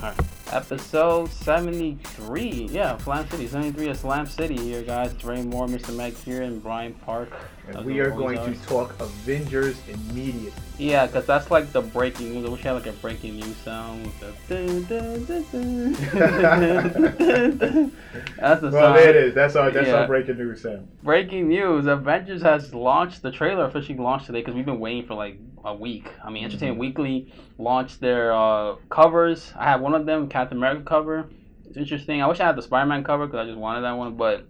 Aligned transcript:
All 0.00 0.10
right. 0.10 0.20
Episode 0.52 1.28
73. 1.30 2.68
Yeah, 2.70 2.96
Slam 2.98 3.28
City. 3.28 3.46
73 3.48 3.88
of 3.88 3.96
Slam 3.98 4.26
City 4.26 4.56
here, 4.56 4.82
guys. 4.82 5.12
It's 5.12 5.24
Ray 5.24 5.42
Moore, 5.42 5.66
Mr. 5.66 5.94
Meg 5.94 6.14
here, 6.14 6.42
and 6.42 6.62
Brian 6.62 6.94
Park. 6.94 7.30
And 7.68 7.84
we 7.84 7.98
are 8.00 8.10
going 8.10 8.38
to 8.38 8.54
talk 8.66 8.94
Avengers 9.00 9.76
immediately. 9.88 10.52
Yeah, 10.78 11.06
because 11.06 11.26
that's 11.26 11.50
like 11.50 11.72
the 11.72 11.82
breaking 11.82 12.32
news. 12.32 12.46
I 12.46 12.48
wish 12.48 12.60
I 12.64 12.68
had 12.68 12.72
like 12.74 12.86
a 12.86 12.92
breaking 12.92 13.36
news 13.36 13.56
sound 13.56 14.04
with 14.04 14.48
the. 14.48 14.48
That's 18.38 18.60
the 18.60 18.70
Well, 18.70 18.72
sound. 18.72 18.96
there 18.98 19.10
it 19.10 19.16
is. 19.16 19.34
That's 19.34 19.56
our 19.56 19.70
that's 19.70 19.88
Yeah. 19.88 19.96
our 19.96 20.06
breaking 20.06 20.38
news 20.38 20.62
sound. 20.62 20.88
Breaking 21.02 21.48
news: 21.48 21.86
Avengers 21.86 22.40
has 22.42 22.72
launched. 22.72 23.22
The 23.22 23.32
trailer 23.32 23.64
officially 23.64 23.98
launched 23.98 24.26
today 24.26 24.40
because 24.40 24.54
we've 24.54 24.64
been 24.64 24.80
waiting 24.80 25.06
for 25.06 25.14
like 25.14 25.38
a 25.64 25.74
week. 25.74 26.08
I 26.24 26.30
mean, 26.30 26.44
Entertainment 26.44 26.74
Mm-hmm. 26.74 26.80
Weekly 26.80 27.32
launched 27.58 28.00
their 28.00 28.32
uh, 28.32 28.76
covers. 28.90 29.52
I 29.56 29.64
have 29.64 29.80
one 29.80 29.94
of 29.94 30.06
them, 30.06 30.28
Captain 30.28 30.58
America 30.58 30.84
cover. 30.84 31.30
It's 31.66 31.76
interesting. 31.76 32.22
I 32.22 32.26
wish 32.26 32.40
I 32.40 32.46
had 32.46 32.56
the 32.56 32.62
Spider-Man 32.62 33.04
cover 33.04 33.26
because 33.26 33.40
I 33.40 33.46
just 33.46 33.58
wanted 33.58 33.82
that 33.82 33.92
one, 33.96 34.16
but 34.16 34.48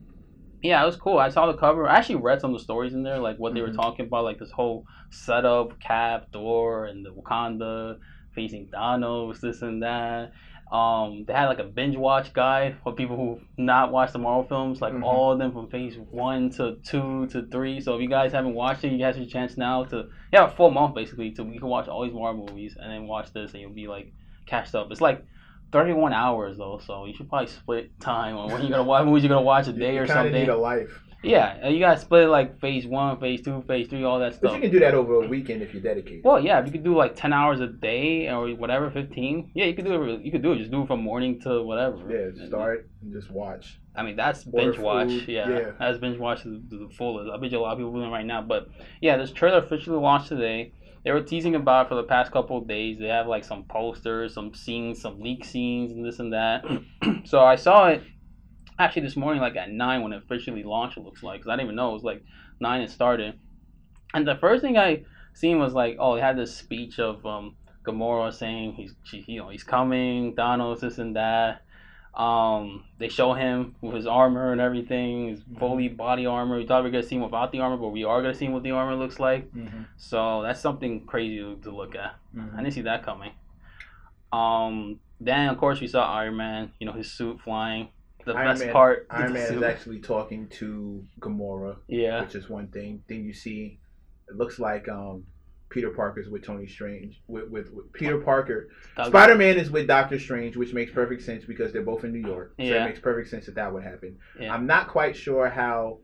yeah, 0.62 0.82
it 0.82 0.86
was 0.86 0.96
cool. 0.96 1.18
I 1.18 1.28
saw 1.28 1.46
the 1.46 1.56
cover. 1.58 1.88
I 1.88 1.96
actually 1.96 2.16
read 2.16 2.40
some 2.40 2.52
of 2.52 2.58
the 2.58 2.62
stories 2.64 2.94
in 2.94 3.02
there, 3.02 3.18
like 3.18 3.36
what 3.38 3.54
they 3.54 3.60
were 3.60 3.70
Mhm. 3.70 3.76
talking 3.76 4.06
about, 4.06 4.24
like 4.24 4.38
this 4.38 4.50
whole 4.50 4.84
setup, 5.10 5.78
Cap, 5.80 6.26
Thor, 6.32 6.86
and 6.86 7.04
the 7.04 7.10
Wakanda 7.10 7.98
facing 8.34 8.68
Thanos, 8.74 9.40
this 9.40 9.62
and 9.62 9.82
that. 9.82 10.32
Um, 10.70 11.24
they 11.26 11.32
had 11.32 11.46
like 11.46 11.60
a 11.60 11.64
binge 11.64 11.96
watch 11.96 12.32
guide 12.34 12.76
for 12.82 12.92
people 12.92 13.16
who 13.16 13.40
not 13.56 13.90
watched 13.90 14.12
the 14.12 14.18
Marvel 14.18 14.44
films, 14.44 14.82
like 14.82 14.92
Mhm. 14.92 15.02
all 15.02 15.32
of 15.32 15.38
them 15.38 15.52
from 15.52 15.68
phase 15.68 15.96
one 16.10 16.50
to 16.50 16.76
two 16.84 17.26
to 17.28 17.46
three. 17.46 17.80
So 17.80 17.94
if 17.94 18.02
you 18.02 18.08
guys 18.08 18.32
haven't 18.32 18.54
watched 18.54 18.84
it, 18.84 18.92
you 18.92 18.98
guys 18.98 19.16
have 19.16 19.24
a 19.24 19.28
chance 19.30 19.56
now 19.56 19.84
to 19.84 20.08
yeah, 20.32 20.44
a 20.44 20.48
full 20.48 20.70
month 20.70 20.94
basically 20.94 21.30
to 21.32 21.44
you 21.44 21.58
can 21.58 21.68
watch 21.68 21.88
all 21.88 22.04
these 22.04 22.12
Marvel 22.12 22.46
movies 22.46 22.76
and 22.78 22.92
then 22.92 23.06
watch 23.06 23.32
this 23.32 23.52
and 23.52 23.62
you'll 23.62 23.70
be 23.72 23.86
like 23.88 24.12
cashed 24.46 24.74
up. 24.74 24.90
It's 24.90 25.00
like 25.00 25.24
31 25.72 26.12
hours 26.12 26.58
though, 26.58 26.78
so 26.86 27.06
you 27.06 27.14
should 27.14 27.28
probably 27.28 27.46
split 27.48 27.98
time 28.00 28.36
on 28.36 28.50
when 28.50 28.60
you're 28.62 28.70
gonna 28.70 28.82
watch 28.84 29.04
movies 29.06 29.22
you're 29.24 29.28
gonna 29.30 29.42
watch 29.46 29.68
a 29.68 29.72
day 29.72 29.94
you 29.94 30.02
or 30.02 30.06
something. 30.06 30.32
need 30.32 30.48
a 30.50 30.56
life. 30.56 31.02
Yeah, 31.22 31.58
uh, 31.64 31.68
you 31.68 31.80
gotta 31.80 31.98
split 31.98 32.24
it 32.24 32.28
like 32.28 32.60
phase 32.60 32.86
one, 32.86 33.18
phase 33.18 33.42
two, 33.42 33.64
phase 33.66 33.88
three, 33.88 34.04
all 34.04 34.20
that 34.20 34.34
stuff. 34.34 34.52
But 34.52 34.54
you 34.54 34.60
can 34.60 34.70
do 34.70 34.78
that 34.80 34.94
over 34.94 35.24
a 35.24 35.26
weekend 35.26 35.62
if 35.62 35.72
you're 35.72 35.82
dedicated. 35.82 36.22
Well, 36.24 36.38
yeah, 36.38 36.60
if 36.60 36.66
you 36.66 36.72
could 36.72 36.84
do 36.84 36.96
like 36.96 37.16
ten 37.16 37.32
hours 37.32 37.60
a 37.60 37.66
day 37.66 38.28
or 38.28 38.54
whatever, 38.54 38.88
fifteen. 38.90 39.50
Yeah, 39.54 39.64
you 39.64 39.74
could 39.74 39.84
do 39.84 40.00
it. 40.02 40.20
You 40.22 40.30
could 40.30 40.42
do 40.42 40.52
it. 40.52 40.58
Just 40.58 40.70
do 40.70 40.82
it 40.82 40.86
from 40.86 41.00
morning 41.00 41.40
to 41.40 41.62
whatever. 41.62 41.98
yeah, 42.08 42.46
start 42.46 42.88
and 43.02 43.12
just 43.12 43.30
watch. 43.30 43.80
I 43.96 44.04
mean, 44.04 44.14
that's 44.14 44.44
binge 44.44 44.78
watch. 44.78 45.10
Yeah, 45.26 45.48
yeah. 45.48 45.70
that's 45.78 45.98
binge 45.98 46.18
watch 46.18 46.42
to 46.42 46.62
the, 46.68 46.88
fullest. 46.96 47.30
I 47.32 47.36
bet 47.36 47.50
you 47.50 47.58
a 47.58 47.60
lot 47.60 47.72
of 47.72 47.78
people 47.78 47.92
doing 47.92 48.08
it 48.08 48.12
right 48.12 48.26
now. 48.26 48.42
But 48.42 48.68
yeah, 49.00 49.16
this 49.16 49.32
trailer 49.32 49.58
officially 49.58 49.98
launched 49.98 50.28
today. 50.28 50.72
They 51.04 51.10
were 51.10 51.22
teasing 51.22 51.56
about 51.56 51.86
it 51.86 51.88
for 51.88 51.94
the 51.96 52.04
past 52.04 52.30
couple 52.30 52.58
of 52.58 52.68
days. 52.68 52.98
They 53.00 53.08
have 53.08 53.26
like 53.26 53.42
some 53.42 53.64
posters, 53.64 54.34
some 54.34 54.54
scenes, 54.54 55.00
some 55.00 55.20
leak 55.20 55.44
scenes, 55.44 55.90
and 55.90 56.04
this 56.04 56.20
and 56.20 56.32
that. 56.32 56.64
so 57.24 57.40
I 57.40 57.56
saw 57.56 57.88
it 57.88 58.04
actually 58.78 59.02
this 59.02 59.16
morning, 59.16 59.40
like 59.40 59.56
at 59.56 59.70
nine 59.70 60.02
when 60.02 60.12
it 60.12 60.22
officially 60.22 60.62
launched. 60.62 60.96
It 60.96 61.04
looks 61.04 61.22
like 61.22 61.40
because 61.40 61.50
I 61.50 61.52
didn't 61.54 61.66
even 61.66 61.76
know 61.76 61.90
it 61.90 61.94
was 61.94 62.04
like 62.04 62.22
nine 62.60 62.82
it 62.82 62.90
started. 62.90 63.38
And 64.14 64.26
the 64.26 64.36
first 64.36 64.62
thing 64.62 64.78
I 64.78 65.04
seen 65.34 65.58
was 65.58 65.74
like, 65.74 65.96
oh, 65.98 66.14
they 66.14 66.20
had 66.20 66.38
this 66.38 66.56
speech 66.56 66.98
of 66.98 67.24
um, 67.26 67.56
Gamora 67.84 68.32
saying 68.32 68.74
he's, 68.74 68.94
she, 69.04 69.24
you 69.26 69.40
know, 69.40 69.48
he's 69.48 69.64
coming, 69.64 70.34
Thanos, 70.34 70.80
this 70.80 70.98
and 70.98 71.16
that. 71.16 71.62
Um, 72.14 72.84
they 72.98 73.08
show 73.08 73.32
him 73.32 73.76
with 73.80 73.94
his 73.94 74.06
armor 74.06 74.50
and 74.50 74.60
everything, 74.60 75.28
his 75.28 75.40
fully 75.58 75.88
body 75.88 76.26
armor. 76.26 76.56
We 76.56 76.66
thought 76.66 76.82
we 76.82 76.88
were 76.88 76.92
gonna 76.92 77.06
see 77.06 77.14
him 77.16 77.22
without 77.22 77.52
the 77.52 77.60
armor, 77.60 77.76
but 77.76 77.90
we 77.90 78.02
are 78.02 78.22
gonna 78.22 78.34
see 78.34 78.46
him 78.46 78.52
what 78.52 78.64
the 78.64 78.72
armor 78.72 78.96
looks 78.96 79.20
like. 79.20 79.52
Mm-hmm. 79.52 79.82
So 79.98 80.42
that's 80.42 80.60
something 80.60 81.06
crazy 81.06 81.38
to, 81.38 81.56
to 81.62 81.70
look 81.70 81.94
at. 81.94 82.16
I 82.54 82.62
didn't 82.62 82.74
see 82.74 82.82
that 82.82 83.04
coming. 83.04 83.32
Um, 84.32 84.98
then 85.20 85.48
of 85.48 85.58
course 85.58 85.80
we 85.80 85.86
saw 85.86 86.12
Iron 86.12 86.36
Man. 86.36 86.72
You 86.80 86.86
know 86.86 86.92
his 86.92 87.12
suit 87.12 87.40
flying. 87.40 87.90
The 88.28 88.34
Iron 88.38 88.48
best 88.48 88.64
Man- 88.64 88.72
part. 88.72 89.06
Iron 89.10 89.32
the 89.32 89.38
Man 89.38 89.54
is 89.54 89.62
actually 89.62 90.00
talking 90.00 90.48
to 90.58 91.04
Gamora, 91.20 91.76
Yeah. 91.88 92.20
which 92.22 92.34
is 92.34 92.48
one 92.48 92.68
thing. 92.68 93.02
Then 93.08 93.24
you 93.24 93.32
see, 93.32 93.78
it 94.28 94.36
looks 94.36 94.58
like 94.58 94.86
um, 94.88 95.24
Peter 95.70 95.90
Parker's 95.90 96.28
with 96.28 96.44
Tony 96.44 96.66
Strange. 96.66 97.22
With, 97.26 97.48
with, 97.48 97.72
with 97.72 97.90
Peter 97.94 98.18
Parker, 98.18 98.68
Spider 99.06 99.34
Man 99.34 99.56
is 99.58 99.70
with 99.70 99.86
Doctor 99.86 100.18
Strange, 100.18 100.56
which 100.56 100.74
makes 100.74 100.92
perfect 100.92 101.22
sense 101.22 101.44
because 101.46 101.72
they're 101.72 101.82
both 101.82 102.04
in 102.04 102.12
New 102.12 102.26
York. 102.28 102.52
So 102.58 102.64
Yeah. 102.64 102.84
it 102.84 102.88
makes 102.88 103.00
perfect 103.00 103.30
sense 103.30 103.46
that 103.46 103.54
that 103.54 103.72
would 103.72 103.82
happen. 103.82 104.18
Yeah. 104.38 104.52
I'm 104.54 104.66
not 104.66 104.88
quite 104.88 105.16
sure 105.16 105.48
how 105.48 106.00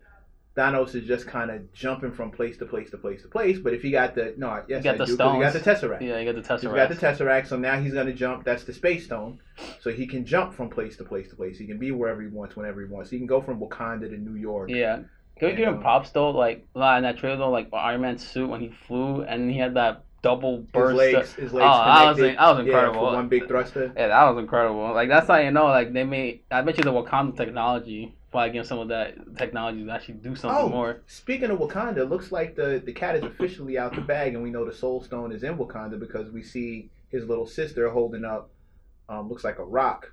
Thanos 0.56 0.94
is 0.94 1.04
just 1.06 1.26
kind 1.26 1.50
of 1.50 1.72
jumping 1.72 2.12
from 2.12 2.30
place 2.30 2.56
to 2.58 2.64
place 2.66 2.88
to 2.90 2.96
place 2.98 3.22
to 3.22 3.28
place. 3.28 3.58
But 3.58 3.74
if 3.74 3.82
he 3.82 3.90
got 3.90 4.14
the 4.14 4.34
no, 4.36 4.62
yes, 4.68 4.84
got 4.84 4.94
I 4.94 4.98
the 4.98 5.06
do, 5.06 5.12
he 5.12 5.16
got 5.18 5.52
the. 5.52 5.58
Tesseract. 5.60 6.00
Yeah, 6.00 6.18
you 6.20 6.32
got 6.32 6.40
the 6.40 6.48
Tesseract. 6.48 6.60
He's 6.60 6.70
got 6.70 6.88
the 7.16 7.24
Tesseract, 7.24 7.46
so 7.48 7.58
now 7.58 7.80
he's 7.80 7.92
gonna 7.94 8.12
jump. 8.12 8.44
That's 8.44 8.62
the 8.62 8.72
Space 8.72 9.04
Stone, 9.06 9.40
so 9.80 9.90
he 9.90 10.06
can 10.06 10.24
jump 10.24 10.54
from 10.54 10.70
place 10.70 10.96
to 10.98 11.04
place 11.04 11.28
to 11.30 11.36
place. 11.36 11.58
He 11.58 11.66
can 11.66 11.78
be 11.78 11.90
wherever 11.90 12.22
he 12.22 12.28
wants, 12.28 12.54
whenever 12.54 12.80
he 12.80 12.86
wants. 12.86 13.10
He 13.10 13.18
can 13.18 13.26
go 13.26 13.40
from 13.40 13.58
Wakanda 13.58 14.08
to 14.10 14.16
New 14.16 14.36
York. 14.36 14.70
Yeah. 14.70 15.00
Can 15.38 15.48
we 15.48 15.56
give 15.56 15.66
him 15.66 15.74
um, 15.74 15.80
props 15.80 16.10
though? 16.10 16.30
Like 16.30 16.66
in 16.76 16.80
that 16.80 17.18
trailer 17.18 17.36
though, 17.36 17.50
like 17.50 17.68
Iron 17.72 18.02
Man's 18.02 18.24
suit 18.24 18.48
when 18.48 18.60
he 18.60 18.68
flew 18.86 19.22
and 19.22 19.50
he 19.50 19.58
had 19.58 19.74
that 19.74 20.04
double 20.22 20.58
burst. 20.72 20.92
His 21.00 21.12
burst. 21.12 21.14
legs, 21.14 21.32
his 21.34 21.52
legs 21.52 21.66
Oh, 21.68 21.84
that 21.84 22.06
was- 22.10 22.18
was 22.18 22.26
Yeah, 22.28 22.58
incredible. 22.60 23.00
for 23.08 23.14
one 23.16 23.28
big 23.28 23.48
thruster. 23.48 23.92
Yeah, 23.96 24.08
that 24.08 24.24
was 24.32 24.38
incredible. 24.40 24.92
Like 24.94 25.08
that's 25.08 25.26
how 25.26 25.36
you 25.36 25.50
know. 25.50 25.66
Like 25.66 25.92
they 25.92 26.04
made. 26.04 26.42
I 26.50 26.62
bet 26.62 26.78
you 26.78 26.84
the 26.84 26.92
Wakanda 26.92 27.36
technology 27.36 28.14
probably 28.34 28.50
give 28.50 28.66
some 28.66 28.80
of 28.80 28.88
that 28.88 29.14
technology 29.38 29.84
to 29.84 29.90
actually 29.92 30.14
do 30.14 30.34
something 30.34 30.58
Oh, 30.60 30.68
more. 30.68 31.02
speaking 31.06 31.50
of 31.52 31.58
Wakanda, 31.60 32.08
looks 32.08 32.32
like 32.32 32.56
the 32.56 32.82
the 32.84 32.92
cat 32.92 33.14
is 33.14 33.22
officially 33.22 33.78
out 33.78 33.94
the 33.94 34.00
bag, 34.00 34.34
and 34.34 34.42
we 34.42 34.50
know 34.50 34.64
the 34.64 34.74
Soul 34.74 35.00
Stone 35.02 35.30
is 35.30 35.44
in 35.44 35.56
Wakanda 35.56 36.00
because 36.00 36.30
we 36.32 36.42
see 36.42 36.90
his 37.10 37.24
little 37.26 37.46
sister 37.46 37.88
holding 37.90 38.24
up, 38.24 38.50
um, 39.08 39.28
looks 39.28 39.44
like 39.44 39.60
a 39.60 39.64
rock. 39.64 40.10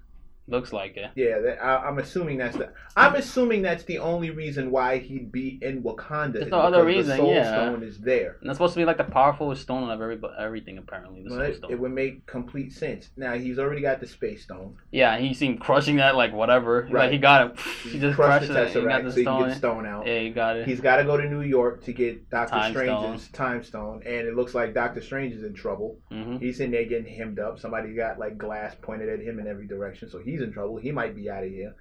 Looks 0.52 0.74
like 0.74 0.98
it. 0.98 1.12
Yeah, 1.16 1.40
that, 1.40 1.64
I, 1.64 1.78
I'm 1.88 1.98
assuming 1.98 2.38
that's 2.38 2.58
the. 2.58 2.70
I'm 2.96 3.16
assuming 3.16 3.62
that's 3.62 3.84
the 3.86 4.00
only 4.00 4.30
reason 4.32 4.70
why 4.70 4.98
he'd 4.98 5.32
be 5.32 5.58
in 5.62 5.82
Wakanda. 5.82 6.34
There's 6.34 6.52
no 6.52 6.60
other 6.60 6.84
reason, 6.86 7.10
The 7.12 7.18
Soul 7.18 7.34
yeah. 7.34 7.48
Stone 7.70 7.84
is 7.84 8.00
there. 8.00 8.38
And 8.42 8.50
that's 8.50 8.58
supposed 8.58 8.74
to 8.74 8.80
be 8.80 8.86
like 8.86 8.98
the 8.98 9.06
powerful 9.06 9.56
stone 9.56 9.90
of 9.90 10.02
every 10.02 10.20
everything 10.38 10.78
apparently. 10.78 11.24
The 11.24 11.30
Well, 11.30 11.40
Soul 11.40 11.48
it, 11.50 11.56
Stone. 11.56 11.72
it 11.72 11.80
would 11.80 11.92
make 11.94 12.26
complete 12.28 12.74
sense. 12.74 13.10
Now 13.16 13.34
he's 13.36 13.58
already 13.60 13.82
got 13.82 14.00
the 14.02 14.08
Space 14.08 14.44
Stone. 14.44 14.76
yeah, 14.92 15.18
he 15.18 15.34
seemed 15.34 15.62
crushing 15.62 15.96
that 15.98 16.16
like 16.16 16.34
whatever. 16.34 16.84
Like 16.84 16.94
Right. 16.94 17.12
he 17.14 17.18
got 17.18 17.52
it. 17.52 17.60
He 17.84 17.98
just 18.00 18.16
crushed 18.18 18.48
crushed 18.48 18.54
the 18.54 18.64
it. 18.64 18.68
He 18.70 18.74
got 18.88 19.02
Tesseract 19.02 19.04
the 19.06 19.12
so 19.12 19.16
he 19.18 19.24
stone. 19.24 19.48
get 19.50 19.58
Stone 19.58 19.86
out. 19.86 20.06
Yeah, 20.08 20.20
he 20.20 20.30
got 20.32 20.58
it. 20.58 20.68
He's 20.68 20.82
got 20.82 20.98
to 20.98 21.06
go 21.06 21.16
to 21.16 21.30
New 21.30 21.42
York 21.42 21.84
to 21.86 21.94
get 21.94 22.30
Doctor 22.30 22.56
Time 22.56 22.74
Strange's 22.74 23.30
Time 23.30 23.64
Stone, 23.64 24.04
and 24.06 24.28
it 24.28 24.36
looks 24.36 24.54
like 24.54 24.74
Doctor 24.74 25.02
Strange 25.02 25.34
is 25.34 25.44
in 25.44 25.54
trouble. 25.54 25.98
hmm 26.12 26.38
He's 26.38 26.60
in 26.60 26.72
there 26.72 26.84
getting 26.86 27.06
hemmed 27.14 27.40
up. 27.40 27.60
Somebody 27.60 27.94
got 27.94 28.20
like 28.20 28.38
glass 28.38 28.76
pointed 28.82 29.08
at 29.08 29.20
him 29.26 29.40
in 29.40 29.48
every 29.48 29.66
direction, 29.68 30.10
so 30.10 30.20
he's 30.20 30.41
in 30.42 30.52
trouble. 30.52 30.78
He 30.78 30.92
might 30.92 31.16
be 31.16 31.30
out 31.30 31.44
of 31.44 31.50
here. 31.50 31.76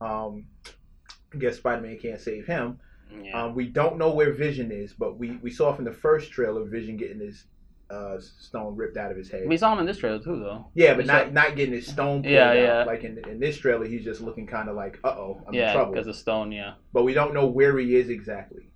Um, 0.00 0.46
I 1.34 1.38
guess 1.38 1.56
Spider 1.56 1.82
Man 1.82 1.98
can't 1.98 2.20
save 2.20 2.46
him. 2.46 2.78
Yeah. 3.22 3.44
Um, 3.44 3.54
we 3.54 3.68
don't 3.68 3.96
know 3.98 4.10
where 4.12 4.32
Vision 4.32 4.70
is, 4.70 4.92
but 4.92 5.18
we, 5.18 5.32
we 5.42 5.50
saw 5.50 5.72
from 5.72 5.84
the 5.86 5.92
first 5.92 6.30
trailer 6.30 6.64
Vision 6.64 6.96
getting 6.96 7.20
his 7.20 7.44
uh, 7.90 8.18
stone 8.20 8.76
ripped 8.76 8.98
out 8.98 9.10
of 9.10 9.16
his 9.16 9.30
head. 9.30 9.48
we 9.48 9.56
saw 9.56 9.72
him 9.72 9.78
in 9.78 9.86
this 9.86 9.96
trailer 9.96 10.18
too, 10.18 10.38
though. 10.38 10.66
yeah, 10.74 10.90
but 10.92 10.98
we 10.98 11.04
not 11.04 11.26
saw- 11.28 11.32
not 11.32 11.56
getting 11.56 11.72
his 11.72 11.86
stone 11.86 12.22
pulled 12.22 12.32
Yeah, 12.32 12.50
out. 12.50 12.56
yeah. 12.56 12.84
Like 12.84 13.04
in, 13.04 13.18
in 13.28 13.40
this 13.40 13.56
trailer, 13.56 13.86
he's 13.86 14.04
just 14.04 14.20
looking 14.20 14.46
kind 14.46 14.68
of 14.68 14.76
like, 14.76 14.98
uh 15.04 15.08
oh, 15.08 15.42
I'm 15.48 15.54
in 15.54 15.72
trouble. 15.72 15.92
because 15.92 16.06
of 16.06 16.16
stone. 16.16 16.52
Yeah, 16.52 16.74
But 16.92 17.04
we 17.04 17.14
don't 17.14 17.32
know 17.32 17.46
where 17.46 17.78
he 17.78 17.96
is 17.96 18.10
exactly. 18.10 18.68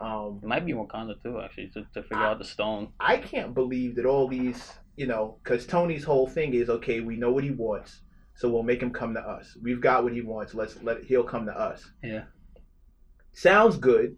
Um, 0.00 0.40
it 0.42 0.46
might 0.46 0.64
be 0.64 0.72
Wakanda 0.72 1.20
too, 1.22 1.40
actually, 1.40 1.68
to, 1.74 1.84
to 1.92 2.02
figure 2.02 2.16
out 2.24 2.38
the 2.38 2.44
stone. 2.44 2.88
I 3.00 3.16
can't 3.18 3.52
believe 3.52 3.96
that 3.96 4.06
all 4.06 4.28
these, 4.28 4.72
you 4.96 5.06
know, 5.06 5.36
because 5.42 5.66
Tony's 5.66 6.04
whole 6.04 6.26
thing 6.28 6.54
is 6.54 6.70
okay. 6.70 7.00
We 7.00 7.16
know 7.16 7.32
what 7.32 7.44
he 7.44 7.50
wants, 7.50 8.00
so 8.38 8.48
we'll 8.48 8.62
make 8.62 8.80
him 8.80 8.92
come 8.92 9.14
to 9.14 9.20
us. 9.20 9.56
We've 9.60 9.80
got 9.80 10.04
what 10.04 10.12
he 10.12 10.20
wants. 10.22 10.54
Let's 10.54 10.80
let 10.80 11.02
he'll 11.02 11.24
come 11.24 11.46
to 11.46 11.52
us. 11.60 11.90
Yeah. 12.04 12.22
Sounds 13.32 13.76
good, 13.76 14.16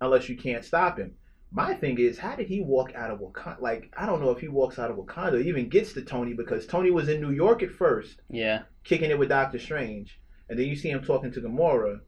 unless 0.00 0.28
you 0.30 0.38
can't 0.38 0.64
stop 0.64 0.98
him. 0.98 1.14
My 1.52 1.74
thing 1.74 1.98
is, 1.98 2.18
how 2.18 2.34
did 2.34 2.46
he 2.48 2.62
walk 2.62 2.94
out 2.94 3.10
of 3.10 3.20
Wakanda? 3.20 3.60
Like, 3.60 3.92
I 3.96 4.06
don't 4.06 4.22
know 4.22 4.30
if 4.30 4.40
he 4.40 4.48
walks 4.48 4.78
out 4.78 4.90
of 4.90 4.96
Wakanda, 4.96 5.34
or 5.34 5.36
even 5.38 5.68
gets 5.68 5.92
to 5.92 6.02
Tony 6.02 6.32
because 6.32 6.66
Tony 6.66 6.90
was 6.90 7.10
in 7.10 7.20
New 7.20 7.30
York 7.30 7.62
at 7.62 7.70
first, 7.70 8.22
Yeah. 8.30 8.62
kicking 8.84 9.10
it 9.10 9.18
with 9.18 9.28
Doctor 9.28 9.58
Strange, 9.58 10.18
and 10.48 10.58
then 10.58 10.66
you 10.66 10.74
see 10.74 10.88
him 10.90 11.04
talking 11.04 11.30
to 11.32 11.40
Gamora, 11.42 12.00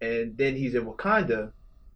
and 0.00 0.36
then 0.36 0.56
he's 0.56 0.74
in 0.74 0.86
Wakanda. 0.86 1.52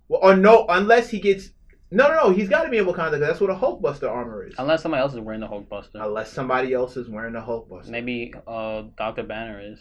Well, 0.06 0.20
or 0.22 0.36
no, 0.36 0.66
unless 0.68 1.10
he 1.10 1.18
gets 1.18 1.50
no, 1.94 2.08
no, 2.08 2.14
no. 2.14 2.30
He's 2.30 2.48
got 2.48 2.64
to 2.64 2.70
be 2.70 2.78
in 2.78 2.84
Wakanda 2.86 3.12
because 3.12 3.20
that's 3.20 3.40
where 3.40 3.54
the 3.54 3.58
Hulkbuster 3.58 4.10
armor 4.10 4.46
is. 4.46 4.54
Unless 4.58 4.82
somebody 4.82 5.00
else 5.02 5.14
is 5.14 5.20
wearing 5.20 5.40
the 5.40 5.46
Hulkbuster. 5.48 5.94
Unless 5.94 6.32
somebody 6.32 6.72
else 6.72 6.96
is 6.96 7.08
wearing 7.08 7.32
the 7.34 7.40
Hulkbuster. 7.40 7.88
Maybe 7.88 8.32
uh, 8.46 8.82
Doctor 8.98 9.22
Banner 9.22 9.60
is, 9.60 9.80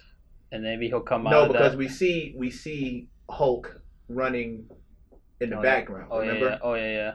and 0.52 0.64
maybe 0.64 0.88
he'll 0.88 1.02
come 1.02 1.26
out. 1.28 1.32
no, 1.32 1.48
because 1.48 1.72
that. 1.72 1.78
we 1.78 1.88
see 1.90 2.34
we 2.38 2.50
see 2.52 3.10
Hulk 3.30 3.82
running 4.10 4.66
in 5.42 5.50
the 5.50 5.58
Oh, 5.58 5.60
yeah. 5.60 5.64
background. 5.64 6.08
Oh 6.12 6.20
remember? 6.20 6.46
yeah, 6.46 6.52
yeah, 6.52 6.58
oh 6.62 6.74
yeah, 6.76 6.92
yeah, 6.92 7.14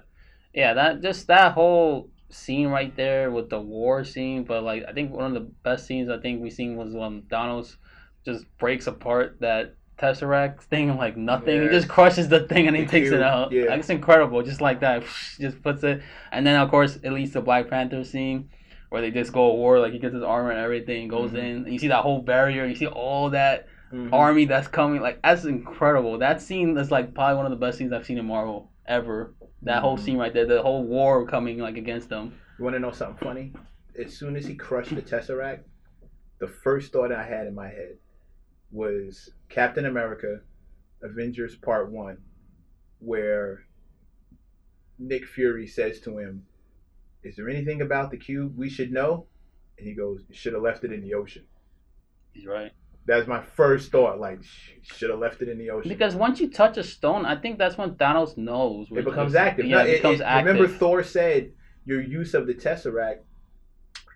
yeah. 0.53 0.75
That 0.75 1.03
just 1.03 1.27
that 1.29 1.53
whole 1.53 2.11
scene 2.31 2.69
right 2.69 2.95
there 2.97 3.31
with 3.31 3.49
the 3.51 3.61
war 3.61 4.05
scene. 4.05 4.45
But 4.45 4.63
like, 4.65 4.85
I 4.89 4.93
think 4.93 5.13
one 5.13 5.25
of 5.25 5.35
the 5.35 5.51
best 5.63 5.87
scenes 5.87 6.11
I 6.11 6.19
think 6.19 6.43
we 6.43 6.51
seen 6.51 6.77
was 6.77 6.93
when 6.93 7.23
Thanos 7.23 7.77
just 8.27 8.45
breaks 8.59 8.87
apart 8.87 9.39
that 9.41 9.77
Tesseract 9.99 10.63
thing 10.63 10.97
like 10.97 11.17
nothing. 11.17 11.63
He 11.63 11.69
just 11.69 11.89
crushes 11.89 12.29
the 12.29 12.41
thing 12.41 12.69
and 12.69 12.77
he 12.77 12.85
The 12.85 12.91
takes 12.91 13.11
it 13.11 13.21
out. 13.23 13.51
yeah. 13.53 13.65
Like, 13.65 13.81
it's 13.81 13.91
incredible, 13.91 14.43
just 14.43 14.61
like 14.61 14.81
that. 14.81 15.03
Just 15.41 15.63
puts 15.63 15.83
it, 15.85 16.03
and 16.33 16.47
then 16.47 16.61
of 16.61 16.71
course 16.71 16.97
it 17.03 17.11
leads 17.13 17.33
to 17.33 17.41
Black 17.41 17.69
Panther 17.69 18.03
scene 18.05 18.49
where 18.91 19.03
they 19.03 19.11
just 19.11 19.33
go 19.33 19.51
to 19.51 19.55
war. 19.55 19.79
Like 19.81 19.93
he 19.93 19.99
gets 19.99 20.15
his 20.15 20.23
armor 20.23 20.51
and 20.51 20.61
everything, 20.61 21.09
goes 21.09 21.33
Mhm. 21.33 21.39
in, 21.39 21.57
and 21.65 21.73
you 21.73 21.79
see 21.79 21.89
that 21.89 22.03
whole 22.03 22.23
barrier. 22.23 22.65
You 22.65 22.75
see 22.75 22.87
all 22.87 23.31
that 23.31 23.67
Mhm. 23.93 24.13
army 24.13 24.45
that's 24.47 24.67
coming. 24.69 25.01
Like 25.03 25.21
that's 25.23 25.45
incredible. 25.45 26.19
That 26.19 26.41
scene 26.41 26.77
is 26.79 26.91
like 26.91 27.15
probably 27.15 27.37
one 27.37 27.45
of 27.47 27.51
the 27.51 27.57
best 27.65 27.79
scenes 27.79 27.93
I've 27.93 28.07
seen 28.07 28.19
in 28.19 28.25
Marvel 28.27 28.71
ever. 28.87 29.35
That 29.63 29.83
whole 29.83 29.97
Mhm. 29.97 30.01
scene 30.01 30.17
right 30.19 30.33
there, 30.33 30.47
the 30.47 30.63
whole 30.63 30.85
war 30.85 31.27
coming 31.27 31.59
like 31.59 31.77
against 31.77 32.09
them. 32.09 32.35
You 32.59 32.65
want 32.65 32.75
to 32.75 32.81
know 32.81 32.93
something 32.93 33.19
funny? 33.25 33.53
As 33.99 34.17
soon 34.17 34.37
as 34.37 34.47
he 34.47 34.55
crushed 34.55 34.95
the 34.95 35.03
Tesseract, 35.03 35.61
the 36.39 36.47
first 36.49 36.93
thought 36.93 37.11
I 37.13 37.25
had 37.25 37.47
in 37.49 37.55
my 37.55 37.69
head 37.69 37.97
was 38.71 39.31
Captain 39.49 39.87
America, 39.87 40.41
Avengers 41.03 41.57
Part 41.57 41.91
1, 41.91 42.19
where 43.01 43.65
Nick 44.99 45.27
Fury 45.27 45.67
says 45.67 46.01
to 46.01 46.19
him, 46.19 46.45
Is 47.23 47.37
there 47.37 47.49
anything 47.49 47.81
about 47.81 48.11
the 48.11 48.17
cube 48.17 48.57
we 48.57 48.69
should 48.69 48.93
know? 48.93 49.27
And 49.79 49.87
he 49.87 49.95
goes, 49.95 50.23
You 50.29 50.35
should 50.35 50.53
have 50.53 50.63
left 50.63 50.85
it 50.85 50.93
in 50.93 51.03
the 51.03 51.15
ocean. 51.15 51.45
He's 52.33 52.47
right. 52.47 52.73
That's 53.07 53.27
my 53.27 53.41
first 53.41 53.91
thought. 53.91 54.21
Like, 54.21 54.41
should 54.83 55.09
have 55.09 55.19
left 55.19 55.41
it 55.41 55.49
in 55.49 55.57
the 55.57 55.71
ocean. 55.71 55.89
Because 55.89 56.15
once 56.15 56.41
you 56.41 56.51
touch 56.51 56.77
a 56.77 56.85
stone, 56.85 57.25
I 57.25 57.37
think 57.37 57.57
that's 57.57 57.79
when 57.79 57.93
Thanos 57.93 58.37
knows. 58.37 58.89
it 58.91 59.05
becomes 59.05 59.35
active. 59.35 59.65
Yeah, 59.65 59.79
No, 59.79 59.87
it, 59.87 59.97
becomes 59.97 60.21
active. 60.21 60.55
Remember, 60.55 60.69
Thor 60.79 61.03
said 61.03 61.53
your 61.87 62.03
use 62.03 62.35
of 62.35 62.47
the 62.47 62.53
Tesseract 62.53 63.21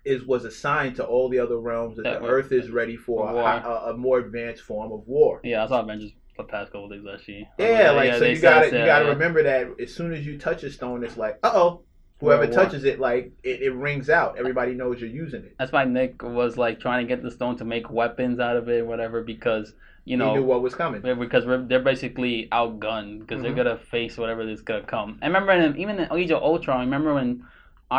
is 0.05 0.25
was 0.25 0.43
assigned 0.45 0.95
to 0.97 1.05
all 1.05 1.29
the 1.29 1.39
other 1.39 1.57
realms 1.57 1.95
that 1.97 2.03
That 2.03 2.21
the 2.21 2.27
Earth 2.27 2.51
is 2.51 2.69
ready 2.69 2.97
for 2.97 3.29
a, 3.29 3.35
a, 3.35 3.91
a 3.91 3.97
more 3.97 4.19
advanced 4.19 4.63
form 4.63 4.91
of 4.91 5.07
war. 5.07 5.39
yeah, 5.43 5.63
I 5.63 5.67
saw 5.67 5.79
Avengers 5.81 6.11
the 6.37 6.43
past 6.43 6.71
couple 6.71 6.89
days 6.89 7.03
actually. 7.11 7.47
Yeah, 7.59 7.91
like 7.91 8.13
so 8.15 8.25
you 8.25 8.39
gotta 8.39 8.65
you 8.65 8.85
gotta 8.85 9.05
remember 9.05 9.43
that 9.43 9.67
as 9.81 9.93
soon 9.93 10.13
as 10.13 10.25
you 10.25 10.37
touch 10.37 10.63
a 10.63 10.71
stone, 10.71 11.03
it's 11.03 11.15
like, 11.17 11.37
uh 11.43 11.51
oh, 11.53 11.81
whoever 12.19 12.47
touches 12.47 12.83
it, 12.85 12.99
like 12.99 13.31
it, 13.43 13.61
it 13.61 13.73
rings 13.73 14.09
out. 14.09 14.37
Everybody 14.37 14.73
knows 14.73 14.99
you're 14.99 15.09
using 15.09 15.43
it. 15.43 15.55
That's 15.59 15.71
why 15.71 15.85
Nick 15.85 16.21
was 16.23 16.57
like 16.57 16.79
trying 16.79 17.05
to 17.05 17.15
get 17.15 17.23
the 17.23 17.31
stone 17.31 17.57
to 17.57 17.65
make 17.65 17.89
weapons 17.89 18.39
out 18.39 18.55
of 18.57 18.67
it, 18.69 18.85
whatever, 18.85 19.21
because 19.23 19.73
you 20.05 20.17
he 20.17 20.23
knew 20.23 20.33
know 20.35 20.41
what 20.41 20.61
was 20.61 20.75
coming. 20.75 21.01
because 21.01 21.45
we're, 21.45 21.61
they're 21.65 21.79
basically 21.81 22.49
outgunned 22.51 23.19
because 23.19 23.39
Mhm. 23.39 23.43
they're 23.43 23.53
gonna 23.63 23.77
face 23.77 24.17
whatever 24.17 24.41
is 24.41 24.61
gonna 24.61 24.83
come. 24.83 25.19
I 25.21 25.27
remember 25.27 25.51
in, 25.53 25.77
even 25.77 25.99
in 25.99 26.11
Age 26.11 26.31
of 26.31 26.41
Ultron. 26.43 26.79
I 26.81 26.83
remember 26.83 27.13
when 27.13 27.45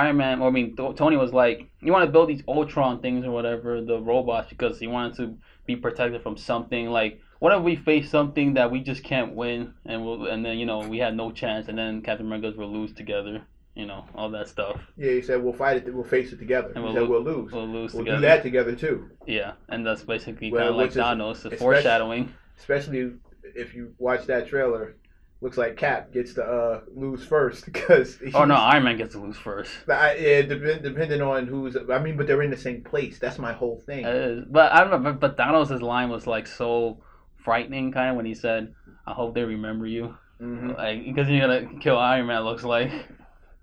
Iron 0.03 0.17
Man, 0.17 0.41
or 0.41 0.49
I 0.49 0.51
mean 0.51 0.75
Th- 0.77 0.95
Tony 0.97 1.17
was 1.17 1.33
like, 1.33 1.59
"You 1.81 1.93
want 1.93 2.05
to 2.07 2.13
build 2.13 2.29
these 2.29 2.43
Ultron 2.49 3.01
things 3.01 3.25
or 3.25 3.31
whatever, 3.31 3.81
the 3.81 3.99
robots, 4.01 4.49
because 4.49 4.79
he 4.83 4.87
wanted 4.87 5.17
to 5.21 5.25
be 5.67 5.77
protected 5.77 6.23
from 6.23 6.37
something 6.37 6.85
like." 6.99 7.21
What 7.41 7.53
if 7.57 7.63
we 7.63 7.77
face 7.77 8.09
something 8.11 8.55
that 8.55 8.71
we 8.73 8.81
just 8.91 9.03
can't 9.05 9.35
win, 9.35 9.75
and 9.85 9.97
we'll, 10.05 10.27
and 10.33 10.45
then 10.45 10.57
you 10.61 10.67
know 10.67 10.79
we 10.95 10.99
had 10.99 11.15
no 11.15 11.31
chance, 11.31 11.69
and 11.69 11.77
then 11.77 12.01
Captain 12.01 12.27
America 12.27 12.59
will 12.59 12.73
lose 12.73 12.93
together, 12.95 13.43
you 13.75 13.87
know 13.87 14.01
all 14.15 14.31
that 14.31 14.49
stuff. 14.49 14.81
Yeah, 14.97 15.11
he 15.13 15.21
said 15.23 15.43
we'll 15.45 15.53
fight 15.53 15.77
it, 15.79 15.95
we'll 15.95 16.05
face 16.17 16.33
it 16.33 16.39
together. 16.39 16.69
And 16.75 16.79
he 16.79 16.83
we'll 16.85 16.95
said 16.95 17.09
we'll 17.09 17.23
lose. 17.33 17.53
We'll 17.53 17.69
lose 17.69 17.93
We'll 17.93 18.05
together. 18.05 18.21
do 18.23 18.27
that 18.31 18.43
together 18.43 18.75
too. 18.75 19.11
Yeah, 19.27 19.53
and 19.69 19.87
that's 19.87 20.05
basically 20.05 20.51
Well, 20.51 20.61
kind 20.63 20.71
of 20.71 20.77
like 20.77 20.93
Thanos, 20.93 21.43
the 21.43 21.57
foreshadowing. 21.57 22.33
Especially 22.59 23.13
if 23.55 23.75
you 23.75 23.93
watch 23.99 24.25
that 24.27 24.49
trailer, 24.49 24.97
looks 25.45 25.59
like 25.59 25.77
Cap 25.77 26.11
gets 26.11 26.33
to 26.35 26.43
uh, 26.43 26.81
lose 26.95 27.25
first 27.25 27.65
because. 27.73 28.19
Oh 28.33 28.47
no, 28.47 28.55
Iron 28.55 28.83
Man 28.83 28.97
gets 28.97 29.13
to 29.13 29.21
lose 29.21 29.37
first. 29.37 29.71
I, 29.89 30.17
yeah, 30.17 30.43
dep- 30.43 30.83
depending 30.83 31.21
on 31.21 31.47
who's. 31.47 31.77
I 31.93 31.99
mean, 32.01 32.17
but 32.17 32.27
they're 32.27 32.43
in 32.43 32.51
the 32.51 32.57
same 32.57 32.83
place. 32.83 33.19
That's 33.21 33.39
my 33.39 33.53
whole 33.53 33.81
thing. 33.87 34.07
Is. 34.07 34.45
But 34.51 34.73
I 34.73 34.83
don't 34.83 35.03
know. 35.03 35.13
But, 35.13 35.37
Thanos' 35.37 35.81
line 35.83 36.09
was 36.09 36.27
like 36.27 36.47
so 36.47 37.03
frightening, 37.45 37.93
kind 37.93 38.11
of 38.11 38.17
when 38.17 38.25
he 38.25 38.35
said, 38.35 38.75
"I 39.07 39.13
hope 39.13 39.35
they 39.35 39.45
remember 39.45 39.87
you," 39.87 40.17
hmm 40.41 40.71
like 40.71 41.05
because 41.05 41.29
you're 41.29 41.47
gonna 41.47 41.79
kill 41.79 41.99
Iron 41.99 42.27
Man. 42.27 42.43
Looks 42.43 42.65
like. 42.65 42.91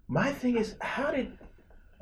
My 0.08 0.32
thing 0.32 0.58
is, 0.58 0.76
how 0.82 1.12
did? 1.12 1.38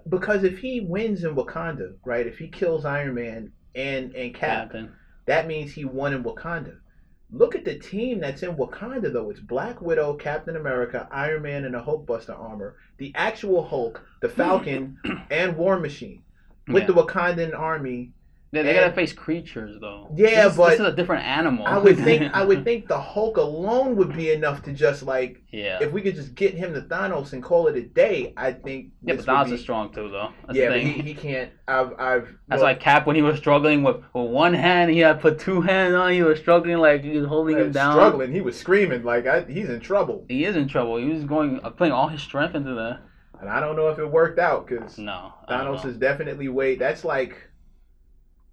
Because 0.07 0.43
if 0.43 0.59
he 0.59 0.81
wins 0.81 1.23
in 1.23 1.35
Wakanda, 1.35 1.93
right? 2.03 2.25
If 2.27 2.37
he 2.39 2.49
kills 2.49 2.83
Iron 2.83 3.15
Man 3.15 3.53
and 3.75 4.13
and 4.13 4.33
Cap, 4.33 4.71
Captain. 4.71 4.91
that 5.27 5.47
means 5.47 5.71
he 5.71 5.85
won 5.85 6.13
in 6.13 6.23
Wakanda. 6.23 6.79
Look 7.31 7.53
at 7.53 7.63
the 7.63 7.75
team 7.77 8.19
that's 8.19 8.41
in 8.41 8.55
Wakanda, 8.55 9.13
though. 9.13 9.29
It's 9.29 9.39
Black 9.39 9.81
Widow, 9.81 10.15
Captain 10.15 10.55
America, 10.55 11.07
Iron 11.11 11.43
Man, 11.43 11.63
and 11.63 11.75
the 11.75 11.79
Hulkbuster 11.79 12.37
armor. 12.37 12.75
The 12.97 13.11
actual 13.15 13.63
Hulk, 13.63 14.03
the 14.21 14.29
hmm. 14.29 14.35
Falcon, 14.35 14.97
and 15.29 15.55
War 15.55 15.79
Machine. 15.79 16.23
With 16.67 16.83
Yeah. 16.83 16.87
the 16.87 16.93
Wakandan 16.93 17.57
army, 17.57 18.11
They, 18.51 18.63
they 18.63 18.69
and- 18.69 18.79
gotta 18.79 18.93
face 18.93 19.13
creatures 19.13 19.77
though. 19.79 20.09
Yeah, 20.15 20.43
this 20.45 20.53
is, 20.53 20.57
but 20.57 20.69
this 20.71 20.79
is 20.79 20.85
a 20.87 20.95
different 20.95 21.23
animal. 21.23 21.67
I 21.67 21.77
would 21.77 21.97
think 21.97 22.33
I 22.35 22.43
would 22.43 22.63
think 22.63 22.87
the 22.87 22.99
Hulk 22.99 23.37
alone 23.37 23.95
would 23.97 24.15
be 24.15 24.31
enough 24.31 24.63
to 24.63 24.73
just 24.73 25.03
like 25.03 25.43
yeah. 25.51 25.77
if 25.81 25.91
we 25.91 26.01
could 26.01 26.15
just 26.15 26.33
get 26.33 26.55
him 26.55 26.73
to 26.73 26.81
Thanos 26.81 27.33
and 27.33 27.43
call 27.43 27.67
it 27.67 27.75
a 27.75 27.83
day. 27.83 28.33
I 28.35 28.51
think 28.53 28.91
yeah, 29.03 29.15
but 29.15 29.25
Thanos 29.25 29.45
be- 29.49 29.53
is 29.53 29.61
strong 29.61 29.93
too, 29.93 30.09
though. 30.09 30.29
That's 30.47 30.57
yeah, 30.57 30.69
the 30.69 30.75
but 30.75 30.81
he, 30.81 30.91
he 31.01 31.13
can't. 31.13 31.51
I've 31.67 31.93
I've 31.99 32.35
That's 32.47 32.61
well, 32.61 32.63
why 32.63 32.73
Cap, 32.73 33.05
when 33.05 33.15
he 33.15 33.21
was 33.21 33.37
struggling 33.37 33.83
with, 33.83 33.97
with 34.15 34.29
one 34.31 34.55
hand, 34.55 34.89
he 34.89 34.99
had 34.99 35.21
put 35.21 35.37
two 35.39 35.61
hands 35.61 35.93
on. 35.93 36.11
He 36.11 36.23
was 36.23 36.39
struggling 36.39 36.77
like 36.79 37.03
he 37.03 37.17
was 37.19 37.27
holding 37.27 37.57
him 37.57 37.71
down. 37.71 37.93
struggling. 37.93 38.31
He 38.31 38.41
was 38.41 38.59
screaming 38.59 39.03
like 39.03 39.27
I, 39.27 39.41
he's 39.41 39.69
in 39.69 39.79
trouble, 39.79 40.25
He 40.27 40.45
is 40.45 40.55
in 40.55 40.67
trouble. 40.67 40.97
He 40.97 41.05
was 41.05 41.23
going 41.23 41.59
uh, 41.63 41.69
putting 41.69 41.93
all 41.93 42.07
his 42.07 42.21
strength 42.23 42.55
into 42.55 42.73
that. 42.73 43.01
and 43.39 43.47
I 43.47 43.59
don't 43.59 43.75
know 43.75 43.89
if 43.89 43.99
it 43.99 44.05
worked 44.09 44.39
out 44.39 44.65
because 44.65 44.97
No, 44.97 45.33
Thanos 45.47 45.85
is 45.85 45.97
definitely 45.97 46.49
way. 46.49 46.75
That's 46.75 47.05
like 47.05 47.48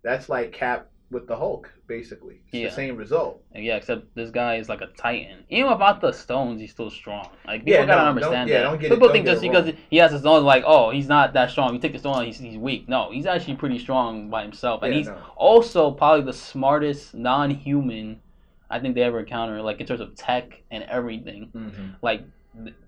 that's 0.06 0.29
like 0.29 0.53
Cap 0.53 0.87
with 1.11 1.29
the 1.29 1.37
Hulk, 1.37 1.70
basically. 1.87 2.41
It's 2.49 2.55
Yeah. 2.55 2.69
the 2.69 2.75
same 2.75 2.97
result. 2.97 3.41
Yeah, 3.55 3.76
except 3.76 4.12
this 4.17 4.31
guy 4.31 4.56
is 4.56 4.69
like 4.69 4.81
a 4.81 4.88
titan. 4.99 5.44
Even 5.50 5.70
without 5.70 6.00
the 6.00 6.11
stones, 6.12 6.61
he's 6.61 6.73
still 6.73 6.91
strong. 6.91 7.29
Like 7.47 7.61
people 7.64 7.75
Yeah, 7.81 7.87
gotta 7.87 8.08
understand 8.08 8.50
yeah, 8.50 8.62
that. 8.62 8.75
it- 8.75 8.81
people 8.81 8.97
don't 8.97 9.12
think 9.12 9.25
just 9.26 9.41
because 9.41 9.73
he 9.88 9.99
has 9.99 10.11
his 10.11 10.23
stones, 10.23 10.43
like, 10.44 10.64
oh, 10.67 10.91
he's 10.91 11.06
not 11.06 11.32
that 11.35 11.50
strong. 11.50 11.73
You 11.75 11.81
take 11.81 11.93
the 11.93 11.99
stone, 12.00 12.25
he's 12.25 12.38
he's 12.38 12.58
weak. 12.58 12.88
No, 12.88 13.11
he's 13.12 13.26
actually 13.26 13.55
pretty 13.56 13.79
strong 13.79 14.31
by 14.31 14.43
himself, 14.43 14.82
and 14.82 14.93
he's 14.94 15.06
no. 15.06 15.17
also 15.37 15.93
probably 15.93 16.25
the 16.25 16.32
smartest 16.32 17.14
non-human 17.14 18.20
I 18.69 18.81
think 18.81 18.97
they 18.97 19.02
ever 19.02 19.20
encountered. 19.20 19.62
Like 19.62 19.81
in 19.81 19.87
terms 19.87 20.00
of 20.00 20.17
tech 20.17 20.61
and 20.73 20.82
everything. 20.85 21.50
Mm-hmm. 21.55 21.87
Like 22.02 22.23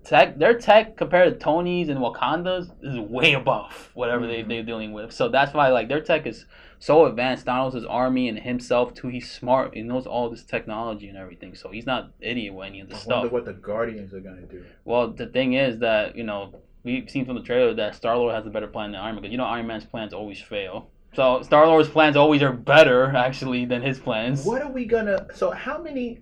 tech, 0.03 0.37
their 0.37 0.55
tech 0.57 0.97
compared 0.97 1.31
to 1.33 1.39
Tony's 1.39 1.87
and 1.87 1.99
Wakanda's 2.01 2.69
is 2.81 2.99
way 2.99 3.33
above 3.33 3.91
whatever 3.93 4.27
they 4.27 4.43
Mhm. 4.43 4.47
they're 4.49 4.63
dealing 4.63 4.91
with. 4.91 5.13
So 5.13 5.29
that's 5.29 5.53
why 5.53 5.69
like 5.69 5.87
their 5.87 6.01
tech 6.01 6.25
is 6.27 6.45
so 6.79 7.05
advanced. 7.05 7.45
Thanos' 7.45 7.85
army 7.89 8.27
and 8.29 8.39
himself 8.39 8.93
too. 8.93 9.09
He's 9.09 9.29
smart. 9.29 9.75
He 9.75 9.81
knows 9.83 10.07
all 10.07 10.29
this 10.29 10.43
technology 10.43 11.07
and 11.09 11.17
everything. 11.17 11.53
So 11.55 11.69
he's 11.69 11.85
not 11.85 12.11
idiot 12.21 12.53
with 12.53 12.67
any 12.67 12.79
of 12.81 12.87
I 12.89 12.93
this 12.93 13.05
wonder 13.05 13.27
stuff. 13.27 13.31
what 13.33 13.45
the 13.45 13.53
Guardians 13.53 14.13
are 14.13 14.19
gonna 14.21 14.47
do. 14.47 14.63
Well, 14.85 15.11
the 15.11 15.27
thing 15.27 15.53
is 15.53 15.79
that 15.79 16.15
you 16.15 16.23
know 16.23 16.53
we've 16.83 17.09
seen 17.09 17.25
from 17.25 17.35
the 17.35 17.43
trailer 17.43 17.73
that 17.75 17.95
Star 17.95 18.17
Lord 18.17 18.33
has 18.33 18.45
a 18.47 18.49
better 18.49 18.67
plan 18.67 18.91
than 18.93 19.01
Iron 19.01 19.15
Man 19.15 19.21
because 19.21 19.31
you 19.31 19.37
know 19.37 19.45
Iron 19.45 19.67
Man's 19.67 19.85
plans 19.85 20.13
always 20.13 20.41
fail. 20.41 20.89
So 21.13 21.41
Star 21.41 21.65
Lord's 21.67 21.89
plans 21.89 22.15
always 22.15 22.41
are 22.43 22.53
better 22.53 23.15
actually 23.15 23.65
than 23.65 23.81
his 23.81 23.99
plans. 23.99 24.45
What 24.45 24.61
are 24.61 24.71
we 24.71 24.85
gonna? 24.85 25.27
So 25.35 25.51
how 25.51 25.81
many? 25.81 26.21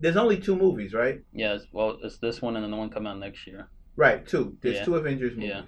There's 0.00 0.16
only 0.16 0.38
two 0.38 0.56
movies, 0.56 0.92
right? 0.92 1.20
Yes. 1.32 1.62
Well, 1.72 1.98
it's 2.02 2.18
this 2.18 2.42
one 2.42 2.56
and 2.56 2.64
then 2.64 2.70
the 2.72 2.76
one 2.76 2.90
coming 2.90 3.10
out 3.12 3.18
next 3.18 3.46
year. 3.46 3.68
Right, 3.96 4.26
two. 4.26 4.56
There's 4.60 4.76
Yeah. 4.76 4.84
two 4.84 4.96
Avengers 4.96 5.34
movies. 5.36 5.50
Yeah. 5.50 5.62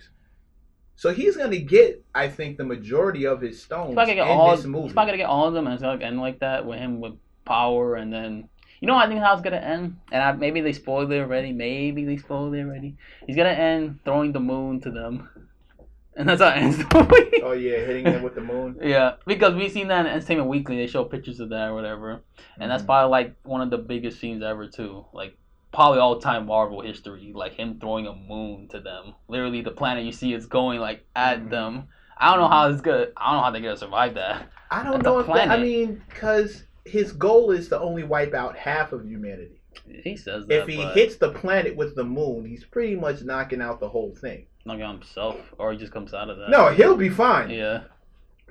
So 0.99 1.13
he's 1.13 1.37
gonna 1.37 1.59
get, 1.59 2.03
I 2.15 2.29
think, 2.29 2.57
the 2.57 2.65
majority 2.65 3.27
of 3.27 3.41
his 3.43 3.63
stones 3.63 3.99
He's 3.99 4.09
in 4.09 4.19
all. 4.21 4.57
this 4.57 4.65
movie. 4.65 4.85
He's 4.85 4.93
probably 4.95 5.13
gonna 5.13 5.19
get 5.25 5.29
all 5.29 5.47
of 5.47 5.55
them, 5.55 5.67
and 5.67 5.75
it's 5.75 5.83
gonna 5.83 6.03
end 6.03 6.19
like 6.21 6.41
that 6.41 6.67
with 6.67 6.79
him 6.79 7.01
with 7.01 7.13
power, 7.45 7.97
and 7.97 8.13
then 8.13 8.49
you 8.81 8.89
know 8.89 8.97
I 8.97 9.07
think 9.07 9.21
how 9.21 9.33
it's 9.35 9.43
gonna 9.43 9.57
end, 9.57 9.97
and 10.11 10.23
I, 10.23 10.33
maybe 10.33 10.61
they 10.63 10.73
spoiled 10.73 11.13
it 11.13 11.21
already. 11.21 11.53
Maybe 11.53 12.05
they 12.05 12.17
spoiled 12.17 12.55
it 12.55 12.63
already. 12.63 12.97
He's 13.27 13.37
gonna 13.37 13.51
end 13.51 14.01
throwing 14.05 14.33
the 14.33 14.41
moon 14.41 14.81
to 14.81 14.91
them, 14.91 15.29
and 16.17 16.29
that's 16.29 16.41
how 16.41 16.49
it 16.49 16.57
ends 16.57 16.79
the 16.79 16.85
movie. 16.95 17.43
Oh 17.43 17.53
yeah, 17.53 17.77
hitting 17.85 18.05
them 18.05 18.23
with 18.23 18.35
the 18.35 18.41
moon. 18.41 18.79
Yeah, 18.83 19.17
because 19.27 19.55
we've 19.55 19.71
seen 19.73 19.89
that 19.89 20.07
in 20.07 20.13
Entertainment 20.13 20.49
Weekly. 20.49 20.77
They 20.79 20.87
show 20.87 21.05
pictures 21.05 21.41
of 21.41 21.51
that 21.51 21.69
or 21.69 21.75
whatever, 21.75 22.23
and 22.59 22.71
that's 22.71 22.83
Mhm. 22.83 22.87
probably 22.87 23.11
like 23.11 23.37
one 23.45 23.61
of 23.61 23.69
the 23.71 23.79
biggest 23.79 24.19
scenes 24.19 24.43
ever 24.43 24.67
too. 24.67 25.05
Like 25.13 25.37
probably 25.73 26.01
all 26.01 26.21
time 26.21 26.47
Marvel 26.47 26.81
history. 26.81 27.33
Like 27.35 27.55
him 27.55 27.79
throwing 27.81 28.07
a 28.07 28.15
moon 28.15 28.69
to 28.69 28.81
them. 28.81 29.15
Literally, 29.29 29.63
the 29.63 29.71
planet 29.71 30.05
you 30.05 30.13
see 30.13 30.33
is 30.33 30.47
going 30.47 30.81
like 30.81 31.05
at 31.15 31.41
Mhm. 31.41 31.51
them. 31.51 31.89
I 32.19 32.31
don't 32.31 32.41
know 32.41 32.49
how 32.49 32.69
it's 32.71 32.81
gonna. 32.81 33.07
I 33.17 33.27
don't 33.31 33.37
know 33.37 33.43
how 33.45 33.51
they're 33.51 33.61
gonna 33.63 33.77
survive 33.77 34.15
that. 34.15 34.49
I 34.71 34.83
don't 34.83 34.95
That's 34.95 35.05
know 35.05 35.19
if 35.21 35.27
that, 35.27 35.51
I 35.51 35.59
mean, 35.63 36.03
because 36.09 36.65
his 36.85 37.13
goal 37.13 37.51
is 37.51 37.69
to 37.69 37.79
only 37.79 38.03
wipe 38.05 38.35
out 38.35 38.57
half 38.57 38.93
of 38.93 39.05
humanity. 39.07 39.61
He 40.03 40.17
says 40.17 40.47
that. 40.47 40.63
If 40.63 40.67
he 40.67 40.83
hits 40.83 41.17
the 41.17 41.31
planet 41.31 41.77
with 41.77 41.95
the 41.95 42.05
moon, 42.05 42.47
he's 42.47 42.65
pretty 42.65 42.97
much 42.97 43.23
knocking 43.23 43.61
out 43.61 43.79
the 43.79 43.89
whole 43.89 44.15
thing. 44.15 44.47
Knocking 44.65 44.83
on 44.83 44.95
himself, 44.97 45.37
or 45.59 45.73
he 45.73 45.79
just 45.79 45.93
comes 45.93 46.15
out 46.15 46.31
of 46.31 46.39
that. 46.39 46.49
No, 46.51 46.69
he'll 46.71 46.97
be 46.97 47.09
fine. 47.11 47.51
Yeah. 47.51 47.83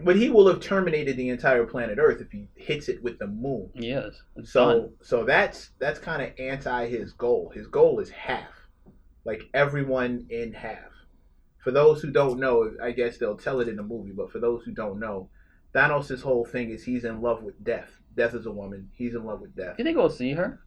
But 0.01 0.17
he 0.17 0.29
will 0.29 0.47
have 0.47 0.59
terminated 0.59 1.15
the 1.15 1.29
entire 1.29 1.65
planet 1.65 1.97
Earth 1.99 2.19
if 2.19 2.29
he 2.31 2.49
hits 2.55 2.89
it 2.89 3.01
with 3.01 3.17
the 3.17 3.27
moon. 3.27 3.69
Yes. 3.75 4.21
So 4.43 4.65
done. 4.65 4.93
so 5.01 5.23
that's 5.23 5.71
that's 5.79 5.99
kind 5.99 6.21
of 6.21 6.31
anti 6.37 6.87
his 6.87 7.13
goal. 7.13 7.51
His 7.55 7.67
goal 7.67 7.99
is 7.99 8.09
half, 8.09 8.49
like 9.23 9.43
everyone 9.53 10.27
in 10.29 10.51
half. 10.51 10.91
For 11.63 11.71
those 11.71 12.01
who 12.01 12.11
don't 12.11 12.39
know, 12.39 12.71
I 12.83 12.91
guess 12.91 13.17
they'll 13.17 13.37
tell 13.37 13.61
it 13.61 13.69
in 13.69 13.77
the 13.77 13.83
movie. 13.83 14.11
But 14.11 14.31
for 14.31 14.39
those 14.39 14.63
who 14.63 14.71
don't 14.71 14.99
know, 14.99 15.29
Thanos' 15.73 16.21
whole 16.21 16.45
thing 16.45 16.71
is 16.71 16.83
he's 16.83 17.05
in 17.05 17.21
love 17.21 17.41
with 17.41 17.63
death. 17.63 17.89
Death 18.15 18.33
is 18.33 18.45
a 18.45 18.51
woman. 18.51 18.89
He's 18.93 19.15
in 19.15 19.23
love 19.23 19.41
with 19.41 19.55
death. 19.55 19.75
You 19.77 19.85
think 19.85 19.97
we'll 19.97 20.09
see 20.09 20.33
her? 20.33 20.59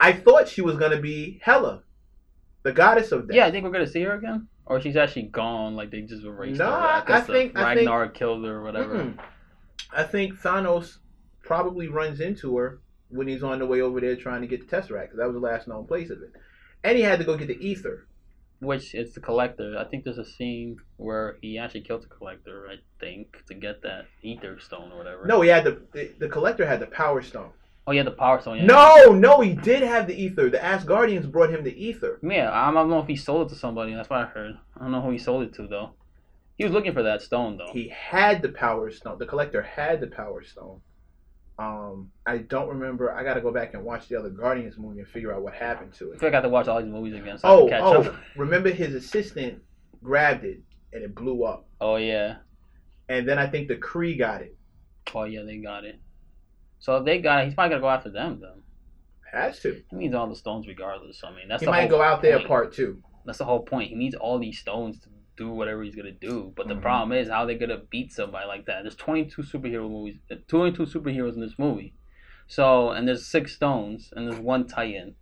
I 0.00 0.12
thought 0.12 0.48
she 0.48 0.62
was 0.62 0.76
gonna 0.76 1.00
be 1.00 1.38
Hela, 1.42 1.82
the 2.62 2.72
goddess 2.72 3.12
of 3.12 3.28
death. 3.28 3.36
Yeah, 3.36 3.46
I 3.46 3.50
think 3.50 3.64
we're 3.64 3.70
gonna 3.70 3.86
see 3.86 4.02
her 4.02 4.14
again. 4.14 4.48
Or 4.66 4.80
she's 4.80 4.96
actually 4.96 5.22
gone, 5.24 5.74
like 5.76 5.90
they 5.90 6.02
just 6.02 6.24
erased 6.24 6.58
No, 6.58 6.66
her. 6.66 6.72
I- 6.72 7.04
I 7.08 7.20
think- 7.20 7.56
I 7.58 7.74
think- 7.74 7.88
Ragnar 7.88 8.08
killed 8.08 8.44
her 8.44 8.56
or 8.56 8.62
whatever. 8.62 8.94
Mm-mm. 8.94 9.18
I 9.92 10.04
think 10.04 10.34
Thanos 10.40 10.98
probably 11.42 11.88
runs 11.88 12.20
into 12.20 12.56
her 12.56 12.80
when 13.08 13.26
he's 13.28 13.42
on 13.42 13.58
the 13.58 13.66
way 13.66 13.80
over 13.80 14.00
there 14.00 14.16
trying 14.16 14.40
to 14.42 14.46
get 14.46 14.60
the 14.68 14.76
Tesseract 14.76 15.02
because 15.02 15.18
that 15.18 15.26
was 15.26 15.34
the 15.34 15.40
last 15.40 15.68
known 15.68 15.86
place 15.86 16.10
of 16.10 16.22
it. 16.22 16.32
And 16.84 16.96
he 16.96 17.02
had 17.02 17.18
to 17.18 17.24
go 17.24 17.36
get 17.36 17.48
the 17.48 17.72
Aether. 17.72 18.06
Which 18.60 18.94
is 18.94 19.12
the 19.12 19.20
collector. 19.20 19.76
I 19.76 19.82
think 19.82 20.04
there's 20.04 20.18
a 20.18 20.24
scene 20.24 20.76
where 20.96 21.36
he 21.42 21.58
actually 21.58 21.80
killed 21.80 22.04
the 22.04 22.06
collector, 22.06 22.68
I 22.70 22.76
think, 23.00 23.42
to 23.48 23.54
get 23.54 23.82
that 23.82 24.06
Aether 24.24 24.60
stone 24.60 24.92
or 24.92 24.98
whatever. 24.98 25.26
No, 25.26 25.40
he 25.40 25.48
had 25.48 25.64
the 25.64 25.82
the, 25.92 26.12
the 26.20 26.28
collector 26.28 26.64
had 26.64 26.78
the 26.78 26.86
power 26.86 27.22
stone. 27.22 27.50
Oh 27.86 27.92
yeah, 27.92 28.04
the 28.04 28.12
power 28.12 28.40
stone. 28.40 28.58
Yeah. 28.58 28.66
No, 28.66 29.06
no, 29.12 29.40
he 29.40 29.54
did 29.54 29.82
have 29.82 30.06
the 30.06 30.26
Aether. 30.26 30.50
The 30.50 30.58
Asgardians 30.58 31.30
brought 31.30 31.50
him 31.50 31.64
the 31.64 31.90
Aether. 31.90 32.20
Yeah, 32.22 32.50
I 32.52 32.70
don't 32.72 32.88
know 32.88 33.00
if 33.00 33.08
he 33.08 33.16
sold 33.16 33.46
it 33.48 33.54
to 33.54 33.58
somebody. 33.58 33.92
That's 33.94 34.08
what 34.08 34.20
I 34.20 34.26
heard. 34.26 34.54
I 34.76 34.82
don't 34.82 34.92
know 34.92 35.00
who 35.00 35.10
he 35.10 35.18
sold 35.18 35.42
it 35.42 35.52
to 35.54 35.66
though. 35.66 35.90
He 36.56 36.64
was 36.64 36.72
looking 36.72 36.92
for 36.92 37.02
that 37.02 37.22
stone 37.22 37.56
though. 37.56 37.72
He 37.72 37.88
had 37.88 38.40
the 38.42 38.50
power 38.50 38.90
stone. 38.92 39.18
The 39.18 39.26
collector 39.26 39.62
had 39.62 40.00
the 40.00 40.06
power 40.06 40.44
stone. 40.44 40.80
Um, 41.58 42.10
I 42.26 42.38
don't 42.38 42.68
remember. 42.68 43.12
I 43.12 43.24
got 43.24 43.34
to 43.34 43.40
go 43.40 43.52
back 43.52 43.74
and 43.74 43.84
watch 43.84 44.08
the 44.08 44.16
other 44.18 44.30
Guardians 44.30 44.78
movie 44.78 45.00
and 45.00 45.08
figure 45.08 45.34
out 45.34 45.42
what 45.42 45.54
happened 45.54 45.92
to 45.94 46.10
I 46.10 46.14
it. 46.14 46.20
feel 46.20 46.28
like 46.28 46.34
I 46.34 46.36
have 46.36 46.44
to 46.44 46.48
watch 46.50 46.68
all 46.68 46.80
these 46.82 46.90
movies 46.90 47.14
again 47.14 47.38
so 47.38 47.48
I 47.48 47.50
Oh, 47.52 47.68
oh, 47.72 48.02
up. 48.04 48.16
remember 48.36 48.70
his 48.70 48.94
assistant 48.94 49.60
grabbed 50.02 50.44
it 50.44 50.60
and 50.92 51.02
it 51.02 51.14
blew 51.14 51.44
up. 51.44 51.66
Oh 51.80 51.96
yeah. 51.96 52.36
And 53.08 53.28
then 53.28 53.38
I 53.38 53.46
think 53.48 53.68
the 53.68 53.76
Kree 53.76 54.16
got 54.18 54.40
it. 54.42 54.56
Oh 55.14 55.24
yeah, 55.24 55.42
they 55.42 55.58
got 55.58 55.84
it. 55.84 56.00
So 56.82 56.96
if 56.96 57.04
they 57.04 57.20
got 57.20 57.42
it, 57.42 57.44
he's 57.44 57.54
probably 57.54 57.70
gonna 57.70 57.80
go 57.80 57.88
after 57.90 58.10
them 58.10 58.40
though. 58.40 58.60
Has 59.30 59.60
to. 59.60 59.80
He 59.88 59.96
needs 59.96 60.14
all 60.16 60.28
the 60.28 60.34
stones 60.34 60.66
regardless. 60.66 61.20
So, 61.20 61.28
I 61.28 61.30
mean, 61.30 61.46
that's 61.48 61.60
he 61.60 61.66
the 61.66 61.70
might 61.70 61.82
whole 61.82 61.90
go 61.90 62.02
out 62.02 62.22
there 62.22 62.38
point. 62.38 62.48
part 62.48 62.74
two. 62.74 63.00
That's 63.24 63.38
the 63.38 63.44
whole 63.44 63.62
point. 63.62 63.90
He 63.90 63.94
needs 63.94 64.16
all 64.16 64.40
these 64.40 64.58
stones 64.58 64.98
to 65.02 65.08
do 65.36 65.50
whatever 65.50 65.84
he's 65.84 65.94
gonna 65.94 66.10
do. 66.10 66.52
But 66.56 66.66
the 66.66 66.74
Mhm. 66.74 66.82
problem 66.82 67.12
is 67.16 67.28
how 67.28 67.44
are 67.44 67.46
they 67.46 67.54
gonna 67.54 67.82
beat 67.88 68.10
somebody 68.12 68.48
like 68.48 68.66
that. 68.66 68.82
There's 68.82 68.96
22 68.96 69.42
superhero 69.42 69.88
movies, 69.88 70.18
22 70.48 70.82
superheroes 70.82 71.34
in 71.34 71.40
this 71.40 71.56
movie. 71.56 71.94
So 72.48 72.90
and 72.90 73.06
there's 73.06 73.26
six 73.28 73.54
stones 73.54 74.12
and 74.16 74.26
there's 74.28 74.40
one 74.40 74.66
Titan. 74.66 75.14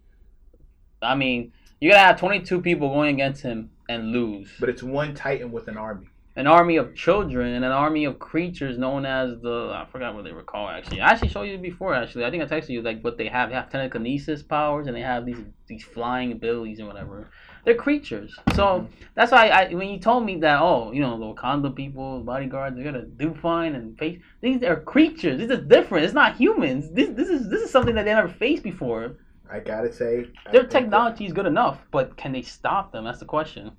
I 1.02 1.14
mean, 1.14 1.52
you're 1.78 1.92
gonna 1.92 2.06
have 2.06 2.18
22 2.18 2.62
people 2.62 2.88
going 2.88 3.12
against 3.14 3.42
him 3.42 3.70
and 3.86 4.12
lose. 4.12 4.56
But 4.58 4.70
it's 4.70 4.82
one 4.82 5.14
Titan 5.14 5.52
with 5.52 5.68
an 5.68 5.76
army. 5.76 6.08
An 6.36 6.46
army 6.46 6.76
of 6.76 6.94
children 6.94 7.54
and 7.54 7.64
an 7.64 7.72
army 7.72 8.04
of 8.04 8.20
creatures 8.20 8.78
known 8.78 9.04
as 9.04 9.40
the 9.42 9.72
I 9.74 9.86
forgot 9.90 10.14
what 10.14 10.24
they 10.24 10.32
were 10.32 10.44
called 10.44 10.70
actually. 10.70 11.00
I 11.00 11.10
actually 11.10 11.28
showed 11.28 11.42
you 11.42 11.58
before 11.58 11.92
actually. 11.92 12.24
I 12.24 12.30
think 12.30 12.42
I 12.42 12.46
texted 12.46 12.68
you 12.68 12.82
like 12.82 13.02
what 13.02 13.18
they 13.18 13.26
have. 13.26 13.48
They 13.48 13.56
have 13.56 13.70
telekinesis 13.70 14.42
powers 14.42 14.86
and 14.86 14.96
they 14.96 15.00
have 15.00 15.26
these 15.26 15.42
these 15.66 15.82
flying 15.82 16.30
abilities 16.30 16.78
and 16.78 16.86
whatever. 16.86 17.30
They're 17.64 17.74
creatures. 17.74 18.32
So 18.54 18.64
mm-hmm. 18.64 18.92
that's 19.16 19.32
why 19.32 19.48
I 19.48 19.74
when 19.74 19.88
you 19.88 19.98
told 19.98 20.24
me 20.24 20.38
that 20.40 20.60
oh 20.62 20.92
you 20.92 21.00
know 21.00 21.18
the 21.18 21.34
Wakanda 21.34 21.74
people 21.74 22.20
bodyguards 22.20 22.76
they're 22.76 22.84
gonna 22.84 23.06
do 23.06 23.34
fine 23.34 23.74
and 23.74 23.98
face 23.98 24.20
these 24.40 24.62
are 24.62 24.80
creatures. 24.80 25.38
This 25.38 25.50
is 25.50 25.66
different. 25.66 26.04
It's 26.04 26.14
not 26.14 26.36
humans. 26.36 26.90
This 26.92 27.08
this 27.10 27.28
is 27.28 27.48
this 27.48 27.60
is 27.60 27.70
something 27.70 27.96
that 27.96 28.04
they 28.04 28.14
never 28.14 28.28
faced 28.28 28.62
before. 28.62 29.16
I 29.52 29.58
gotta 29.58 29.92
say, 29.92 30.26
Their 30.52 30.64
technology 30.64 31.26
is 31.26 31.32
good 31.32 31.46
enough, 31.46 31.78
but 31.90 32.16
can 32.16 32.30
they 32.32 32.42
stop 32.42 32.92
them? 32.92 33.04
That's 33.04 33.18
the 33.18 33.24
question. 33.24 33.72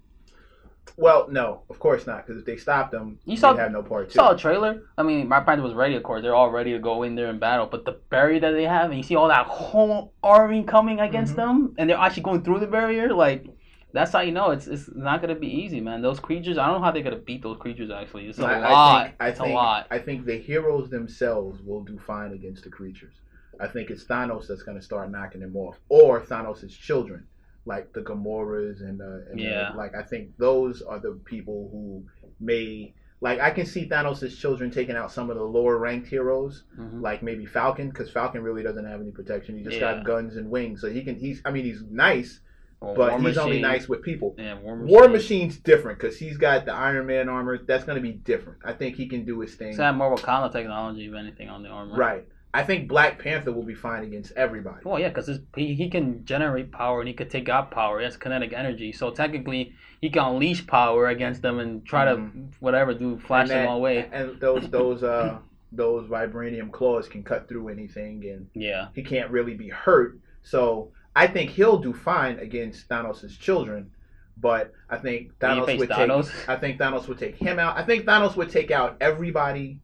Well, 0.97 1.27
no, 1.29 1.61
of 1.69 1.79
course 1.79 2.05
not. 2.07 2.25
Because 2.25 2.39
if 2.41 2.45
they 2.45 2.57
stopped 2.57 2.91
them, 2.91 3.19
You 3.25 3.37
saw- 3.37 3.55
have 3.55 3.71
no 3.71 3.81
part 3.83 4.09
two. 4.09 4.15
saw 4.15 4.31
a 4.31 4.37
trailer. 4.37 4.81
I 4.97 5.03
mean, 5.03 5.27
my 5.27 5.43
friend 5.43 5.61
was 5.63 5.73
ready, 5.73 5.95
of 5.95 6.03
course. 6.03 6.21
They're 6.21 6.35
all 6.35 6.49
ready 6.51 6.71
to 6.73 6.79
go 6.79 7.03
in 7.03 7.15
there 7.15 7.27
and 7.27 7.39
battle. 7.39 7.67
But 7.69 7.85
the 7.85 7.93
barrier 8.09 8.39
that 8.39 8.51
they 8.51 8.63
have, 8.63 8.89
and 8.89 8.97
you 8.97 9.03
see 9.03 9.15
all 9.15 9.27
that 9.29 9.45
whole 9.47 10.13
army 10.23 10.63
coming 10.63 10.99
against 10.99 11.33
Mhm. 11.33 11.37
them, 11.37 11.75
and 11.77 11.89
they're 11.89 11.97
actually 11.97 12.23
going 12.23 12.43
through 12.43 12.59
the 12.59 12.67
barrier. 12.67 13.13
Like, 13.13 13.45
that's 13.93 14.13
how 14.13 14.21
you 14.21 14.31
know 14.31 14.51
it's 14.51 14.67
it's 14.67 14.89
not 14.95 15.19
gonna 15.21 15.35
be 15.35 15.47
easy, 15.47 15.81
man. 15.81 16.01
Those 16.01 16.19
creatures, 16.19 16.57
I 16.57 16.65
don't 16.67 16.75
know 16.79 16.85
how 16.85 16.91
they're 16.91 17.03
gonna 17.03 17.17
beat 17.17 17.41
those 17.43 17.57
creatures. 17.57 17.89
Actually, 17.91 18.27
it's 18.27 18.39
a 18.39 18.45
I, 18.45 18.59
lot. 18.59 18.71
I 19.01 19.03
think, 19.03 19.15
I 19.19 19.27
it's 19.29 19.39
think, 19.39 19.51
a 19.51 19.53
lot. 19.53 19.87
I 19.91 19.99
think 19.99 20.25
the 20.25 20.37
heroes 20.37 20.89
themselves 20.89 21.61
will 21.61 21.81
do 21.83 21.97
fine 21.99 22.31
against 22.31 22.63
the 22.63 22.69
creatures. 22.69 23.15
I 23.59 23.67
think 23.67 23.89
it's 23.91 24.05
Thanos 24.05 24.47
that's 24.47 24.63
going 24.63 24.77
to 24.77 24.83
start 24.83 25.11
knocking 25.11 25.41
them 25.41 25.55
off, 25.55 25.77
or 25.89 26.19
Thanos' 26.21 26.69
children, 26.69 27.27
like 27.65 27.93
the 27.93 28.01
Gamoras 28.01 28.81
and, 28.81 29.01
uh, 29.01 29.29
and 29.29 29.39
Yeah. 29.39 29.73
like 29.75 29.95
I 29.95 30.01
think 30.03 30.35
those 30.37 30.81
are 30.81 30.99
the 30.99 31.19
people 31.25 31.69
who 31.71 32.03
may 32.39 32.93
like 33.23 33.39
I 33.39 33.51
can 33.51 33.67
see 33.67 33.87
Thanos' 33.87 34.35
children 34.39 34.71
taking 34.71 34.95
out 34.95 35.11
some 35.11 35.29
of 35.29 35.37
the 35.37 35.43
lower 35.43 35.77
ranked 35.77 36.07
heroes, 36.07 36.63
Mhm. 36.79 37.01
like 37.01 37.21
maybe 37.21 37.45
Falcon, 37.45 37.89
because 37.89 38.09
Falcon 38.09 38.41
really 38.41 38.63
doesn't 38.63 38.85
have 38.85 38.99
any 38.99 39.11
protection. 39.11 39.55
He 39.57 39.63
just 39.63 39.75
Yeah. 39.77 39.95
got 39.97 40.05
guns 40.05 40.37
and 40.37 40.49
wings, 40.49 40.81
so 40.81 40.89
he 40.89 41.03
can. 41.03 41.15
He's 41.15 41.39
I 41.45 41.51
mean 41.51 41.63
he's 41.65 41.83
nice, 41.83 42.39
Or 42.79 42.95
but 42.95 43.11
War 43.11 43.19
he's 43.21 43.37
only 43.37 43.61
nice 43.61 43.87
with 43.87 44.01
people. 44.01 44.33
Yeah, 44.39 44.59
War 44.59 44.75
Machine. 44.75 44.91
War 44.95 45.07
Machine's 45.07 45.59
different 45.59 45.99
because 45.99 46.17
he's 46.17 46.37
got 46.37 46.65
the 46.65 46.73
Iron 46.73 47.05
Man 47.05 47.29
armor. 47.29 47.59
That's 47.59 47.83
going 47.83 47.97
to 47.97 48.01
be 48.01 48.13
different. 48.13 48.57
I 48.65 48.73
think 48.73 48.95
he 48.95 49.05
can 49.07 49.23
do 49.23 49.39
his 49.39 49.53
thing. 49.53 49.69
It's 49.69 49.77
have 49.77 49.93
more 49.95 50.15
Wakanda 50.15 50.51
technology, 50.51 51.05
if 51.05 51.13
anything, 51.13 51.47
on 51.47 51.61
the 51.61 51.69
armor. 51.69 51.95
Right. 51.95 52.27
I 52.53 52.63
think 52.63 52.89
Black 52.89 53.17
Panther 53.19 53.51
will 53.51 53.63
be 53.63 53.73
fine 53.73 54.03
against 54.03 54.33
everybody. 54.35 54.81
Well, 54.83 54.99
yeah, 54.99 55.07
because 55.07 55.39
he, 55.55 55.73
he 55.73 55.89
can 55.89 56.25
generate 56.25 56.71
power 56.71 56.99
and 56.99 57.07
he 57.07 57.13
could 57.13 57.29
take 57.29 57.47
out 57.47 57.71
power. 57.71 57.99
He 57.99 58.05
has 58.05 58.17
kinetic 58.17 58.51
energy, 58.53 58.91
so 58.91 59.11
technically 59.11 59.73
he 60.01 60.09
can 60.09 60.23
unleash 60.23 60.67
power 60.67 61.07
against 61.07 61.41
them 61.41 61.59
and 61.59 61.85
try 61.85 62.05
to 62.05 62.17
whatever 62.59 62.93
do 62.93 63.17
flash 63.19 63.49
And 63.49 63.59
them 63.59 63.67
all 63.67 63.77
away. 63.77 64.09
And 64.11 64.39
those 64.39 64.69
those 64.69 65.03
uh 65.03 65.39
those 65.71 66.09
vibranium 66.09 66.71
claws 66.71 67.07
can 67.07 67.23
cut 67.23 67.47
through 67.47 67.69
anything, 67.69 68.25
and 68.25 68.49
Yeah, 68.53 68.87
he 68.93 69.03
can't 69.03 69.31
really 69.31 69.53
be 69.53 69.69
hurt. 69.69 70.19
So 70.43 70.91
I 71.15 71.27
think 71.27 71.51
he'll 71.51 71.77
do 71.79 71.93
fine 71.93 72.39
against 72.39 72.89
Thanos' 72.89 73.39
children. 73.39 73.91
But 74.37 74.73
I 74.89 74.97
think 74.97 75.37
Thanos 75.39 75.77
would 75.77 75.89
Thanos? 75.89 76.31
take. 76.31 76.49
I 76.49 76.55
think 76.55 76.79
Thanos 76.79 77.07
would 77.07 77.19
take 77.19 77.35
him 77.35 77.59
out. 77.59 77.77
I 77.77 77.83
think 77.83 78.05
Thanos 78.05 78.35
would 78.35 78.49
take 78.49 78.71
out 78.71 78.97
everybody 78.99 79.79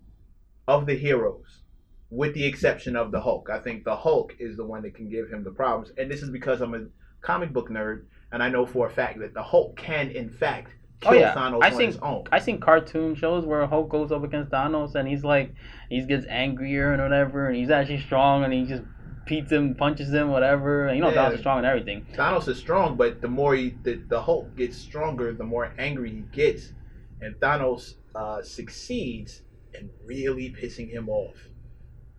of 0.67 0.85
the 0.85 0.95
heroes, 0.95 1.61
with 2.09 2.33
the 2.33 2.45
exception 2.45 2.95
of 2.95 3.11
the 3.11 3.19
Hulk. 3.21 3.49
I 3.51 3.59
think 3.59 3.83
the 3.83 3.95
Hulk 3.95 4.35
is 4.39 4.57
the 4.57 4.63
one 4.65 4.81
that 4.83 4.95
can 4.95 5.09
give 5.09 5.29
him 5.29 5.43
the 5.43 5.51
problems, 5.51 5.91
and 5.97 6.09
this 6.09 6.21
is 6.21 6.29
because 6.29 6.61
I'm 6.61 6.73
a 6.73 6.85
comic 7.21 7.51
book 7.53 7.69
nerd, 7.69 8.03
and 8.31 8.41
I 8.41 8.49
know 8.49 8.65
for 8.65 8.87
a 8.87 8.89
fact 8.89 9.19
that 9.19 9.33
the 9.33 9.43
Hulk 9.43 9.75
can, 9.77 10.09
in 10.11 10.29
fact, 10.29 10.71
Oh, 11.05 11.11
kill 11.11 11.19
yeah. 11.19 11.35
Thanos 11.35 11.63
I 11.63 11.69
on 11.69 11.77
think- 11.77 11.91
his 11.93 11.97
own. 12.01 12.23
I 12.31 12.39
seen 12.39 12.59
cartoon 12.59 13.13
shows 13.15 13.45
where 13.45 13.65
Hulk 13.67 13.87
goes 13.89 14.11
up 14.11 14.23
against 14.23 14.51
Thanos 14.51 14.95
and 14.95 15.07
he's 15.07 15.23
like, 15.23 15.53
he 15.89 16.01
gets 16.03 16.25
angrier 16.27 16.91
and 16.91 17.01
whatever, 17.03 17.47
and 17.47 17.55
he's 17.55 17.69
actually 17.69 17.99
strong 18.01 18.43
and 18.43 18.51
he 18.51 18.65
just 18.65 18.81
beats 19.27 19.51
him, 19.51 19.75
punches 19.75 20.11
him, 20.11 20.29
whatever. 20.31 20.87
And 20.87 20.97
you 20.97 21.03
know, 21.03 21.11
Yeah. 21.11 21.29
Thanos 21.29 21.33
is 21.35 21.39
strong 21.41 21.57
and 21.59 21.67
everything. 21.67 22.07
Thanos 22.15 22.47
is 22.47 22.57
strong, 22.57 22.97
but 22.97 23.21
the 23.21 23.27
more 23.27 23.53
he, 23.53 23.75
the, 23.83 24.01
the 24.07 24.19
Hulk 24.19 24.55
gets 24.55 24.75
stronger, 24.75 25.33
the 25.33 25.43
more 25.43 25.71
angry 25.77 26.09
he 26.09 26.21
gets, 26.31 26.73
and 27.21 27.35
Thanos 27.35 27.93
uh, 28.15 28.41
succeeds 28.41 29.43
in 29.79 29.91
really 30.03 30.49
pissing 30.59 30.89
him 30.89 31.09
off, 31.09 31.35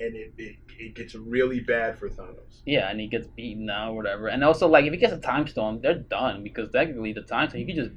and 0.00 0.14
it, 0.17 0.33
it 0.38 0.57
it 0.78 0.95
gets 0.95 1.14
really 1.14 1.61
bad 1.61 1.99
for 1.99 2.09
Thanos. 2.09 2.61
Yeah, 2.64 2.88
and 2.90 3.00
he 3.00 3.07
gets 3.09 3.26
beaten 3.26 3.67
now, 3.67 3.93
or 3.93 3.97
whatever. 3.97 4.28
And 4.28 4.45
also, 4.45 4.69
like, 4.69 4.85
if 4.85 4.93
he 4.93 4.99
gets 4.99 5.12
a 5.12 5.19
time 5.19 5.47
stone, 5.49 5.81
they're 5.83 5.95
done 5.95 6.43
because 6.45 6.71
technically 6.71 7.12
the 7.12 7.23
time 7.23 7.49
stone, 7.49 7.61
you 7.62 7.67
could 7.67 7.75
just 7.76 7.90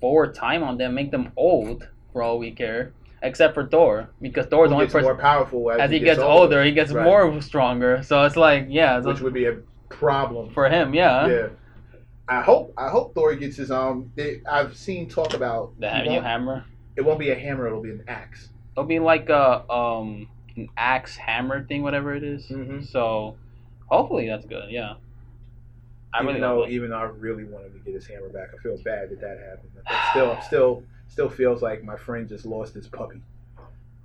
forward 0.00 0.34
time 0.34 0.62
on 0.62 0.78
them, 0.78 0.94
make 0.94 1.10
them 1.10 1.32
old 1.36 1.88
for 2.12 2.22
all 2.22 2.38
we 2.38 2.52
care, 2.52 2.92
except 3.22 3.54
for 3.54 3.66
Thor 3.66 4.08
because 4.22 4.46
Thor's 4.46 4.68
the 4.70 4.74
only 4.74 4.86
gets 4.86 4.92
person. 4.92 5.06
more 5.06 5.16
powerful 5.18 5.70
as, 5.72 5.80
as 5.80 5.90
he 5.90 5.98
gets 5.98 6.20
older, 6.20 6.62
he 6.64 6.72
gets 6.72 6.92
Right. 6.92 7.04
more 7.04 7.40
stronger. 7.42 8.02
So 8.04 8.24
it's 8.24 8.36
like, 8.36 8.66
yeah, 8.68 9.00
so 9.02 9.08
which 9.08 9.20
would 9.20 9.34
be 9.34 9.46
a 9.46 9.56
problem. 9.88 10.50
for 10.50 10.68
him, 10.68 10.94
yeah. 10.94 11.26
Yeah. 11.26 11.46
I 12.28 12.42
hope 12.42 12.74
I 12.76 12.90
hope 12.90 13.14
Thor 13.14 13.34
gets 13.34 13.56
his 13.56 13.70
um. 13.70 14.12
They, 14.14 14.42
I've 14.48 14.76
seen 14.76 15.08
talk 15.08 15.32
about 15.32 15.72
The 15.80 16.02
new 16.02 16.20
hammer. 16.20 16.66
It 16.94 17.00
won't 17.00 17.18
be 17.18 17.30
a 17.30 17.34
hammer. 17.34 17.66
It'll 17.66 17.80
be 17.82 17.90
an 17.90 18.04
axe. 18.06 18.50
It'll 18.76 18.86
be 18.86 18.98
like 18.98 19.30
a 19.30 19.68
um 19.72 20.28
an 20.58 20.68
axe 20.76 21.16
hammer 21.16 21.64
thing, 21.64 21.82
whatever 21.82 22.14
it 22.14 22.22
is. 22.24 22.46
Mhm. 22.48 22.86
So 22.86 23.36
hopefully 23.86 24.26
that's 24.26 24.46
good. 24.46 24.70
Yeah. 24.70 24.94
I 26.12 26.22
even 26.22 26.26
really 26.26 26.40
though 26.40 26.66
even 26.68 26.90
though 26.90 26.96
I 26.96 27.04
really 27.04 27.44
wanted 27.44 27.74
to 27.74 27.78
get 27.80 27.94
his 27.94 28.06
hammer 28.06 28.28
back, 28.30 28.48
I 28.54 28.62
feel 28.62 28.76
bad 28.82 29.10
that 29.10 29.20
that 29.20 29.38
happened. 29.38 29.70
But 29.74 30.10
still, 30.10 30.40
still, 30.46 30.82
still 31.08 31.28
feels 31.28 31.62
like 31.62 31.84
my 31.84 31.96
friend 31.96 32.28
just 32.28 32.46
lost 32.46 32.74
his 32.74 32.88
puppy. 32.88 33.20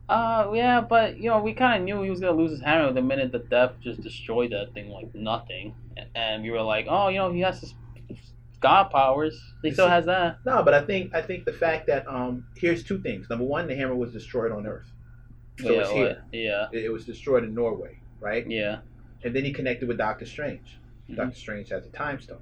Uh, 0.10 0.52
yeah, 0.54 0.82
but 0.82 1.18
you 1.18 1.30
know, 1.30 1.42
we 1.42 1.54
kind 1.54 1.82
of 1.82 1.86
knew 1.86 2.04
he 2.04 2.10
was 2.10 2.20
gonna 2.20 2.38
lose 2.38 2.52
his 2.52 2.62
hammer 2.62 2.92
the 2.92 3.02
minute 3.02 3.32
the 3.32 3.40
death 3.40 3.72
just 3.82 4.02
destroyed 4.02 4.52
that 4.52 4.74
thing 4.74 4.90
like 4.90 5.16
nothing, 5.16 5.76
and 6.14 6.44
we 6.44 6.52
were 6.52 6.62
like, 6.62 6.88
oh, 6.90 7.08
you 7.08 7.18
know, 7.18 7.32
he 7.32 7.40
has 7.40 7.62
his 7.62 7.74
god 8.60 8.90
powers. 8.92 9.40
He 9.62 9.72
still 9.72 9.88
has 9.88 10.06
that. 10.06 10.40
No, 10.46 10.62
but 10.62 10.74
I 10.74 10.82
think 10.82 11.16
I 11.16 11.22
think 11.22 11.46
the 11.46 11.54
fact 11.54 11.88
that 11.88 12.06
um 12.08 12.46
here's 12.56 12.84
two 12.84 13.00
things. 13.00 13.30
Number 13.30 13.46
one, 13.46 13.68
the 13.68 13.76
hammer 13.76 13.96
was 13.96 14.12
destroyed 14.12 14.52
on 14.52 14.68
Earth, 14.68 14.92
so 15.60 15.72
yeah, 15.72 15.80
it's 15.82 15.90
what- 15.90 15.98
here. 15.98 16.24
yeah, 16.32 16.68
It, 16.72 16.86
it 16.86 16.90
was 16.92 17.06
destroyed 17.06 17.44
in 17.44 17.54
Norway, 17.54 18.00
right? 18.20 18.50
yeah. 18.50 18.80
And 19.24 19.34
then 19.36 19.46
he 19.46 19.54
connected 19.54 19.88
with 19.88 19.98
Doctor 19.98 20.26
Strange. 20.26 20.78
Mhm. 21.10 21.16
Doctor 21.16 21.36
Strange 21.36 21.70
has 21.70 21.86
a 21.86 21.90
time 21.90 22.20
stone. 22.20 22.42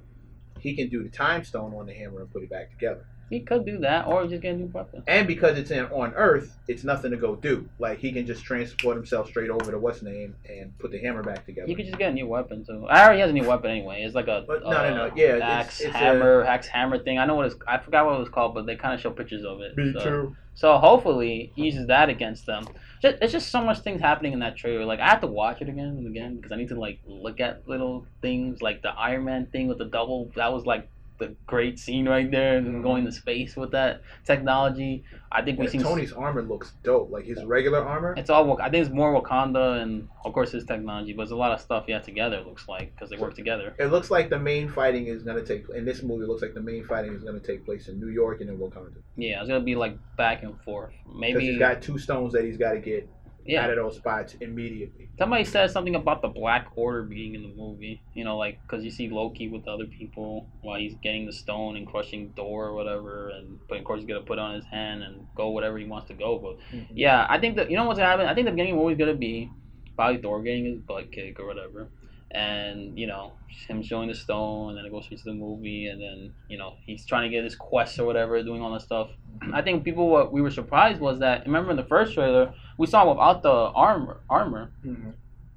He 0.58 0.74
can 0.74 0.88
do 0.88 1.02
the 1.02 1.08
time 1.10 1.44
stone 1.44 1.74
on 1.74 1.86
the 1.86 1.92
hammer 1.92 2.20
and 2.22 2.32
put 2.32 2.42
it 2.42 2.50
back 2.50 2.70
together. 2.70 3.04
He 3.30 3.40
could 3.40 3.64
do 3.64 3.78
that, 3.78 4.06
or 4.06 4.26
just 4.26 4.42
get 4.42 4.54
a 4.54 4.58
new 4.58 4.66
weapon. 4.66 5.02
And 5.06 5.26
because 5.26 5.56
it's 5.56 5.70
in 5.70 5.86
on 5.86 6.12
Earth, 6.14 6.58
it's 6.68 6.84
nothing 6.84 7.12
to 7.12 7.16
go 7.16 7.34
do. 7.34 7.66
Like 7.78 7.98
he 7.98 8.12
can 8.12 8.26
just 8.26 8.44
transport 8.44 8.94
himself 8.96 9.28
straight 9.28 9.48
over 9.48 9.70
to 9.70 9.78
what's 9.78 10.02
name 10.02 10.34
and 10.46 10.76
put 10.78 10.90
the 10.90 10.98
hammer 10.98 11.22
back 11.22 11.46
together. 11.46 11.66
He 11.66 11.74
could 11.74 11.86
just 11.86 11.96
get 11.98 12.10
a 12.10 12.12
new 12.12 12.26
weapon 12.26 12.62
too. 12.64 12.84
I 12.90 13.04
already 13.04 13.20
has 13.20 13.30
a 13.30 13.32
new 13.32 13.44
weapon 13.48 13.70
anyway. 13.70 14.02
It's 14.02 14.14
like 14.14 14.28
a 14.28 14.44
But 14.46 14.64
no, 14.64 14.70
no, 14.70 14.76
uh, 14.76 14.90
no, 15.08 15.12
yeah, 15.16 15.36
it's- 15.36 15.42
axe 15.50 15.80
it's 15.80 15.94
a- 15.94 15.98
hammer, 15.98 16.44
axe 16.44 16.66
hammer 16.66 16.98
thing. 16.98 17.18
I 17.18 17.24
know 17.24 17.36
what 17.36 17.46
it's. 17.46 17.56
I 17.66 17.78
forgot 17.78 18.04
what 18.04 18.16
it 18.16 18.20
was 18.20 18.28
called, 18.28 18.54
but 18.54 18.66
they 18.66 18.76
kind 18.76 18.92
of 18.92 19.00
show 19.00 19.10
pictures 19.10 19.44
of 19.44 19.60
it. 19.62 19.76
Me 19.78 19.92
so. 19.94 20.00
too. 20.04 20.36
So 20.54 20.76
hopefully 20.76 21.52
he 21.56 21.64
uses 21.64 21.86
that 21.86 22.10
against 22.10 22.44
them. 22.44 22.64
Just, 23.02 23.16
it's 23.20 23.32
just 23.32 23.50
so 23.50 23.60
much 23.62 23.80
things 23.80 24.00
happening 24.00 24.32
in 24.32 24.38
that 24.38 24.56
trailer. 24.56 24.84
Like 24.84 25.00
I 25.00 25.08
have 25.08 25.20
to 25.22 25.26
watch 25.26 25.60
it 25.60 25.68
again 25.68 25.86
and 25.86 26.06
again 26.06 26.36
because 26.36 26.52
I 26.52 26.56
need 26.56 26.68
to 26.68 26.78
like 26.78 27.00
look 27.04 27.40
at 27.40 27.68
little 27.68 28.06
things 28.22 28.62
like 28.62 28.80
the 28.82 28.90
Iron 28.90 29.24
Man 29.24 29.46
thing 29.46 29.66
with 29.66 29.78
the 29.78 29.86
double. 29.86 30.30
That 30.36 30.52
was 30.52 30.64
like 30.64 30.88
the 31.22 31.34
great 31.46 31.78
scene 31.78 32.08
right 32.08 32.30
there, 32.30 32.56
and 32.56 32.66
then 32.66 32.82
going 32.82 33.04
to 33.04 33.12
space 33.12 33.56
with 33.56 33.70
that 33.72 34.02
technology. 34.24 35.04
I 35.30 35.42
think 35.42 35.58
Yeah, 35.58 35.64
we 35.64 35.70
see 35.70 35.78
Tony's 35.78 36.12
armor 36.12 36.42
looks 36.42 36.72
dope. 36.82 37.10
Like 37.10 37.24
his 37.24 37.42
regular 37.44 37.82
armor. 37.82 38.14
It's 38.16 38.30
all. 38.30 38.60
I 38.60 38.68
think 38.70 38.84
it's 38.84 38.94
more 38.94 39.10
Wakanda 39.20 39.82
and 39.82 40.08
of 40.24 40.32
course 40.32 40.52
his 40.52 40.64
technology, 40.64 41.12
but 41.12 41.22
it's 41.22 41.32
a 41.32 41.36
lot 41.36 41.52
of 41.52 41.60
stuff 41.60 41.84
yeah 41.88 42.00
together. 42.00 42.36
It 42.36 42.46
looks 42.46 42.68
like 42.68 42.94
because 42.94 43.10
they 43.10 43.16
work 43.16 43.34
together. 43.34 43.74
It 43.78 43.86
looks 43.86 44.10
like 44.10 44.30
the 44.30 44.38
main 44.38 44.68
fighting 44.68 45.06
is 45.06 45.22
gonna 45.22 45.44
take 45.44 45.64
in 45.74 45.84
this 45.84 46.02
movie. 46.02 46.24
It 46.24 46.28
looks 46.28 46.42
like 46.42 46.54
the 46.54 46.60
main 46.60 46.84
fighting 46.84 47.14
is 47.14 47.22
gonna 47.22 47.40
take 47.40 47.64
place 47.64 47.88
in 47.88 48.00
New 48.00 48.08
York 48.08 48.40
and 48.40 48.50
in 48.50 48.58
Wakanda. 48.58 49.00
Yeah, 49.16 49.40
it's 49.40 49.48
gonna 49.48 49.64
be 49.64 49.74
like 49.74 49.96
back 50.16 50.42
and 50.42 50.60
forth. 50.62 50.92
Maybe 51.14 51.46
he's 51.46 51.58
got 51.58 51.82
two 51.82 51.98
stones 51.98 52.32
that 52.32 52.44
he's 52.44 52.56
got 52.56 52.72
to 52.72 52.80
get 52.80 53.08
yeah. 53.44 53.64
out 53.64 53.70
of 53.70 53.76
those 53.76 53.96
spots 53.96 54.34
immediately. 54.40 55.08
Somebody 55.18 55.44
says 55.44 55.72
something 55.72 55.94
about 55.94 56.22
the 56.22 56.28
Black 56.28 56.68
Order 56.76 57.02
being 57.02 57.34
in 57.34 57.42
the 57.42 57.54
movie. 57.54 58.02
You 58.14 58.24
know, 58.24 58.36
like 58.36 58.60
because 58.62 58.84
you 58.84 58.90
see 58.90 59.08
Loki 59.08 59.48
with 59.48 59.66
other 59.68 59.86
people 59.86 60.48
while 60.62 60.78
he's 60.78 60.94
getting 61.02 61.26
the 61.26 61.32
stone 61.32 61.76
and 61.76 61.86
crushing 61.86 62.32
Thor 62.36 62.66
or 62.66 62.74
whatever, 62.74 63.30
and 63.30 63.58
but 63.68 63.78
of 63.78 63.84
course 63.84 64.00
he's 64.00 64.08
gonna 64.08 64.20
put 64.20 64.38
it 64.38 64.42
on 64.42 64.54
his 64.54 64.64
hand 64.64 65.02
and 65.02 65.26
go 65.34 65.50
whatever 65.50 65.78
he 65.78 65.84
wants 65.84 66.08
to 66.08 66.14
go. 66.14 66.38
But 66.38 66.76
mm-hmm. 66.76 66.96
yeah, 66.96 67.26
I 67.28 67.38
think 67.38 67.56
that 67.56 67.70
you 67.70 67.76
know 67.76 67.84
what's 67.84 68.00
happening. 68.00 68.28
I 68.28 68.34
think 68.34 68.46
the 68.46 68.52
beginning 68.52 68.76
always 68.76 68.98
gonna 68.98 69.14
be 69.14 69.50
probably 69.96 70.20
Thor 70.20 70.42
getting 70.42 70.64
his 70.64 70.78
butt 70.78 71.12
kicked 71.12 71.38
or 71.40 71.46
whatever, 71.46 71.88
and 72.34 72.98
you 72.98 73.06
know 73.06 73.34
him 73.68 73.82
showing 73.82 74.08
the 74.08 74.14
stone, 74.14 74.70
and 74.70 74.78
then 74.78 74.84
it 74.84 74.90
goes 74.90 75.04
straight 75.04 75.18
to 75.18 75.30
the 75.30 75.34
movie, 75.34 75.86
and 75.86 76.00
then 76.00 76.32
you 76.48 76.58
know 76.58 76.74
he's 76.86 77.04
trying 77.06 77.30
to 77.30 77.34
get 77.34 77.44
his 77.44 77.56
quest 77.56 77.98
or 77.98 78.04
whatever, 78.06 78.42
doing 78.42 78.62
all 78.62 78.72
that 78.72 78.82
stuff. 78.82 79.10
I 79.52 79.62
think 79.62 79.84
people 79.84 80.08
what 80.08 80.32
we 80.32 80.40
were 80.42 80.50
surprised 80.50 81.00
was 81.00 81.18
that 81.20 81.44
remember 81.46 81.70
in 81.70 81.76
the 81.76 81.84
first 81.84 82.14
trailer 82.14 82.54
we 82.78 82.86
saw 82.86 83.02
him 83.02 83.08
without 83.10 83.42
the 83.42 83.50
armor 83.50 84.20
armor. 84.28 84.72
hmm 84.82 85.10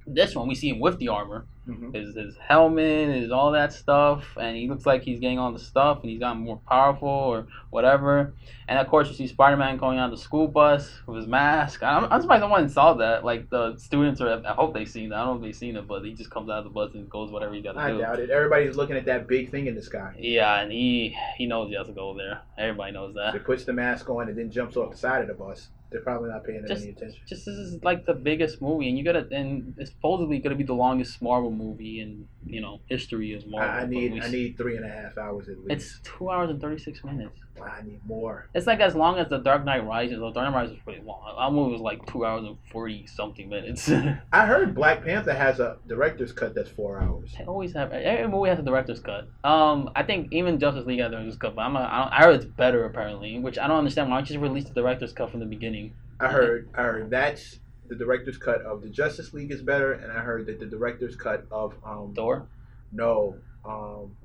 This 0.08 0.36
one 0.36 0.48
we 0.48 0.56
see 0.56 0.70
him 0.70 0.80
with 0.80 1.00
the 1.00 1.08
armor, 1.10 1.46
hmm 1.66 1.92
his 1.94 2.16
his 2.16 2.38
helmet, 2.38 3.10
his 3.16 3.32
all 3.32 3.52
that 3.52 3.74
stuff, 3.74 4.38
and 4.40 4.56
he 4.56 4.68
looks 4.68 4.86
like 4.86 5.02
he's 5.02 5.20
getting 5.20 5.40
all 5.40 5.52
the 5.52 5.60
stuff, 5.60 6.02
and 6.02 6.10
he's 6.10 6.20
gotten 6.20 6.42
more 6.44 6.60
powerful 6.70 7.08
or 7.08 7.48
whatever. 7.72 8.34
And 8.68 8.78
of 8.78 8.88
course, 8.88 9.08
you 9.08 9.16
see 9.16 9.28
Spider 9.28 9.58
Man 9.58 9.78
going 9.78 9.98
on 9.98 10.12
the 10.12 10.18
school 10.18 10.48
bus 10.48 10.92
with 11.08 11.18
his 11.18 11.28
mask. 11.28 11.82
I'm, 11.84 12.06
I'm 12.12 12.22
surprised 12.22 12.42
no 12.42 12.50
one 12.50 12.70
saw 12.70 12.94
that. 12.96 13.26
Like 13.26 13.50
the 13.50 13.78
students 13.78 14.22
are, 14.22 14.42
I 14.46 14.54
hope 14.54 14.74
they've 14.74 14.90
seen 14.90 15.10
that. 15.10 15.16
I 15.16 15.26
don't 15.26 15.40
know 15.40 15.46
if 15.46 15.48
they've 15.50 15.56
seen 15.56 15.76
it, 15.76 15.88
but 15.88 16.04
he 16.04 16.14
just 16.14 16.30
comes 16.30 16.50
out 16.50 16.60
of 16.60 16.64
the 16.66 16.70
bus 16.70 16.94
and 16.94 17.10
goes 17.10 17.32
whatever 17.32 17.54
he 17.54 17.62
got 17.62 17.74
to 17.74 17.92
do. 17.94 18.00
I 18.00 18.02
doubt 18.02 18.20
it. 18.20 18.30
Everybody's 18.30 18.76
looking 18.76 18.98
at 18.98 19.06
that 19.06 19.28
big 19.28 19.50
thing 19.50 19.68
in 19.68 19.76
the 19.76 19.82
sky. 19.82 20.14
Yeah, 20.20 20.60
and 20.62 20.72
he 20.72 21.18
he 21.38 21.46
knows 21.48 21.70
he 21.70 21.76
has 21.76 21.88
to 21.88 21.94
go 21.94 22.16
there. 22.16 22.42
Everybody 22.58 22.92
knows 22.92 23.16
that. 23.16 23.34
He 23.34 23.40
puts 23.40 23.66
the 23.66 23.74
mask 23.74 24.10
on 24.10 24.30
and 24.30 24.38
then 24.38 24.52
jumps 24.52 24.78
off 24.78 24.92
the 24.92 24.98
side 24.98 25.22
of 25.22 25.28
the 25.28 25.34
bus. 25.34 25.70
They're 25.92 26.02
probably 26.02 26.30
not 26.30 26.44
paying 26.44 26.66
Just- 26.68 26.84
any 26.84 26.92
attention. 26.92 27.22
Just 27.28 27.46
this 27.46 27.56
is 27.56 27.84
like 27.84 28.06
the 28.06 28.14
biggest 28.14 28.62
movie, 28.62 28.90
and 28.90 28.98
you 28.98 29.04
gotta, 29.04 29.28
and 29.32 29.76
it's 29.78 29.92
supposedly 29.92 30.40
gonna 30.40 30.56
be 30.56 30.64
the 30.64 30.74
longest 30.74 31.22
Marvel 31.22 31.52
movie 31.52 32.02
in 32.02 32.28
you 32.46 32.62
know 32.62 32.82
history 32.88 33.34
of 33.34 33.48
Marvel. 33.48 33.70
I, 33.70 33.82
I 33.82 33.86
need 33.86 34.22
I 34.22 34.30
need 34.30 34.58
three 34.58 34.76
and 34.78 34.86
a 34.86 34.90
half 34.90 35.18
hours 35.18 35.48
at 35.48 35.58
least. 35.60 35.70
It's 35.70 36.00
two 36.04 36.30
hours 36.30 36.50
and 36.50 36.60
thirty 36.60 36.80
six 36.80 37.04
minutes. 37.04 37.40
I 37.62 37.82
need 37.84 38.02
more. 38.06 38.50
It's 38.54 38.68
like 38.68 38.80
as 38.80 38.96
long 38.96 39.18
as 39.18 39.30
the 39.30 39.38
Dark 39.38 39.64
Knight 39.64 39.86
Rises. 39.86 40.20
The 40.20 40.32
Dark 40.32 40.52
Knight 40.52 40.54
Rises 40.54 40.78
is 40.78 40.84
pretty 40.84 41.02
long. 41.02 41.22
That 41.38 41.52
movie 41.54 41.72
was 41.72 41.82
like 41.82 42.06
two 42.06 42.26
hours 42.26 42.44
and 42.46 42.58
forty 42.72 43.08
something 43.08 43.48
minutes. 43.50 43.90
I 44.34 44.46
heard 44.46 44.76
Black 44.76 45.04
Panther 45.04 45.34
has 45.34 45.60
a 45.60 45.78
director's 45.88 46.32
cut 46.32 46.54
that's 46.54 46.70
four 46.70 47.02
hours. 47.02 47.34
They 47.38 47.46
always 47.46 47.74
have 47.74 47.92
every 47.92 48.28
movie 48.28 48.50
has 48.50 48.60
a 48.60 48.64
director's 48.64 49.00
cut. 49.00 49.30
Um, 49.44 49.90
I 49.96 50.04
think 50.04 50.32
even 50.32 50.60
Justice 50.60 50.86
League 50.86 51.00
has 51.00 51.08
a 51.08 51.12
director's 51.12 51.38
cut, 51.38 51.56
but 51.56 51.62
I'm 51.62 51.76
a, 51.76 51.80
I, 51.80 52.04
don't, 52.04 52.14
I 52.14 52.24
heard 52.24 52.36
it's 52.36 52.46
better 52.46 52.86
apparently, 52.86 53.40
which 53.40 53.58
I 53.58 53.68
don't 53.68 53.78
understand. 53.78 54.10
Why 54.10 54.18
don't 54.18 54.30
you 54.30 54.36
just 54.36 54.44
release 54.44 54.66
the 54.66 54.74
director's 54.74 55.14
cut 55.14 55.32
from 55.32 55.40
the 55.40 55.46
beginning? 55.46 55.94
I 56.20 56.28
heard 56.28 56.70
I 56.76 56.84
heard 56.84 57.10
that's 57.10 57.60
the 57.88 57.96
director's 57.96 58.38
cut 58.38 58.62
of 58.62 58.82
the 58.82 58.90
Justice 58.90 59.34
League 59.34 59.52
is 59.52 59.62
better, 59.62 59.94
and 59.94 60.12
I 60.12 60.20
heard 60.22 60.46
that 60.48 60.60
the 60.60 60.66
director's 60.66 61.16
cut 61.16 61.46
of 61.52 61.76
um 61.86 62.14
Thor. 62.16 62.48
no 62.92 63.38
um 63.66 64.16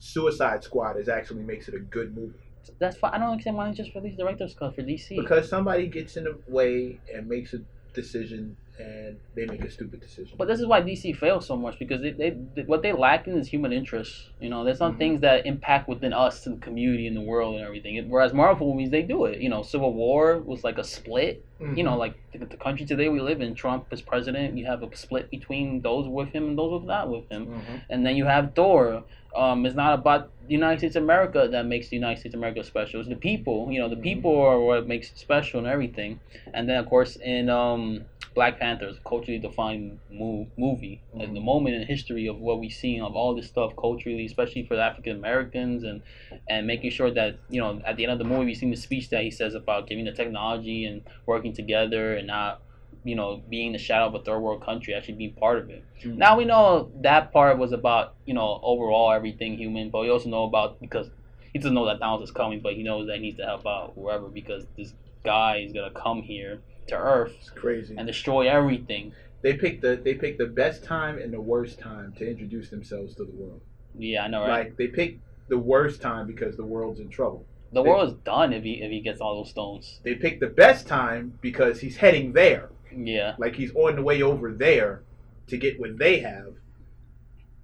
Suicide 0.00 0.62
Squad 0.62 0.98
is 0.98 1.08
actually 1.08 1.42
makes 1.44 1.66
it 1.68 1.74
a 1.74 1.78
good 1.78 2.14
movie 2.14 2.34
That's 2.78 3.00
why 3.00 3.10
I 3.12 3.18
don't 3.18 3.30
understand 3.30 3.56
why 3.56 3.66
don't 3.66 3.74
just 3.74 3.94
release 3.94 4.16
the 4.16 4.22
director's 4.22 4.54
cut 4.54 4.74
for 4.74 4.82
DC. 4.82 5.16
because 5.16 5.48
somebody 5.48 5.86
gets 5.86 6.16
in 6.16 6.24
the 6.24 6.38
way 6.48 7.00
and 7.12 7.28
makes 7.28 7.54
a 7.54 7.60
decision 7.94 8.56
and 8.78 9.18
they 9.36 9.46
make 9.46 9.62
a 9.64 9.70
stupid 9.70 10.00
decision. 10.00 10.36
But 10.36 10.48
this 10.48 10.58
is 10.60 10.66
why 10.66 10.80
DC 10.80 11.12
fails 11.12 11.46
so 11.46 11.56
much 11.56 11.78
because 11.78 12.02
they, 12.02 12.10
they, 12.10 12.30
they 12.54 12.62
what 12.62 12.82
they 12.82 12.92
lack 12.92 13.26
in 13.28 13.36
is 13.38 13.48
human 13.48 13.72
interest. 13.72 14.12
You 14.40 14.50
know, 14.50 14.64
there's 14.64 14.78
some 14.78 14.94
Mhm. 14.94 14.98
things 14.98 15.20
that 15.20 15.46
impact 15.46 15.88
within 15.88 16.12
us 16.12 16.46
and 16.46 16.56
the 16.56 16.60
community 16.60 17.06
and 17.06 17.16
the 17.16 17.20
world 17.20 17.56
and 17.56 17.64
everything. 17.64 18.08
Whereas 18.08 18.32
Marvel 18.32 18.72
movies, 18.72 18.90
they 18.90 19.02
do 19.02 19.26
it. 19.26 19.40
You 19.40 19.48
know, 19.48 19.62
Civil 19.62 19.92
War 19.94 20.40
was 20.40 20.64
like 20.64 20.78
a 20.78 20.84
split. 20.84 21.44
Mhm. 21.60 21.76
You 21.78 21.84
know, 21.84 21.96
like 21.96 22.14
the, 22.32 22.44
the 22.46 22.56
country 22.56 22.84
today 22.84 23.08
we 23.08 23.20
live 23.20 23.40
in, 23.40 23.54
Trump 23.54 23.86
is 23.92 24.02
president. 24.02 24.58
You 24.58 24.66
have 24.66 24.82
a 24.82 24.94
split 24.96 25.30
between 25.30 25.80
those 25.82 26.08
with 26.08 26.30
him 26.30 26.48
and 26.48 26.58
those 26.58 26.72
with 26.80 26.88
not 26.88 27.08
with 27.10 27.28
him. 27.30 27.46
Mhm. 27.46 27.80
And 27.90 28.04
then 28.04 28.16
you 28.16 28.24
have 28.24 28.54
Thor. 28.56 29.04
Um, 29.36 29.66
it's 29.66 29.74
not 29.74 29.94
about 29.94 30.30
the 30.46 30.52
United 30.52 30.78
States 30.78 30.94
of 30.96 31.02
America 31.02 31.48
that 31.50 31.66
makes 31.66 31.88
the 31.88 31.96
United 31.96 32.20
States 32.20 32.34
of 32.34 32.40
America 32.40 32.62
special. 32.62 33.00
It's 33.00 33.08
the 33.08 33.16
people. 33.16 33.68
You 33.72 33.80
know, 33.80 33.88
the 33.88 33.96
Mhm. 33.96 34.02
people 34.02 34.36
are 34.40 34.60
what 34.60 34.86
makes 34.86 35.10
it 35.10 35.18
special 35.18 35.58
and 35.58 35.66
everything. 35.68 36.20
And 36.52 36.68
then, 36.68 36.76
of 36.78 36.86
course, 36.86 37.16
in 37.16 37.48
um, 37.48 38.04
Black 38.34 38.58
Panther, 38.58 38.86
it's 38.88 38.98
a 38.98 39.08
culturally 39.08 39.38
defined 39.38 39.98
move, 40.10 40.48
movie. 40.56 41.00
Mhm. 41.14 41.22
And 41.22 41.36
the 41.36 41.40
moment 41.40 41.76
in 41.76 41.86
history 41.86 42.26
of 42.26 42.40
what 42.40 42.58
we've 42.58 42.72
seen 42.72 43.00
of 43.02 43.14
all 43.14 43.34
this 43.34 43.46
stuff 43.46 43.74
culturally, 43.76 44.26
especially 44.26 44.64
for 44.64 44.74
the 44.76 44.82
African 44.82 45.16
Americans, 45.16 45.84
and 45.84 46.02
and 46.48 46.66
making 46.66 46.90
sure 46.90 47.10
that 47.12 47.38
you 47.48 47.60
know 47.60 47.80
at 47.86 47.96
the 47.96 48.04
end 48.04 48.12
of 48.12 48.18
the 48.18 48.24
movie, 48.24 48.46
we've 48.46 48.56
seen 48.56 48.70
the 48.70 48.76
speech 48.76 49.10
that 49.10 49.22
he 49.22 49.30
says 49.30 49.54
about 49.54 49.86
giving 49.86 50.04
the 50.04 50.12
technology 50.12 50.84
and 50.84 51.02
working 51.26 51.52
together 51.52 52.14
and 52.14 52.26
not. 52.26 52.60
You 53.06 53.16
know, 53.16 53.42
being 53.50 53.72
the 53.72 53.78
shadow 53.78 54.06
of 54.06 54.14
a 54.14 54.20
third 54.24 54.38
world 54.40 54.62
country, 54.64 54.94
actually 54.94 55.14
being 55.16 55.34
part 55.34 55.58
of 55.58 55.68
it. 55.68 55.84
Mhm. 56.02 56.16
Now 56.16 56.38
we 56.38 56.46
know 56.46 56.90
that 57.02 57.32
part 57.32 57.58
was 57.58 57.72
about 57.72 58.14
you 58.24 58.32
know 58.32 58.60
overall 58.62 59.12
everything 59.12 59.58
human, 59.58 59.90
but 59.90 60.00
we 60.00 60.08
also 60.08 60.30
know 60.30 60.44
about 60.44 60.80
because 60.80 61.10
he 61.52 61.58
doesn't 61.58 61.74
know 61.74 61.84
that 61.86 62.00
Thanos 62.00 62.22
is 62.22 62.30
coming, 62.30 62.60
but 62.60 62.72
he 62.74 62.82
knows 62.82 63.06
that 63.08 63.16
he 63.16 63.22
needs 63.22 63.36
to 63.38 63.44
help 63.44 63.66
out 63.66 63.92
whoever 63.94 64.28
because 64.28 64.64
this 64.78 64.94
guy 65.22 65.58
is 65.58 65.72
gonna 65.72 65.90
come 65.90 66.22
here 66.22 66.62
to 66.88 66.96
Earth 66.96 67.34
It's 67.40 67.50
crazy. 67.50 67.94
and 67.96 68.06
destroy 68.06 68.48
everything. 68.48 69.12
They 69.42 69.54
picked 69.54 69.82
the 69.82 69.96
they 70.02 70.14
picked 70.14 70.38
the 70.38 70.46
best 70.46 70.84
time 70.84 71.18
and 71.18 71.32
the 71.32 71.40
worst 71.40 71.78
time 71.78 72.12
to 72.18 72.28
introduce 72.28 72.70
themselves 72.70 73.14
to 73.16 73.24
the 73.24 73.32
world. 73.32 73.60
Yeah, 73.98 74.24
I 74.24 74.28
know, 74.28 74.40
right? 74.40 74.66
Like 74.68 74.76
they 74.76 74.88
picked 74.88 75.20
the 75.48 75.58
worst 75.58 76.00
time 76.00 76.26
because 76.26 76.56
the 76.56 76.64
world's 76.64 77.00
in 77.00 77.08
trouble. 77.10 77.46
the 77.72 77.82
world 77.82 78.08
is 78.08 78.14
done 78.24 78.52
if 78.52 78.62
he 78.64 78.74
if 78.82 78.90
he 78.90 79.00
gets 79.00 79.20
all 79.20 79.36
those 79.42 79.50
stones. 79.50 80.00
They 80.02 80.14
picked 80.14 80.40
the 80.40 80.46
best 80.48 80.86
time 80.86 81.38
because 81.40 81.80
he's 81.80 81.96
heading 81.98 82.32
there. 82.32 82.70
Yeah, 82.96 83.34
Like 83.38 83.54
he's 83.56 83.74
on 83.74 83.96
the 83.96 84.02
way 84.02 84.22
over 84.22 84.52
there 84.52 85.02
to 85.48 85.56
get 85.58 85.78
what 85.80 85.98
they 85.98 86.20
have. 86.20 86.54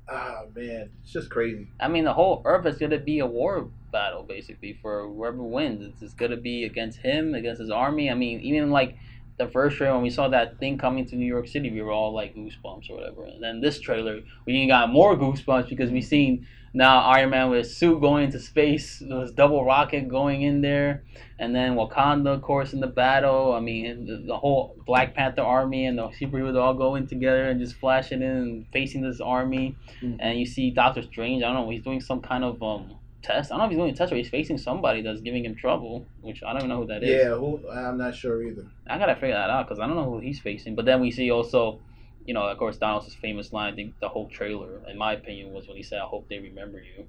Ah 0.09 0.43
man, 0.55 0.91
it's 1.03 1.13
just 1.13 1.31
crazy. 1.31 1.69
I 1.79 1.89
mean 1.89 2.05
the 2.05 2.13
whole 2.15 2.43
Earth 2.45 2.67
is 2.67 2.79
gonna 2.79 2.99
be 2.99 3.21
a 3.21 3.27
war 3.27 3.71
battle 3.91 4.23
basically 4.23 4.79
for 4.81 5.07
whoever 5.07 5.43
wins. 5.43 5.83
It's, 5.83 6.03
it's 6.03 6.15
gonna 6.15 6.37
be 6.37 6.65
against 6.65 6.99
him, 6.99 7.35
against 7.35 7.61
his 7.61 7.71
army. 7.71 8.11
I 8.11 8.15
mean, 8.15 8.41
even 8.41 8.71
like 8.71 8.97
the 9.41 9.49
first 9.49 9.77
trailer 9.77 9.95
when 9.95 10.03
we 10.03 10.11
saw 10.11 10.29
that 10.29 10.59
thing 10.59 10.77
coming 10.77 11.07
to 11.07 11.17
New 11.17 11.27
York 11.27 11.49
City, 11.49 11.71
we 11.71 11.81
were 11.81 11.93
all 11.93 12.13
like 12.15 12.35
goosebumps 12.37 12.91
or 12.91 12.97
whatever. 12.97 13.25
And 13.25 13.43
then 13.43 13.61
this 13.61 13.81
trailer, 13.81 14.21
we 14.47 14.53
even 14.53 14.69
got 14.69 14.91
more 14.91 15.17
goosebumps 15.17 15.69
because 15.69 15.91
we 15.91 16.03
seen 16.03 16.47
now 16.73 17.01
Iron 17.01 17.31
Man 17.31 17.51
with 17.51 17.61
his 17.61 17.77
suit 17.77 18.01
going 18.01 18.27
into 18.27 18.39
space, 18.39 18.99
his 19.09 19.33
double 19.33 19.65
rocket 19.65 20.09
going 20.09 20.43
in 20.43 20.61
there, 20.61 21.05
and 21.39 21.55
then 21.55 21.75
Wakanda, 21.75 22.35
of 22.35 22.43
course, 22.43 22.75
in 22.75 22.81
the 22.81 22.87
battle. 22.87 23.55
I 23.55 23.61
mean, 23.61 24.07
the, 24.07 24.19
the 24.27 24.37
whole 24.37 24.77
Black 24.87 25.15
Panther 25.15 25.43
army 25.43 25.87
and 25.87 25.99
the 25.99 26.09
superheroes 26.09 26.61
all 26.61 26.75
going 26.75 27.07
together 27.07 27.49
and 27.49 27.59
just 27.59 27.77
flashing 27.77 28.23
in 28.23 28.31
and 28.31 28.67
facing 28.73 29.01
this 29.03 29.21
army. 29.21 29.75
Mhm. 30.03 30.19
And 30.21 30.39
you 30.39 30.47
see 30.47 30.71
Doctor 30.71 31.03
Strange. 31.03 31.43
I 31.43 31.47
don't 31.47 31.65
know. 31.65 31.71
He's 31.71 31.83
doing 31.83 32.01
some 32.01 32.21
kind 32.21 32.45
of 32.45 32.63
um 32.63 32.97
test. 33.23 33.51
I 33.51 33.55
don't 33.55 33.59
know 33.59 33.65
if 33.67 33.71
he's 33.71 33.79
doing 33.79 33.91
a 33.91 33.95
test 33.95 34.13
or 34.13 34.17
he's 34.17 34.29
facing 34.29 34.59
somebody 34.59 35.03
that's 35.03 35.21
giving 35.21 35.45
him 35.45 35.55
trouble, 35.55 36.07
which 36.21 36.43
I 36.43 36.59
don't 36.59 36.69
know 36.69 36.79
who 36.83 36.87
that 36.87 37.03
is. 37.03 37.11
Yeah, 37.11 37.35
who, 37.35 37.61
I'm 37.71 37.99
not 37.99 38.15
sure 38.15 38.43
either. 38.43 38.67
I 38.89 38.99
gotta 38.99 39.15
figure 39.15 39.35
that 39.35 39.51
out 39.51 39.69
because 39.69 39.81
I 39.81 39.87
don't 39.87 39.97
know 39.97 40.11
who 40.11 40.21
he's 40.21 40.41
facing. 40.41 40.75
But 40.75 40.85
then 40.85 41.01
we 41.01 41.11
see 41.11 41.31
also, 41.31 41.81
you 42.27 42.35
know, 42.35 42.43
of 42.43 42.59
course, 42.59 42.79
Thanos' 42.79 43.15
famous 43.17 43.53
line. 43.53 43.73
I 43.73 43.77
think 43.77 43.99
the 44.01 44.09
whole 44.09 44.29
trailer, 44.29 44.81
in 44.89 44.97
my 44.99 45.13
opinion, 45.15 45.53
was 45.53 45.69
when 45.69 45.77
he 45.77 45.83
said, 45.83 45.99
"I 45.99 46.07
hope 46.07 46.29
they 46.29 46.39
remember 46.39 46.79
you." 46.79 47.07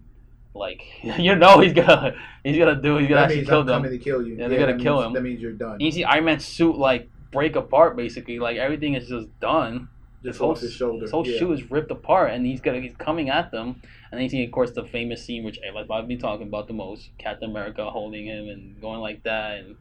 Like, 0.53 0.83
you 1.03 1.35
know, 1.35 1.59
he's 1.59 1.73
gonna 1.73 2.15
he's 2.43 2.57
gonna 2.57 2.81
do. 2.81 2.97
He's 2.97 3.07
gonna 3.07 3.21
That 3.21 3.31
actually 3.31 3.45
kill 3.45 3.61
I'm 3.61 3.65
them. 3.67 3.83
coming 3.83 3.97
to 3.97 4.03
kill 4.03 4.25
you. 4.25 4.35
Yeah, 4.35 4.47
they're 4.47 4.59
gonna 4.59 4.77
kill 4.77 4.95
means- 4.95 5.07
him. 5.07 5.13
That 5.13 5.23
means 5.23 5.41
you're 5.41 5.53
done. 5.53 5.79
You 5.79 5.91
see 5.91 6.03
Iron 6.03 6.25
Man's 6.25 6.45
suit 6.45 6.77
like 6.77 7.09
break 7.31 7.55
apart, 7.55 7.95
basically. 7.95 8.39
Like 8.39 8.57
everything 8.57 8.95
is 8.95 9.07
just 9.07 9.27
done. 9.39 9.87
Just 10.23 10.37
whole, 10.39 10.51
off 10.51 10.59
his 10.59 10.73
shoulder. 10.73 11.01
His 11.01 11.11
whole 11.11 11.25
yeah. 11.27 11.39
shoe 11.39 11.51
is 11.51 11.71
ripped 11.71 11.89
apart, 11.89 12.31
and 12.31 12.45
he's 12.45 12.61
gonna 12.61 12.79
he's 12.79 12.95
coming 12.95 13.29
at 13.29 13.51
them. 13.51 13.81
And 14.11 14.19
then 14.19 14.23
you 14.23 14.29
see, 14.29 14.43
of 14.43 14.51
course, 14.51 14.71
the 14.71 14.83
famous 14.83 15.25
scene 15.25 15.43
which 15.43 15.57
eh, 15.63 15.69
everybody 15.69 16.07
be 16.07 16.17
talking 16.17 16.47
about 16.47 16.67
the 16.67 16.73
most: 16.73 17.09
Captain 17.17 17.49
America 17.49 17.89
holding 17.89 18.25
him 18.25 18.49
and 18.49 18.79
going 18.81 18.99
like 18.99 19.23
that 19.23 19.59
and, 19.59 19.77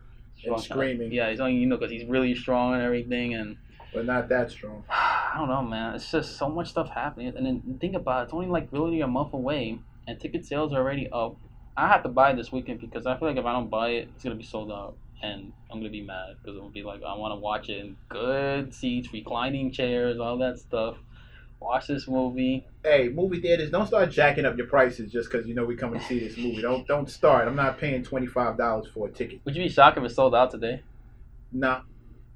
And 0.47 0.61
screaming. 0.61 1.13
Yeah, 1.13 1.31
he's 1.31 1.41
only 1.41 1.55
you 1.55 1.67
know 1.67 1.77
because 1.77 1.91
he's 1.91 2.09
really 2.09 2.35
strong 2.35 2.75
and 2.75 2.83
everything, 2.83 3.35
and 3.35 3.57
But 3.93 4.07
not 4.07 4.29
that 4.29 4.51
strong. 4.51 4.85
I 4.91 5.35
don't 5.37 5.49
know, 5.49 5.63
man. 5.63 5.95
It's 5.95 6.11
just 6.11 6.37
so 6.37 6.49
much 6.49 6.71
stuff 6.71 6.91
happening, 6.91 7.33
and 7.37 7.45
then 7.45 7.79
think 7.81 7.95
about 7.95 8.21
it. 8.21 8.25
It's 8.25 8.33
only 8.33 8.47
like 8.47 8.69
really 8.71 9.01
a 9.01 9.07
month 9.07 9.33
away, 9.33 9.79
and 10.07 10.21
ticket 10.21 10.45
sales 10.47 10.73
are 10.73 10.79
already 10.79 11.09
up. 11.13 11.37
I 11.77 11.89
have 11.89 12.03
to 12.03 12.09
buy 12.09 12.31
it 12.31 12.37
this 12.37 12.53
weekend 12.53 12.81
because 12.81 13.07
I 13.07 13.19
feel 13.19 13.29
like 13.29 13.37
if 13.37 13.45
I 13.45 13.53
don't 13.53 13.71
buy 13.71 13.91
it, 13.91 14.09
it's 14.15 14.23
gonna 14.23 14.37
be 14.37 14.45
sold 14.45 14.71
out, 14.71 14.97
and 15.23 15.53
I'm 15.71 15.81
gonna 15.81 15.91
be 15.91 16.03
mad 16.03 16.37
because 16.43 16.57
it'll 16.57 16.71
be 16.71 16.83
like 16.83 17.01
I 17.07 17.15
want 17.17 17.33
to 17.33 17.37
watch 17.37 17.69
it 17.69 17.79
in 17.79 17.97
good 18.09 18.75
seats, 18.75 19.13
reclining 19.13 19.73
chairs, 19.73 20.19
all 20.19 20.39
that 20.39 20.59
stuff. 20.59 20.97
Watch 21.61 21.89
this 21.89 22.09
movie. 22.09 22.67
Hey, 22.83 23.11
movie 23.11 23.41
theaters, 23.41 23.71
don't 23.71 23.87
start 23.87 24.11
jacking 24.11 24.47
up 24.47 24.57
your 24.57 24.67
prices 24.67 25.13
just 25.13 25.31
because 25.31 25.47
you 25.47 25.55
know 25.55 25.65
we're 25.65 25.77
coming 25.77 26.01
to 26.01 26.07
see 26.07 26.19
this 26.19 26.37
movie. 26.39 26.63
Don't 26.63 26.87
don't 26.89 27.09
start. 27.09 27.47
I'm 27.47 27.57
not 27.57 27.79
paying 27.79 28.03
twenty 28.03 28.27
five 28.27 28.57
dollars 28.57 28.87
for 28.93 29.09
a 29.09 29.11
ticket. 29.11 29.41
Would 29.45 29.55
you 29.55 29.65
be 29.65 29.69
shocked 29.69 29.99
if 29.99 30.05
it 30.05 30.11
sold 30.11 30.35
out 30.35 30.51
today? 30.51 30.83
Nah, 31.53 31.83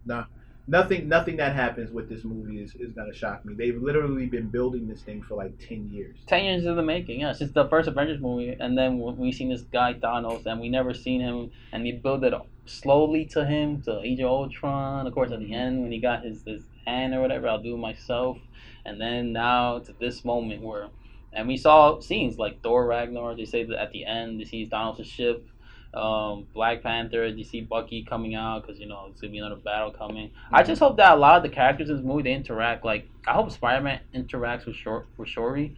nah. 0.05 0.27
Nothing 0.67 1.09
nothing 1.09 1.37
that 1.37 1.55
happens 1.55 1.91
with 1.91 2.09
this 2.09 2.25
movie 2.25 2.63
is, 2.63 2.75
is 2.77 2.93
gonna 2.93 3.15
shock 3.15 3.45
me. 3.45 3.55
They've 3.55 3.81
literally 3.81 4.27
been 4.27 4.49
building 4.49 4.89
this 4.89 5.03
thing 5.03 5.23
for 5.23 5.37
like 5.37 5.59
ten 5.59 5.91
years. 5.91 6.17
Ten 6.27 6.45
years 6.45 6.65
in 6.67 6.77
the 6.77 6.83
making, 6.83 7.21
yeah. 7.21 7.33
Since 7.33 7.53
the 7.53 7.69
first 7.69 7.89
Avengers 7.89 8.21
movie, 8.21 8.57
and 8.59 8.77
then 8.77 8.99
we 8.99 9.33
seen 9.33 9.51
this 9.51 9.63
guy 9.63 9.95
Thanos, 9.95 10.47
and 10.47 10.61
we 10.61 10.69
never 10.69 10.95
seen 10.95 11.21
him, 11.21 11.51
and 11.73 11.85
they 11.85 11.93
built 11.93 12.25
it 12.25 12.35
slowly 12.67 13.27
to 13.27 13.45
him 13.45 13.83
to 13.83 14.01
Age 14.01 14.21
of 14.21 14.27
Ultron. 14.27 15.07
Of 15.07 15.15
course, 15.15 15.33
at 15.33 15.41
the 15.41 15.55
end 15.55 15.83
when 15.83 15.93
he 15.93 16.01
got 16.01 16.25
his 16.25 16.43
his 16.45 16.63
hand 16.87 17.15
or 17.15 17.21
whatever, 17.21 17.49
I'll 17.49 17.63
do 17.63 17.75
it 17.75 17.79
myself. 17.79 18.39
And 18.85 19.01
then 19.01 19.33
now 19.33 19.79
to 19.81 19.93
this 19.99 20.25
moment 20.25 20.63
where, 20.63 20.89
and 21.33 21.49
we 21.49 21.57
saw 21.57 22.01
scenes 22.01 22.39
like 22.39 22.63
Thor 22.63 22.87
Ragnar. 22.87 23.35
They 23.35 23.45
say 23.45 23.65
that 23.65 23.81
at 23.81 23.93
the 23.93 24.05
end 24.05 24.41
they 24.41 24.45
see 24.45 24.69
Thanos' 24.69 25.05
ship. 25.07 25.49
Um, 25.95 26.49
Black 26.53 26.83
Panther, 26.83 27.25
you 27.27 27.45
see 27.45 27.61
Bucky 27.61 28.05
coming 28.05 28.35
out 28.35 28.63
because 28.63 28.81
you 28.81 28.87
know 28.89 29.07
it's 29.11 29.21
gonna 29.21 29.31
be 29.33 29.39
another 29.39 29.61
battle 29.61 29.93
coming. 29.93 30.33
I 30.53 30.65
just 30.65 30.81
hope 30.81 30.97
that 30.97 31.13
a 31.13 31.17
lot 31.17 31.37
of 31.37 31.45
the 31.45 31.49
characters 31.49 31.89
in 31.89 31.97
this 31.97 32.05
movie 32.05 32.25
they 32.25 32.33
interact. 32.33 32.85
Like 32.85 33.09
I 33.29 33.33
hope 33.33 33.51
Spider 33.53 33.81
Man 33.83 34.01
interacts 34.13 34.67
with 34.67 34.75
Short 34.75 35.07
with 35.17 35.29
Shuri, 35.29 35.77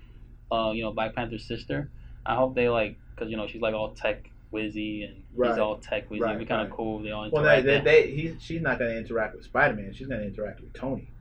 uh, 0.50 0.70
you 0.74 0.82
know 0.84 0.92
Black 0.92 1.14
Panther's 1.14 1.46
sister. 1.46 1.90
I 2.24 2.34
hope 2.34 2.54
they 2.54 2.70
like 2.70 2.98
because 3.14 3.30
you 3.30 3.36
know 3.36 3.46
she's 3.46 3.60
like 3.60 3.74
all 3.74 3.92
tech 3.92 4.30
wizzy 4.52 5.04
and 5.06 5.22
Right. 5.34 5.50
he's 5.50 5.58
all 5.58 5.76
tech 5.76 6.08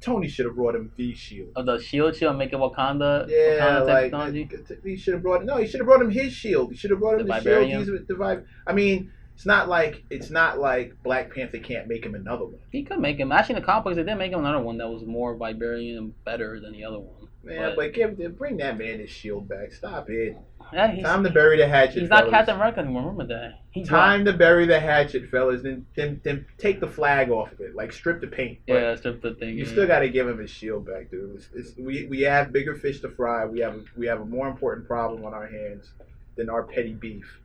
Tony 0.00 0.28
should 0.28 0.46
have 0.46 0.54
brought 0.54 0.76
him 0.76 0.92
the 0.96 1.12
shield. 1.14 1.48
Of 1.56 1.66
the 1.66 1.80
shield 1.80 2.14
shield 2.14 2.38
make 2.38 2.52
it 2.52 2.60
Wakanda 2.60 3.26
Yeah, 3.28 3.58
Wakanda 3.80 3.86
like 3.88 4.02
technology? 4.04 4.48
he 4.84 4.96
should 4.96 5.14
have 5.14 5.22
brought 5.24 5.44
no. 5.44 5.56
He 5.56 5.66
should 5.66 5.80
have 5.80 5.86
brought 5.88 6.00
him 6.00 6.10
his 6.12 6.32
shield. 6.32 6.70
He 6.70 6.76
should 6.76 6.90
have 6.92 7.00
brought 7.00 7.20
him 7.20 7.26
The 7.26 7.34
the, 7.34 7.40
shield. 7.40 7.82
These 7.82 7.90
with 7.90 8.06
the 8.06 8.14
vibe. 8.14 8.44
I 8.68 8.72
mean, 8.72 9.10
it's 9.34 9.44
not 9.44 9.68
like 9.68 10.04
it's 10.10 10.30
not 10.30 10.60
like 10.60 10.94
Black 11.02 11.34
Panther 11.34 11.58
can't 11.58 11.88
make 11.88 12.04
him 12.06 12.14
another 12.14 12.44
one. 12.44 12.60
He 12.70 12.84
could 12.84 13.00
make 13.00 13.18
him. 13.18 13.32
Actually, 13.32 13.56
in 13.56 13.62
the 13.62 13.66
comic 13.66 13.82
books, 13.82 13.96
they 13.96 14.04
did 14.04 14.14
make 14.14 14.30
him 14.30 14.38
another 14.38 14.60
one 14.62 14.78
that 14.78 14.88
was 14.88 15.02
more 15.04 15.34
Vibarian 15.34 15.98
and 15.98 16.24
better 16.24 16.60
than 16.60 16.70
the 16.72 16.84
other 16.84 17.00
one. 17.00 17.16
Man, 17.42 17.70
But- 17.70 17.76
but, 17.76 17.92
give 17.94 18.38
bring 18.38 18.58
that 18.58 18.78
man 18.78 19.00
his 19.00 19.10
shield 19.10 19.48
back. 19.48 19.72
Stop 19.72 20.08
it. 20.08 20.36
Yeah, 20.72 20.90
he's, 20.90 21.04
Time 21.04 21.24
to 21.24 21.30
bury 21.30 21.56
the 21.56 21.68
hatchet. 21.68 22.00
he's 22.00 22.08
not 22.08 22.24
fellas. 22.24 22.32
Captain 22.32 22.56
America 22.56 22.80
anymore. 22.80 23.02
Remember 23.02 23.26
that? 23.26 23.60
He 23.70 23.84
Time 23.84 24.24
to 24.24 24.32
bury 24.32 24.66
the 24.66 24.78
hatchet, 24.80 25.28
fellas. 25.30 25.62
Then, 25.62 25.86
then, 25.96 26.20
then 26.24 26.46
take 26.58 26.80
the 26.80 26.86
flag 26.86 27.30
off 27.30 27.52
of 27.52 27.60
it. 27.60 27.74
Like 27.74 27.92
strip 27.92 28.20
the 28.20 28.26
paint. 28.26 28.58
Yeah, 28.66 28.94
just 28.94 29.22
the 29.22 29.34
thing. 29.34 29.50
You 29.50 29.64
yeah. 29.64 29.70
still 29.70 29.86
got 29.86 30.00
to 30.00 30.08
give 30.08 30.28
him 30.28 30.38
his 30.38 30.50
shield 30.50 30.86
back, 30.86 31.10
dude. 31.10 31.36
It's, 31.36 31.48
it's, 31.54 31.76
we 31.78 32.06
we 32.06 32.22
have 32.22 32.52
bigger 32.52 32.74
fish 32.74 33.00
to 33.00 33.08
fry. 33.08 33.44
We 33.44 33.60
have 33.60 33.84
we 33.96 34.06
have 34.06 34.20
a 34.20 34.26
more 34.26 34.48
important 34.48 34.86
problem 34.86 35.24
on 35.24 35.34
our 35.34 35.46
hands 35.46 35.90
than 36.36 36.48
our 36.48 36.62
petty 36.62 36.94
beef. 36.94 37.40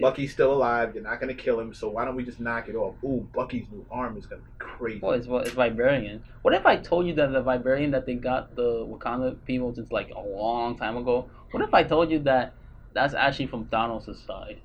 Bucky's 0.00 0.32
still 0.32 0.52
alive. 0.52 0.94
They're 0.94 1.02
not 1.02 1.20
gonna 1.20 1.34
kill 1.34 1.58
him, 1.58 1.74
so 1.74 1.88
why 1.88 2.04
don't 2.04 2.14
we 2.16 2.24
just 2.24 2.40
knock 2.40 2.68
it 2.68 2.74
off? 2.76 2.94
Ooh, 3.04 3.26
Bucky's 3.34 3.66
new 3.70 3.84
arm 3.90 4.16
is 4.16 4.26
gonna 4.26 4.42
be 4.42 4.50
crazy. 4.58 5.00
Well, 5.02 5.12
it's, 5.12 5.26
well, 5.26 5.40
it's 5.42 5.50
Vibarian. 5.52 6.22
What 6.42 6.54
if 6.54 6.66
I 6.66 6.76
told 6.76 7.06
you 7.06 7.14
that 7.14 7.32
the 7.32 7.42
Vibarian 7.42 7.90
that 7.92 8.06
they 8.06 8.14
got 8.14 8.54
the 8.54 8.86
Wakanda 8.86 9.36
people 9.44 9.74
since 9.74 9.90
like 9.90 10.10
a 10.14 10.20
long 10.20 10.76
time 10.76 10.96
ago? 10.96 11.28
What 11.50 11.62
if 11.62 11.74
I 11.74 11.82
told 11.82 12.10
you 12.10 12.20
that 12.20 12.54
that's 12.94 13.14
actually 13.14 13.46
from 13.48 13.64
Thanos' 13.66 14.24
side 14.26 14.60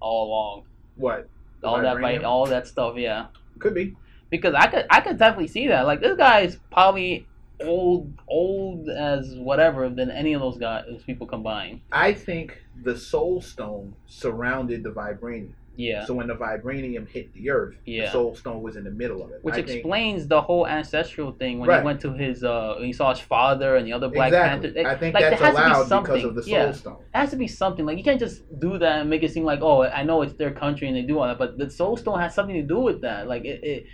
all 0.00 0.28
along? 0.28 0.64
What? 0.96 1.28
The 1.60 1.66
all 1.68 1.80
that, 1.82 1.96
Vibranium? 1.96 2.20
vi- 2.20 2.24
all 2.24 2.46
that 2.46 2.66
stuff, 2.66 2.96
yeah. 2.96 3.26
Could 3.58 3.74
be. 3.74 3.96
because 4.30 4.54
I 4.54 4.66
could 4.68 4.86
I 4.90 5.00
could 5.00 5.18
definitely 5.18 5.48
see 5.48 5.68
that. 5.68 5.86
Like 5.86 6.00
this 6.00 6.16
guy 6.16 6.40
is 6.40 6.58
probably 6.70 7.26
old 7.64 8.12
old 8.28 8.88
as 8.88 9.34
whatever 9.36 9.88
than 9.88 10.10
any 10.10 10.32
of 10.34 10.40
those 10.40 10.58
guys 10.58 10.84
those 10.88 11.02
people 11.04 11.26
combined. 11.26 11.80
I 11.92 12.12
think 12.12 12.62
the 12.82 12.96
Soul 12.96 13.40
Stone 13.40 13.94
surrounded 14.06 14.82
the 14.82 14.90
vibranium. 14.90 15.52
Yeah. 15.78 16.06
So 16.06 16.14
when 16.14 16.26
the 16.26 16.34
vibranium 16.34 17.06
hit 17.06 17.34
the 17.34 17.50
Earth, 17.50 17.76
Yeah. 17.84 18.06
the 18.06 18.10
Soul 18.12 18.34
Stone 18.34 18.62
was 18.62 18.76
in 18.76 18.84
the 18.84 18.90
middle 18.90 19.22
of 19.22 19.30
it. 19.30 19.40
Which 19.42 19.52
I 19.54 19.58
think- 19.58 19.68
explains 19.70 20.26
the 20.26 20.40
whole 20.40 20.66
ancestral 20.66 21.32
thing 21.32 21.58
when 21.58 21.68
Right. 21.68 21.80
he 21.80 21.84
went 21.84 22.00
to 22.00 22.14
his 22.14 22.42
uh 22.42 22.76
when 22.78 22.86
he 22.86 22.94
saw 22.94 23.10
his 23.10 23.20
father 23.20 23.76
and 23.76 23.86
the 23.86 23.92
other 23.92 24.08
Black 24.08 24.28
exactly. 24.28 24.72
Panther. 24.72 24.88
I 24.90 24.96
think 24.96 25.14
like, 25.14 25.22
that's 25.24 25.36
to 25.40 25.44
be 25.44 25.50
allowed 25.50 26.02
because 26.02 26.24
of 26.24 26.34
the 26.34 26.42
Soul 26.42 26.52
Yeah. 26.52 26.72
Stone. 26.72 26.96
It 27.14 27.18
has 27.18 27.30
to 27.30 27.36
be 27.36 27.46
something. 27.46 27.84
Like 27.84 27.98
you 27.98 28.04
can't 28.04 28.18
just 28.20 28.42
do 28.58 28.78
that 28.78 29.00
and 29.00 29.10
make 29.10 29.22
it 29.22 29.30
seem 29.32 29.44
like, 29.44 29.60
oh, 29.60 29.82
I 29.82 30.02
know 30.02 30.22
it's 30.22 30.32
their 30.34 30.50
country 30.52 30.88
and 30.88 30.96
they 30.96 31.02
do 31.02 31.18
all 31.18 31.26
that, 31.26 31.36
but 31.38 31.58
the 31.58 31.68
soul 31.68 31.96
stone 31.98 32.20
has 32.20 32.34
something 32.34 32.56
to 32.56 32.62
do 32.62 32.80
with 32.80 33.02
that. 33.02 33.28
Like 33.28 33.44
it, 33.44 33.62
it 33.62 33.86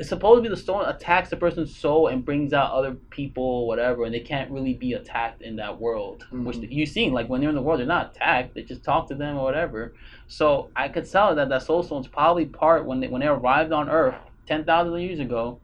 it's 0.00 0.08
supposed 0.08 0.38
to 0.38 0.42
be 0.42 0.48
the 0.48 0.56
stone 0.56 0.88
attacks 0.88 1.28
the 1.28 1.36
person's 1.36 1.76
soul 1.76 2.06
and 2.06 2.24
brings 2.24 2.54
out 2.54 2.72
other 2.72 2.94
people, 3.10 3.68
whatever, 3.68 4.04
and 4.04 4.14
they 4.14 4.20
can't 4.20 4.50
really 4.50 4.72
be 4.72 4.94
attacked 4.94 5.42
in 5.42 5.56
that 5.56 5.78
world. 5.78 6.26
Which 6.32 6.56
Mhm. 6.56 6.68
you've 6.70 6.88
seen, 6.88 7.12
like 7.12 7.28
when 7.28 7.42
they're 7.42 7.50
in 7.50 7.54
the 7.54 7.60
world, 7.60 7.80
they're 7.80 7.86
not 7.86 8.16
attacked. 8.16 8.54
They 8.54 8.62
just 8.62 8.82
talk 8.82 9.08
to 9.08 9.14
them 9.14 9.36
or 9.36 9.44
whatever. 9.44 9.92
So 10.26 10.70
I 10.74 10.88
could 10.88 11.04
tell 11.04 11.34
that 11.34 11.50
that 11.50 11.62
soul 11.64 11.82
stone's 11.82 12.08
probably 12.08 12.46
part 12.46 12.86
when 12.86 13.00
they 13.00 13.08
when 13.08 13.20
they 13.20 13.26
arrived 13.26 13.72
on 13.72 13.90
Earth 13.90 14.14
ten 14.46 14.64
thousand 14.64 14.98
years 15.00 15.20
ago. 15.20 15.60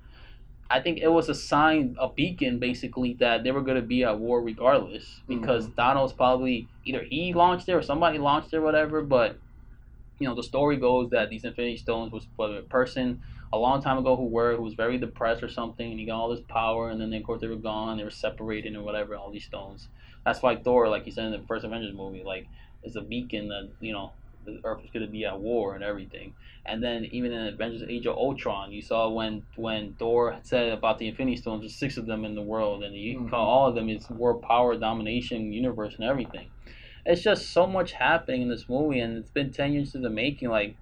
I 0.68 0.80
think 0.80 0.98
it 0.98 1.08
was 1.08 1.30
a 1.30 1.34
sign, 1.34 1.96
a 1.98 2.10
beacon, 2.12 2.58
basically, 2.58 3.14
that 3.20 3.42
they 3.42 3.52
were 3.52 3.62
going 3.62 3.80
to 3.80 3.86
be 3.86 4.04
at 4.04 4.18
war 4.18 4.42
regardless. 4.42 5.22
Because 5.26 5.70
Thanos' 5.70 6.14
probably 6.14 6.68
either 6.84 7.04
he 7.08 7.32
launched 7.32 7.70
it 7.70 7.72
or 7.72 7.80
somebody 7.80 8.18
launched 8.18 8.52
it 8.52 8.58
or 8.58 8.62
whatever. 8.62 9.00
But 9.00 9.38
you 10.18 10.28
know, 10.28 10.34
the 10.34 10.42
story 10.42 10.76
goes 10.76 11.08
that 11.10 11.30
these 11.30 11.44
Infinity 11.44 11.78
Stones 11.78 12.12
was 12.12 12.26
for 12.36 12.58
a 12.58 12.62
person 12.62 13.22
a 13.52 13.58
long 13.58 13.80
time 13.82 13.98
ago 13.98 14.16
who 14.16 14.26
were 14.26 14.56
who 14.56 14.62
was 14.62 14.74
very 14.74 14.98
depressed 14.98 15.42
or 15.42 15.48
something, 15.48 15.90
and 15.90 15.98
he 16.00 16.06
got 16.06 16.16
all 16.16 16.30
this 16.30 16.44
power, 16.48 16.90
and 16.90 17.00
then 17.00 17.12
of 17.12 17.22
course 17.22 17.40
they 17.40 17.48
were 17.48 17.56
gone, 17.56 17.96
they 17.96 18.04
were 18.04 18.10
separated 18.10 18.74
or 18.74 18.82
whatever. 18.82 19.14
All 19.16 19.30
these 19.30 19.44
stones. 19.46 19.88
That's 20.24 20.42
why 20.42 20.56
Thor, 20.56 20.88
like 20.88 21.06
you 21.06 21.12
said 21.12 21.26
in 21.26 21.32
the 21.32 21.46
first 21.46 21.64
Avengers 21.64 21.94
movie, 21.94 22.22
like 22.24 22.48
is 22.82 22.96
a 22.96 23.02
beacon 23.02 23.48
that 23.48 23.72
you 23.80 23.92
know 23.92 24.12
the 24.44 24.60
Earth 24.64 24.84
is 24.84 24.90
going 24.90 25.04
to 25.04 25.10
be 25.10 25.24
at 25.24 25.40
war 25.40 25.74
and 25.74 25.82
everything. 25.82 26.34
And 26.64 26.82
then 26.82 27.04
even 27.12 27.32
in 27.32 27.54
Avengers: 27.54 27.82
Age 27.88 28.06
of 28.06 28.16
Ultron, 28.16 28.72
you 28.72 28.82
saw 28.82 29.08
when 29.08 29.44
when 29.56 29.94
Thor 29.94 30.38
said 30.42 30.72
about 30.72 30.98
the 30.98 31.08
Infinity 31.08 31.36
Stones, 31.36 31.62
there's 31.62 31.78
six 31.78 31.96
of 31.96 32.06
them 32.06 32.24
in 32.24 32.34
the 32.34 32.42
world, 32.42 32.82
and 32.84 32.94
you 32.94 33.16
can 33.16 33.26
Mhm. 33.26 33.30
call 33.30 33.46
all 33.46 33.68
of 33.68 33.74
them 33.74 33.88
is 33.88 34.08
world 34.10 34.42
power, 34.42 34.76
domination, 34.76 35.52
universe, 35.52 35.94
and 35.96 36.04
everything. 36.04 36.50
It's 37.04 37.22
just 37.22 37.52
so 37.52 37.66
much 37.68 37.92
happening 37.92 38.42
in 38.42 38.48
this 38.48 38.68
movie, 38.68 38.98
and 38.98 39.16
it's 39.16 39.30
been 39.30 39.52
ten 39.52 39.72
years 39.72 39.94
in 39.94 40.02
the 40.02 40.10
making. 40.10 40.48
Like, 40.48 40.76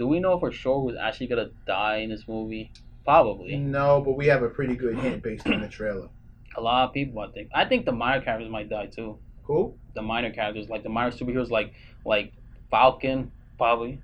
do 0.00 0.06
we 0.06 0.18
know 0.18 0.38
for 0.40 0.50
sure 0.50 0.80
who's 0.80 0.96
actually 0.98 1.26
gonna 1.26 1.50
die 1.66 1.96
in 1.98 2.08
this 2.08 2.26
movie? 2.26 2.72
Probably 3.04 3.56
No, 3.56 4.00
but 4.00 4.12
we 4.16 4.28
have 4.28 4.42
a 4.42 4.48
pretty 4.48 4.74
good 4.74 4.98
hint 4.98 5.22
based 5.22 5.46
on 5.46 5.60
the 5.60 5.68
trailer. 5.68 6.08
a 6.56 6.60
lot 6.62 6.88
of 6.88 6.94
people. 6.94 7.20
I 7.20 7.30
think. 7.30 7.50
I 7.54 7.66
think 7.66 7.84
the 7.84 7.92
minor 7.92 8.24
characters 8.24 8.50
might 8.50 8.70
die 8.70 8.86
too. 8.86 9.18
Who? 9.44 9.74
The 9.94 10.00
minor 10.00 10.30
characters, 10.32 10.70
like 10.70 10.82
the 10.84 10.88
minor 10.88 11.10
superheroes, 11.10 11.50
like 11.50 11.74
like 12.06 12.32
Falcon, 12.70 13.30
probably 13.58 14.00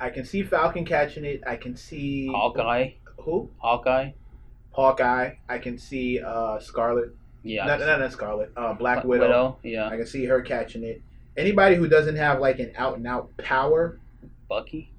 I 0.00 0.08
can 0.08 0.24
see 0.24 0.42
Falcon 0.42 0.86
catching 0.86 1.26
it. 1.26 1.42
I 1.46 1.56
can 1.56 1.76
see 1.76 2.28
Hawkeye, 2.28 2.92
Who? 3.18 3.50
Hawkeye. 3.58 4.12
Hawkeye. 4.70 5.34
I 5.50 5.58
can 5.58 5.76
see 5.76 6.18
uh, 6.20 6.58
Scarlet. 6.60 7.14
Yeah, 7.42 7.66
Not, 7.66 7.80
not, 7.80 8.00
not 8.00 8.12
Scarlet. 8.12 8.52
Uh, 8.56 8.72
Black 8.72 9.04
Widow. 9.04 9.22
Widow. 9.22 9.58
Yeah, 9.62 9.88
I 9.88 9.96
can 9.98 10.06
see 10.06 10.24
her 10.24 10.40
catching 10.40 10.82
it. 10.82 11.02
Anybody 11.36 11.76
who 11.76 11.88
doesn't 11.88 12.16
have 12.16 12.40
like 12.40 12.58
an 12.58 12.72
out 12.76 12.96
and 12.96 13.06
out 13.06 13.36
power, 13.36 13.98
Bucky. 14.48 14.90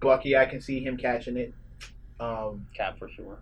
Bucky, 0.00 0.36
I 0.36 0.44
can 0.46 0.60
see 0.60 0.80
him 0.84 0.96
catching 0.96 1.36
it. 1.36 1.54
Um, 2.20 2.66
Cap 2.74 2.98
for 2.98 3.08
sure. 3.08 3.38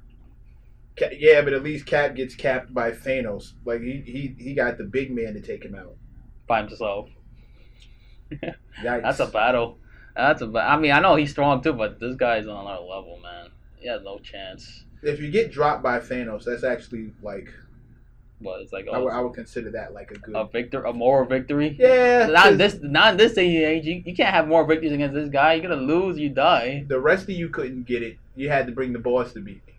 Ca- 0.99 1.11
yeah, 1.19 1.43
but 1.43 1.53
at 1.53 1.63
least 1.63 1.87
Cap 1.87 2.15
gets 2.15 2.35
capped 2.35 2.73
by 2.73 2.91
Thanos. 2.93 3.53
Like 3.65 3.81
he 3.81 4.03
he 4.07 4.35
he 4.39 4.55
got 4.55 4.79
the 4.79 4.85
big 4.85 5.11
man 5.11 5.35
to 5.35 5.41
take 5.41 5.65
him 5.65 5.75
out. 5.75 5.97
By 6.47 6.61
himself. 6.63 7.09
That's 8.83 9.21
a 9.21 9.27
battle. 9.27 9.79
That's 10.17 10.43
a. 10.43 10.47
ba- 10.47 10.65
I 10.69 10.79
mean, 10.79 10.93
I 10.93 11.01
know 11.01 11.17
he's 11.17 11.31
strong 11.31 11.63
too, 11.63 11.73
but 11.73 11.99
this 12.01 12.17
guy's 12.17 12.47
on 12.47 12.67
another 12.67 12.83
level, 12.85 13.19
man. 13.23 13.49
He 13.77 13.89
has 13.89 14.03
no 14.03 14.19
chance. 14.19 14.85
if 15.03 15.21
you 15.21 15.31
get 15.31 15.53
dropped 15.53 15.83
by 15.83 15.99
Thanos, 16.01 16.45
that's 16.45 16.65
actually 16.65 17.13
like 17.23 17.49
It's 18.47 18.73
like 18.73 18.87
I 18.93 18.99
would, 18.99 19.13
I 19.13 19.19
oh, 19.19 19.25
would 19.25 19.35
consider 19.35 19.71
that 19.73 19.93
like 19.95 20.11
a 20.11 20.15
good. 20.19 20.35
a 20.37 20.45
victor, 20.47 20.85
a 20.85 20.93
moral 20.93 21.27
victory. 21.27 21.77
yeah, 21.79 22.27
Not 22.27 22.59
this, 22.59 22.79
not 22.83 23.13
in 23.13 23.17
this 23.17 23.37
age. 23.39 23.85
You, 23.85 24.03
you 24.05 24.15
can't 24.15 24.35
have 24.35 24.49
more 24.49 24.65
victories 24.67 24.93
against 24.93 25.15
this 25.15 25.29
guy. 25.29 25.55
You're 25.55 25.69
gonna 25.69 25.81
lose. 25.81 26.19
You 26.19 26.29
die. 26.31 26.85
the 26.87 27.01
rest 27.01 27.25
of 27.25 27.31
you 27.31 27.49
couldn't 27.49 27.85
get 27.87 28.03
it. 28.03 28.19
You 28.37 28.49
had 28.49 28.67
to 28.67 28.73
bring 28.73 28.93
the 28.93 28.99
boss 28.99 29.33
to 29.33 29.41
beat 29.41 29.67
me. 29.67 29.75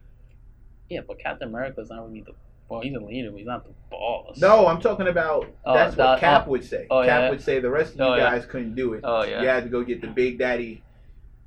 Yeah, 0.90 1.02
but 1.08 1.20
Captain 1.20 1.48
America's 1.50 1.90
not 1.90 2.08
really 2.08 2.22
the. 2.22 2.34
Well, 2.68 2.82
he's 2.82 2.96
a 2.96 3.00
leader, 3.00 3.30
but 3.30 3.38
he's 3.38 3.46
not 3.46 3.64
the 3.64 3.74
boss. 3.92 4.38
No, 4.38 4.66
I'm 4.68 4.82
talking 4.82 5.08
about. 5.08 5.46
Oh, 5.66 5.74
that's 5.74 5.96
what 5.96 6.04
that- 6.06 6.20
Cap 6.20 6.46
oh. 6.48 6.52
would 6.52 6.64
say. 6.64 6.88
Oh, 6.90 7.04
Cap 7.04 7.22
yeah. 7.22 7.30
would 7.30 7.42
say 7.42 7.60
the 7.60 7.70
rest 7.70 7.94
of 7.94 8.00
you 8.00 8.06
Oh, 8.06 8.16
yeah. 8.16 8.32
guys 8.32 8.46
couldn't 8.46 8.76
do 8.76 8.94
it. 8.94 9.02
Oh 9.04 9.24
yeah. 9.24 9.42
You 9.42 9.48
had 9.48 9.64
to 9.66 9.70
go 9.70 9.84
get 9.84 10.02
the 10.02 10.08
Big 10.08 10.40
Daddy 10.40 10.82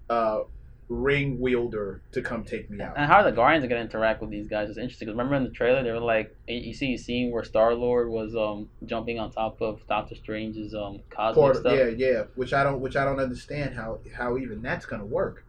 uh, 0.09 0.43
ring 0.89 1.39
wielder 1.39 2.01
to 2.13 2.23
come 2.23 2.45
take 2.45 2.71
me 2.71 2.81
out. 2.81 2.95
And 2.97 3.07
how 3.07 3.17
are 3.17 3.25
the 3.25 3.33
Guardians 3.33 3.69
gonna 3.69 3.83
interact 3.83 4.21
with 4.21 4.31
these 4.31 4.49
guys? 4.49 4.69
It's 4.69 4.79
interesting 4.79 5.07
because 5.07 5.17
remember 5.19 5.37
in 5.37 5.45
the 5.45 5.51
trailer 5.51 5.83
they 5.83 5.91
were 5.93 5.99
like, 6.01 6.35
you 6.47 6.73
see 6.73 6.95
a 6.95 6.99
scene 6.99 7.31
where 7.31 7.45
Star 7.45 7.75
Lord 7.75 8.09
was 8.09 8.35
um 8.35 8.69
jumping 8.87 9.19
on 9.19 9.31
top 9.31 9.61
of 9.61 9.87
Doctor 9.87 10.15
Strange's 10.15 10.75
um 10.75 11.01
cosmic 11.11 11.57
stuff. 11.57 11.79
yeah, 11.79 11.87
yeah. 11.87 12.23
Which 12.37 12.53
I 12.53 12.65
don't, 12.65 12.81
which 12.81 12.97
I 12.97 13.05
don't 13.05 13.21
understand 13.21 13.75
how 13.75 13.99
how 14.17 14.39
even 14.39 14.63
that's 14.63 14.87
gonna 14.87 15.05
work. 15.07 15.45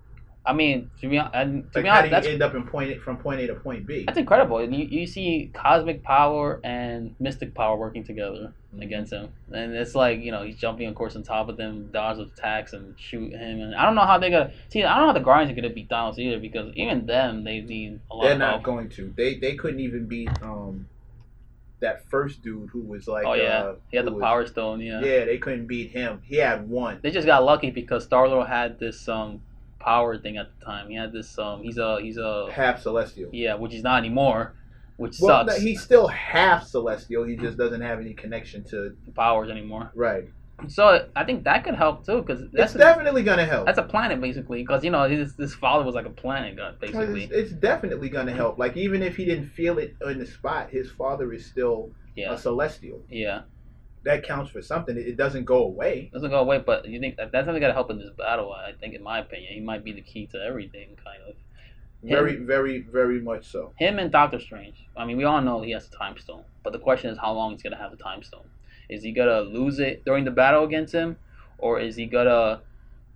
I 0.46 0.54
mean, 0.54 0.90
to 1.02 1.10
be 1.10 1.18
and 1.18 1.72
to 1.74 1.80
Like, 1.80 1.84
be 1.84 1.90
how 1.90 1.96
do 1.96 2.00
honest, 2.00 2.06
you 2.06 2.10
that's 2.12 2.28
end 2.28 2.42
up 2.44 2.56
in 2.56 2.66
point 2.66 3.02
from 3.02 3.18
point 3.18 3.40
A 3.42 3.48
to 3.48 3.56
point 3.56 3.86
B? 3.86 4.06
that's 4.06 4.18
incredible. 4.18 4.58
And 4.58 4.76
you, 4.76 4.86
you 4.86 5.06
see 5.06 5.52
cosmic 5.54 6.04
power 6.04 6.60
and 6.64 7.16
mystic 7.20 7.54
power 7.54 7.78
working 7.78 8.04
together 8.04 8.54
Against 8.80 9.12
him, 9.12 9.30
and 9.52 9.74
it's 9.74 9.96
like 9.96 10.20
you 10.22 10.32
know 10.32 10.44
he's 10.44 10.56
jumping 10.56 10.88
of 10.88 10.94
course 10.94 11.16
on 11.16 11.24
top 11.24 11.50
of 11.50 11.58
them, 11.58 11.90
dodge 11.92 12.20
attacks 12.20 12.72
and 12.74 12.94
shoot 13.00 13.34
him. 13.34 13.62
And 13.62 13.74
I 13.74 13.84
don't 13.84 13.96
know 13.96 14.06
how 14.06 14.20
they're 14.20 14.30
gonna 14.30 14.52
see. 14.70 14.84
I 14.84 14.94
don't 14.96 15.08
know 15.08 15.08
how 15.08 15.14
the 15.14 15.26
Guardians 15.26 15.52
are 15.52 15.60
gonna 15.60 15.74
beat 15.74 15.90
Thanos 15.90 16.20
either 16.20 16.40
because 16.40 16.72
even 16.76 17.08
them 17.08 17.44
they 17.44 17.62
need 17.62 18.00
a 18.12 18.16
lot 18.16 18.24
They're 18.26 18.38
not 18.38 18.50
help. 18.52 18.64
going 18.64 18.90
to. 18.90 19.12
They 19.18 19.36
they 19.40 19.56
couldn't 19.56 19.80
even 19.80 20.06
beat 20.06 20.30
um 20.44 20.88
that 21.80 22.08
first 22.12 22.44
dude 22.44 22.70
who 22.70 22.82
was 22.82 23.08
like 23.08 23.26
oh 23.26 23.34
yeah, 23.34 23.58
uh, 23.60 23.76
he 23.90 23.98
had 23.98 24.06
the 24.06 24.12
was- 24.12 24.22
Power 24.22 24.46
Stone. 24.46 24.82
Yeah. 24.82 25.00
Yeah. 25.02 25.26
they 25.26 25.40
couldn't 25.40 25.66
beat 25.66 25.90
him. 25.90 26.22
He 26.24 26.36
had 26.36 26.70
one. 26.70 27.00
They 27.02 27.10
just 27.10 27.26
got 27.26 27.44
lucky 27.44 27.72
because 27.72 28.04
Star 28.04 28.28
Lord 28.28 28.48
had 28.48 28.78
this 28.80 29.08
um 29.10 29.42
power 29.80 30.16
thing 30.18 30.38
at 30.38 30.48
the 30.60 30.64
time. 30.66 30.90
He 30.90 30.96
had 30.96 31.12
this 31.12 31.40
um 31.40 31.64
he's 31.64 31.80
a 31.80 32.00
he's 32.02 32.18
a 32.18 32.50
half 32.52 32.82
celestial. 32.84 33.30
yeah, 33.34 33.56
which 33.56 33.72
he's 33.74 33.82
not 33.84 33.98
anymore, 33.98 34.54
which 35.00 35.18
Well, 35.20 35.46
sucks. 35.48 35.58
no, 35.58 35.64
he's 35.66 35.82
still 35.82 36.08
half 36.08 36.64
celestial. 36.68 37.24
He 37.24 37.36
just 37.36 37.58
doesn't 37.58 37.82
have 37.82 38.00
any 38.00 38.14
connection 38.14 38.64
to 38.66 38.96
powers 39.16 39.50
anymore. 39.50 39.92
right. 39.96 40.26
So 40.68 41.08
I 41.16 41.24
think 41.24 41.46
that 41.46 41.64
could 41.64 41.76
help 41.76 42.06
too 42.06 42.22
because 42.22 42.42
It's 42.42 42.52
that's 42.54 42.76
a, 42.76 42.80
definitely 42.80 43.24
gonna 43.24 43.46
help. 43.46 43.66
that's 43.66 43.78
a 43.80 43.84
planet 43.84 44.20
basically 44.20 44.62
because 44.62 44.84
you 44.84 44.92
know 44.92 45.08
his 45.08 45.34
this 45.38 45.54
father 45.56 45.86
was 45.86 45.96
like 45.96 46.06
a 46.06 46.10
planet 46.10 46.58
god 46.58 46.82
basically. 46.82 47.24
It's, 47.24 47.32
it's 47.34 47.52
definitely 47.54 48.10
gonna 48.10 48.34
help. 48.34 48.60
Like 48.60 48.76
even 48.76 49.02
if 49.02 49.16
he 49.16 49.24
didn't 49.24 49.48
feel 49.52 49.78
it 49.78 49.96
on 50.06 50.18
the 50.20 50.26
spot, 50.26 50.70
his 50.70 50.92
father 50.92 51.32
is 51.32 51.46
still 51.46 51.92
Yeah, 52.18 52.34
a 52.34 52.38
celestial. 52.38 53.00
yeah, 53.10 53.44
That 54.04 54.24
counts 54.24 54.52
for 54.52 54.62
something. 54.62 54.98
It, 54.98 55.08
it 55.08 55.16
doesn't 55.16 55.46
go 55.46 55.64
away. 55.64 56.10
doesn't 56.12 56.30
go 56.30 56.40
away. 56.40 56.58
But 56.60 56.86
you 56.90 57.00
think 57.00 57.16
that 57.16 57.32
that's 57.32 57.48
only 57.48 57.62
gonna 57.62 57.72
help 57.74 57.90
in 57.90 57.98
this 57.98 58.12
battle? 58.18 58.52
I 58.52 58.74
think, 58.82 58.94
in 58.96 59.02
my 59.12 59.20
opinion, 59.20 59.54
he 59.54 59.62
might 59.62 59.86
be 59.86 59.94
the 59.94 60.02
key 60.02 60.28
to 60.34 60.38
everything. 60.44 60.98
Kind 61.02 61.22
of 61.30 61.36
Very, 62.04 62.38
very, 62.38 62.82
very 62.82 63.20
much 63.20 63.48
so. 63.48 63.74
him 63.78 64.00
and 64.00 64.12
Doctor 64.12 64.40
Strange. 64.40 64.88
I 64.96 65.06
mean, 65.06 65.18
we 65.18 65.26
all 65.26 65.42
know 65.42 65.62
he 65.62 65.72
has 65.72 65.88
a 65.88 65.92
time 65.92 66.18
stone, 66.18 66.46
but 66.64 66.72
the 66.74 66.80
question 66.80 67.10
is 67.10 67.18
how 67.18 67.34
long 67.34 67.52
he's 67.52 67.62
gonna 67.62 67.78
have 67.78 67.92
the 67.92 67.98
time 67.98 68.24
stone. 68.24 68.48
Is 68.90 69.04
he 69.04 69.12
gonna 69.12 69.42
lose 69.42 69.80
it 69.80 70.06
during 70.06 70.24
the 70.26 70.32
battle 70.32 70.64
against 70.64 70.94
him, 70.94 71.18
or 71.58 71.80
is 71.80 71.96
he 71.98 72.06
gonna 72.06 72.62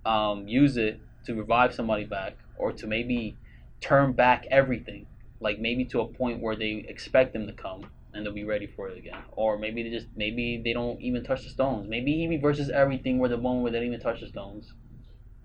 um, 0.04 0.46
use 0.46 0.76
it 0.76 1.00
to 1.24 1.34
revive 1.34 1.74
somebody 1.74 2.04
back, 2.04 2.36
or 2.58 2.72
to 2.72 2.86
maybe 2.86 3.36
turn 3.80 4.12
back 4.12 4.46
everything, 4.50 5.06
like 5.40 5.58
maybe 5.58 5.84
to 5.86 6.00
a 6.00 6.06
point 6.06 6.40
where 6.42 6.56
they 6.56 6.84
expect 6.88 7.34
him 7.34 7.46
to 7.46 7.52
come 7.52 7.86
and 8.12 8.24
they'll 8.24 8.32
be 8.32 8.44
ready 8.44 8.66
for 8.66 8.88
it 8.88 8.96
again, 8.96 9.18
or 9.32 9.58
maybe 9.58 9.82
they 9.82 9.90
just 9.90 10.06
maybe 10.14 10.60
they 10.62 10.72
don't 10.72 11.00
even 11.00 11.24
touch 11.24 11.42
the 11.42 11.50
stones. 11.50 11.88
Maybe 11.88 12.12
he 12.12 12.28
reverses 12.28 12.70
everything 12.70 13.18
where 13.18 13.28
the 13.28 13.36
moment 13.36 13.62
where 13.62 13.72
they 13.72 13.78
don't 13.78 13.88
even 13.88 14.00
touch 14.00 14.20
the 14.20 14.28
stones. 14.28 14.72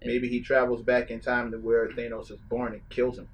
Maybe 0.03 0.27
he 0.29 0.39
travels 0.41 0.81
back 0.81 1.11
in 1.11 1.19
time 1.19 1.51
to 1.51 1.57
where 1.57 1.87
Thanos 1.89 2.31
is 2.31 2.39
born 2.49 2.73
and 2.73 2.87
kills 2.89 3.17
him. 3.17 3.27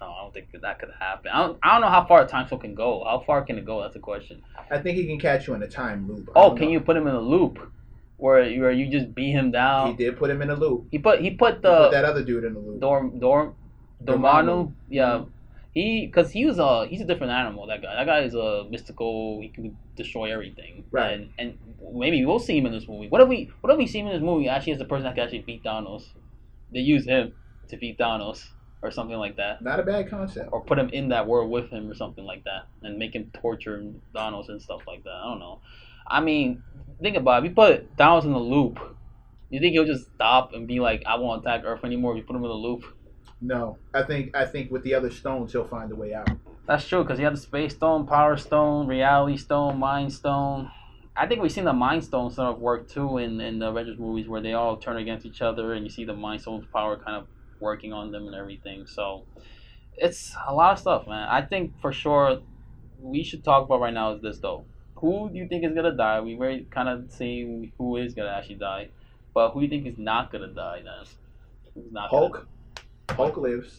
Oh, 0.00 0.06
I 0.06 0.22
don't 0.22 0.34
think 0.34 0.48
that, 0.60 0.78
could 0.80 0.90
happen. 0.98 1.30
I 1.32 1.46
don't, 1.46 1.58
I 1.62 1.72
don't 1.72 1.80
know 1.82 1.88
how 1.88 2.04
far 2.06 2.22
a 2.22 2.26
time 2.26 2.46
stone 2.46 2.58
can 2.60 2.74
go. 2.74 3.04
How 3.04 3.22
far 3.24 3.42
can 3.42 3.56
it 3.58 3.64
go? 3.64 3.80
That's 3.82 3.94
the 3.94 4.00
question. 4.00 4.42
I 4.70 4.78
think 4.78 4.96
he 4.96 5.06
can 5.06 5.18
catch 5.18 5.46
you 5.46 5.54
in 5.54 5.62
a 5.62 5.68
time 5.68 6.08
loop. 6.08 6.30
I 6.34 6.40
Oh, 6.40 6.50
can 6.54 6.66
know. 6.66 6.72
you 6.72 6.80
put 6.80 6.96
him 6.96 7.06
in 7.06 7.14
a 7.14 7.20
loop 7.20 7.58
where 8.16 8.42
you, 8.48 8.62
where 8.62 8.72
you 8.72 8.88
just 8.90 9.14
beat 9.14 9.30
him 9.32 9.50
down? 9.52 9.88
He 9.88 9.94
did 9.96 10.16
put 10.16 10.28
him 10.30 10.42
in 10.42 10.50
a 10.50 10.54
loop. 10.56 10.86
He 10.90 10.98
put 10.98 11.20
he 11.20 11.30
put 11.30 11.54
He 11.54 11.54
put 11.58 11.62
the 11.62 11.90
that 11.90 12.04
other 12.04 12.24
dude 12.24 12.44
in 12.44 12.56
a 12.56 12.58
loop. 12.58 12.80
Dorm 12.80 13.18
Dorm 13.20 13.54
Dormammu. 14.04 14.16
Dormammu. 14.18 14.72
Yeah, 14.88 15.24
he 15.72 16.06
because 16.06 16.30
he 16.30 16.44
was 16.44 16.58
a 16.58 16.86
he's 16.86 17.00
a 17.00 17.04
different 17.04 17.32
animal. 17.32 17.66
That 17.66 17.82
guy. 17.82 17.94
That 17.94 18.06
guy 18.06 18.20
is 18.20 18.34
a 18.34 18.64
mystical. 18.70 19.40
He 19.40 19.48
can 19.48 19.76
destroy 19.96 20.32
everything. 20.32 20.84
Right. 20.90 21.12
And 21.14 21.30
and 21.38 21.58
maybe 21.94 22.24
we'll 22.24 22.38
see 22.38 22.58
him 22.58 22.66
in 22.66 22.72
this 22.72 22.86
movie. 22.86 23.08
What 23.08 23.22
if 23.22 23.28
we 23.28 23.50
what 23.62 23.72
if 23.72 23.78
we 23.78 23.86
see 23.86 24.00
him 24.00 24.06
in 24.06 24.12
this 24.12 24.22
movie 24.22 24.48
actually 24.48 24.74
as 24.74 24.78
the 24.78 24.84
person 24.84 25.04
that 25.04 25.14
can 25.14 25.24
actually 25.24 25.40
beat 25.40 25.64
Thanos? 25.64 26.04
They 26.72 26.80
use 26.80 27.06
him 27.06 27.32
to 27.68 27.76
beat 27.78 27.98
Thanos 27.98 28.48
or 28.82 28.90
something 28.90 29.16
like 29.16 29.36
that. 29.36 29.62
Not 29.62 29.80
a 29.80 29.82
bad 29.82 30.10
concept. 30.10 30.50
or 30.52 30.62
put 30.62 30.78
him 30.78 30.90
in 30.90 31.08
that 31.08 31.26
world 31.26 31.50
with 31.50 31.70
him 31.70 31.90
or 31.90 31.94
something 31.94 32.24
like 32.24 32.44
that 32.44 32.66
and 32.82 32.98
make 32.98 33.14
him 33.14 33.30
torture 33.32 33.82
Thanos 34.14 34.48
and 34.48 34.60
stuff 34.60 34.82
like 34.86 35.04
that. 35.04 35.10
I 35.10 35.24
don't 35.24 35.38
know. 35.38 35.60
I 36.06 36.20
mean, 36.20 36.62
think 37.00 37.16
about 37.16 37.42
it. 37.42 37.46
If 37.46 37.50
you 37.50 37.54
put 37.54 37.96
Thanos 37.96 38.24
in 38.24 38.32
the 38.32 38.38
loop, 38.38 38.78
you 39.48 39.60
think 39.60 39.72
he'll 39.72 39.86
just 39.86 40.10
stop 40.14 40.52
and 40.52 40.66
be 40.66 40.80
like, 40.80 41.02
I 41.06 41.16
won't 41.16 41.46
attack 41.46 41.62
Earth 41.64 41.84
anymore 41.84 42.12
if 42.12 42.18
you 42.18 42.24
put 42.24 42.36
him 42.36 42.42
in 42.42 42.48
the 42.48 42.54
loop? 42.54 42.84
No, 43.42 43.76
I 43.92 44.04
think 44.04 44.36
I 44.36 44.44
think 44.44 44.70
with 44.70 44.84
the 44.84 44.94
other 44.94 45.10
stones 45.10 45.50
he'll 45.52 45.66
find 45.66 45.90
a 45.90 45.96
way 45.96 46.14
out. 46.14 46.30
That's 46.66 46.86
true 46.86 47.02
because 47.02 47.18
he 47.18 47.24
had 47.24 47.32
the 47.32 47.40
Space 47.40 47.74
Stone, 47.74 48.06
Power 48.06 48.36
Stone, 48.36 48.86
Reality 48.86 49.36
Stone, 49.36 49.80
Mind 49.80 50.12
Stone. 50.12 50.70
I 51.16 51.26
think 51.26 51.42
we've 51.42 51.50
seen 51.50 51.64
the 51.64 51.72
Mind 51.72 52.04
Stone 52.04 52.30
sort 52.30 52.54
of 52.54 52.60
work 52.60 52.88
too 52.88 53.18
in, 53.18 53.40
in 53.40 53.58
the 53.58 53.66
Avengers 53.66 53.98
movies 53.98 54.28
where 54.28 54.40
they 54.40 54.52
all 54.52 54.76
turn 54.76 54.96
against 54.96 55.26
each 55.26 55.42
other 55.42 55.72
and 55.72 55.84
you 55.84 55.90
see 55.90 56.04
the 56.04 56.14
Mind 56.14 56.40
Stone's 56.40 56.66
power 56.72 56.96
kind 56.96 57.16
of 57.16 57.26
working 57.60 57.92
on 57.92 58.12
them 58.12 58.26
and 58.26 58.34
everything. 58.36 58.86
So 58.86 59.24
it's 59.96 60.36
a 60.46 60.54
lot 60.54 60.74
of 60.74 60.78
stuff, 60.78 61.08
man. 61.08 61.28
I 61.28 61.42
think 61.42 61.80
for 61.80 61.92
sure 61.92 62.40
we 63.00 63.24
should 63.24 63.42
talk 63.42 63.64
about 63.66 63.80
right 63.80 63.92
now 63.92 64.14
is 64.14 64.22
this 64.22 64.38
though. 64.38 64.66
Who 64.98 65.30
do 65.30 65.36
you 65.36 65.48
think 65.48 65.64
is 65.64 65.74
gonna 65.74 65.96
die? 65.96 66.20
We 66.20 66.36
already 66.36 66.68
kind 66.70 66.88
of 66.88 67.10
see 67.10 67.72
who 67.76 67.96
is 67.96 68.14
gonna 68.14 68.30
actually 68.30 68.54
die, 68.54 68.90
but 69.34 69.50
who 69.50 69.60
do 69.60 69.66
you 69.66 69.70
think 69.70 69.92
is 69.92 69.98
not 69.98 70.30
gonna 70.30 70.54
die 70.54 70.82
then? 70.84 71.08
Who's 71.74 71.92
not 71.92 72.08
gonna 72.12 72.46
Hulk. 73.10 73.36
Lives. 73.36 73.76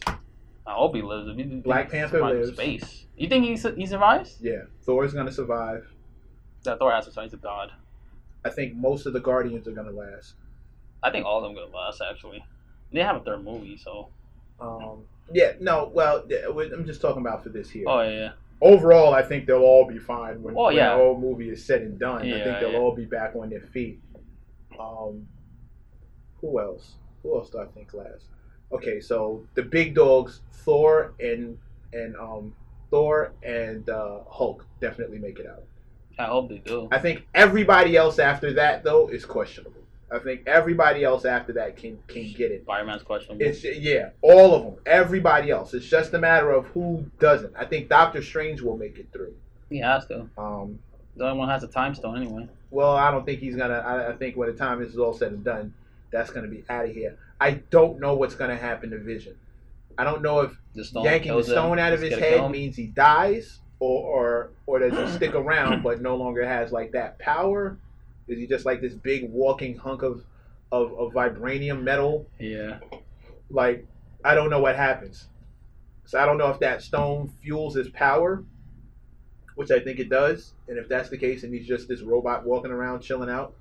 I 0.66 0.72
hope 0.72 0.94
he 0.94 1.02
lives. 1.02 1.28
If 1.36 1.62
Black 1.64 1.86
he 1.90 1.98
Panther 1.98 2.24
lives. 2.24 2.52
Space. 2.52 3.06
You 3.16 3.28
think 3.28 3.44
he 3.44 3.56
su- 3.56 3.74
he 3.74 3.86
survives? 3.86 4.38
Yeah. 4.40 4.62
Thor's 4.82 5.12
gonna 5.14 5.32
survive. 5.32 5.86
That 6.64 6.78
Thor 6.78 6.92
has 6.92 7.04
to 7.06 7.10
survive. 7.12 7.24
He's 7.30 7.34
a 7.34 7.42
god. 7.42 7.72
I 8.44 8.50
think 8.50 8.74
most 8.74 9.06
of 9.06 9.12
the 9.12 9.20
Guardians 9.20 9.66
are 9.68 9.72
gonna 9.72 9.90
last. 9.90 10.34
I 11.02 11.10
think 11.10 11.26
all 11.26 11.38
of 11.38 11.42
them 11.44 11.52
are 11.52 11.66
gonna 11.66 11.76
last. 11.76 12.00
Actually, 12.00 12.44
they 12.92 13.00
have 13.00 13.16
a 13.16 13.20
third 13.20 13.44
movie, 13.44 13.76
so. 13.76 14.08
Um, 14.60 15.02
yeah. 15.32 15.52
No. 15.60 15.90
Well, 15.92 16.24
yeah, 16.28 16.46
I'm 16.48 16.86
just 16.86 17.00
talking 17.00 17.20
about 17.20 17.42
for 17.42 17.50
this 17.50 17.68
here. 17.70 17.84
Oh 17.86 18.00
yeah, 18.02 18.10
yeah. 18.10 18.30
Overall, 18.60 19.12
I 19.14 19.22
think 19.22 19.46
they'll 19.46 19.58
all 19.58 19.86
be 19.86 19.98
fine 19.98 20.42
when, 20.42 20.54
Oh, 20.56 20.66
when 20.66 20.76
yeah. 20.76 20.90
the 20.90 20.96
whole 20.96 21.18
movie 21.20 21.50
is 21.50 21.62
said 21.64 21.82
and 21.82 21.98
done. 21.98 22.22
I 22.22 22.42
think 22.44 22.60
they'll 22.60 22.72
yeah. 22.72 22.78
all 22.78 22.94
be 22.94 23.04
back 23.04 23.34
on 23.36 23.50
their 23.50 23.60
feet. 23.60 24.00
Um, 24.78 25.26
who 26.40 26.58
else? 26.60 26.92
Who 27.22 27.36
else 27.36 27.50
do 27.50 27.58
I 27.58 27.66
think 27.66 27.92
last? 27.92 28.26
Okay, 28.72 29.00
so 29.00 29.44
the 29.54 29.62
big 29.62 29.94
dogs, 29.94 30.40
Thor 30.52 31.12
and 31.20 31.58
and 31.92 32.16
um, 32.16 32.54
Thor 32.90 33.32
and 33.42 33.88
uh, 33.88 34.20
Hulk 34.28 34.64
definitely 34.80 35.18
make 35.18 35.38
it 35.38 35.46
out. 35.46 35.62
I 36.18 36.24
hope 36.26 36.48
they 36.48 36.58
do. 36.58 36.88
I 36.92 36.98
think 36.98 37.26
everybody 37.34 37.96
else 37.96 38.18
after 38.18 38.52
that 38.54 38.84
though 38.84 39.08
is 39.08 39.24
questionable. 39.24 39.80
I 40.12 40.18
think 40.20 40.42
everybody 40.46 41.02
else 41.02 41.24
after 41.24 41.52
that 41.54 41.76
can 41.76 41.98
can 42.08 42.32
get 42.32 42.50
it. 42.52 42.62
Spider-Man's 42.62 43.02
questionable. 43.02 43.44
It's 43.44 43.64
yeah, 43.64 44.10
all 44.22 44.54
of 44.54 44.62
them, 44.64 44.74
everybody 44.86 45.50
else. 45.50 45.74
It's 45.74 45.86
just 45.86 46.12
a 46.14 46.18
matter 46.18 46.50
of 46.52 46.66
who 46.66 47.04
doesn't. 47.18 47.52
I 47.56 47.64
think 47.64 47.88
Doctor 47.88 48.22
Strange 48.22 48.60
will 48.60 48.76
make 48.76 48.98
it 48.98 49.08
through. 49.12 49.34
he 49.70 49.78
has 49.78 50.06
to. 50.06 50.28
Um, 50.38 50.78
The 51.16 51.24
only 51.26 51.38
one 51.38 51.48
has 51.48 51.64
a 51.64 51.68
time 51.68 51.94
stone 51.94 52.16
anyway. 52.16 52.48
well, 52.70 52.94
I 52.96 53.10
don't 53.10 53.24
think 53.24 53.40
he's 53.40 53.56
gonna. 53.56 53.74
I, 53.78 54.10
I 54.10 54.12
think 54.16 54.36
when 54.36 54.48
the 54.50 54.56
time 54.56 54.80
this 54.80 54.90
is 54.92 54.98
all 54.98 55.14
said 55.14 55.32
and 55.32 55.42
done, 55.44 55.74
that's 56.12 56.30
gonna 56.30 56.48
be 56.48 56.64
out 56.68 56.84
of 56.84 56.92
here. 56.94 57.18
I 57.40 57.52
don't 57.70 58.00
know 58.00 58.14
what's 58.14 58.34
gonna 58.34 58.56
happen 58.56 58.90
to 58.90 58.98
Vision. 58.98 59.36
I 59.96 60.04
don't 60.04 60.22
know 60.22 60.40
if 60.40 60.56
The 60.74 60.84
stone 60.84 61.04
yanking 61.04 61.36
the 61.36 61.44
stone 61.44 61.78
out 61.78 61.92
of 61.92 62.00
his 62.00 62.14
head 62.18 62.50
means 62.50 62.76
he 62.76 62.86
dies, 62.86 63.60
or 63.78 64.02
or 64.02 64.50
or 64.66 64.78
does 64.80 65.10
he 65.10 65.16
stick 65.16 65.34
around 65.34 65.82
but 65.82 66.00
no 66.00 66.16
longer 66.16 66.46
has 66.46 66.72
like 66.72 66.92
that 66.92 67.18
power? 67.18 67.78
Is 68.26 68.38
he 68.38 68.46
just 68.46 68.64
like 68.64 68.80
this 68.80 68.94
big 68.94 69.30
walking 69.30 69.76
hunk 69.76 70.02
of 70.02 70.24
of, 70.72 70.92
of 70.94 71.12
vibranium 71.12 71.82
metal? 71.82 72.26
Yeah. 72.38 72.78
like 73.50 73.86
I 74.24 74.34
don't 74.34 74.50
know 74.50 74.60
what 74.60 74.76
happens. 74.76 75.28
So 76.06 76.18
I 76.18 76.26
don't 76.26 76.38
know 76.38 76.50
if 76.50 76.58
that 76.60 76.82
stone 76.82 77.32
fuels 77.42 77.74
his 77.74 77.88
power, 77.88 78.44
which 79.54 79.70
I 79.70 79.80
think 79.80 79.98
it 79.98 80.08
does. 80.08 80.52
And 80.68 80.78
if 80.78 80.88
that's 80.88 81.08
the 81.08 81.18
case, 81.18 81.44
and 81.44 81.54
he's 81.54 81.66
just 81.66 81.88
this 81.88 82.00
robot 82.02 82.44
walking 82.44 82.70
around 82.70 83.00
chilling 83.00 83.30
out, 83.30 83.54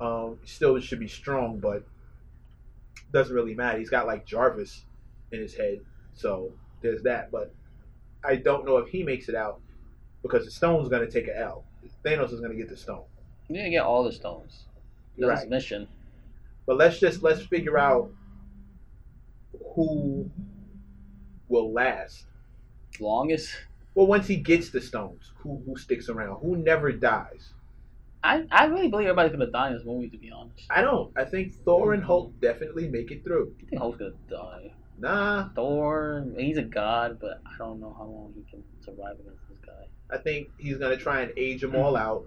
um, 0.00 0.38
still 0.44 0.78
should 0.80 1.00
be 1.00 1.08
strong, 1.08 1.58
but 1.58 1.84
doesn't 3.12 3.34
really 3.34 3.54
matter. 3.54 3.78
He's 3.78 3.90
got 3.90 4.06
like 4.06 4.24
Jarvis 4.26 4.84
in 5.30 5.40
his 5.40 5.54
head, 5.54 5.80
so 6.14 6.52
there's 6.80 7.02
that. 7.02 7.30
But 7.30 7.54
I 8.24 8.36
don't 8.36 8.64
know 8.64 8.78
if 8.78 8.88
he 8.88 9.02
makes 9.02 9.28
it 9.28 9.34
out 9.34 9.60
because 10.22 10.44
the 10.44 10.50
stone's 10.50 10.88
going 10.88 11.04
to 11.04 11.10
take 11.10 11.28
a 11.28 11.38
L. 11.38 11.64
Thanos 12.04 12.32
is 12.32 12.40
going 12.40 12.52
to 12.52 12.56
get 12.56 12.68
the 12.68 12.76
stone. 12.76 13.04
You 13.48 13.56
need 13.56 13.64
to 13.64 13.70
get 13.70 13.82
all 13.84 14.04
the 14.04 14.12
stones. 14.12 14.64
That's 15.18 15.28
Right. 15.28 15.40
his 15.40 15.50
mission. 15.50 15.88
But 16.66 16.76
let's 16.78 16.98
just 16.98 17.22
let's 17.22 17.42
figure 17.42 17.78
out 17.78 18.10
who 19.74 20.30
will 21.48 21.72
last. 21.72 22.26
Longest. 23.00 23.50
Well, 23.94 24.06
once 24.06 24.26
he 24.26 24.36
gets 24.36 24.70
the 24.70 24.80
stones, 24.80 25.32
who 25.38 25.62
who 25.66 25.76
sticks 25.76 26.08
around? 26.08 26.40
Who 26.40 26.56
never 26.56 26.92
dies? 26.92 27.52
I, 28.24 28.44
I 28.50 28.66
really 28.66 28.88
believe 28.88 29.08
everybody's 29.08 29.32
gonna 29.32 29.50
die 29.50 29.68
in 29.68 29.74
this 29.74 29.84
movie. 29.84 30.08
To 30.10 30.18
be 30.18 30.30
honest, 30.30 30.66
I 30.70 30.80
don't. 30.80 31.12
I 31.16 31.24
think 31.24 31.54
Thor 31.64 31.92
and 31.92 32.02
Hulk 32.02 32.32
definitely 32.40 32.88
make 32.88 33.10
it 33.10 33.24
through. 33.24 33.54
I 33.60 33.70
think 33.70 33.80
Hulk's 33.80 33.98
gonna 33.98 34.12
die. 34.30 34.72
Nah, 34.98 35.48
Thor, 35.54 36.26
he's 36.36 36.58
a 36.58 36.62
god, 36.62 37.18
but 37.20 37.40
I 37.44 37.58
don't 37.58 37.80
know 37.80 37.94
how 37.96 38.04
long 38.04 38.32
he 38.36 38.48
can 38.50 38.62
survive 38.84 39.18
against 39.18 39.48
this 39.48 39.58
guy. 39.66 39.88
I 40.14 40.18
think 40.18 40.48
he's 40.58 40.78
gonna 40.78 40.96
try 40.96 41.22
and 41.22 41.32
age 41.36 41.62
them 41.62 41.74
all 41.74 41.94
mm. 41.94 42.00
out. 42.00 42.26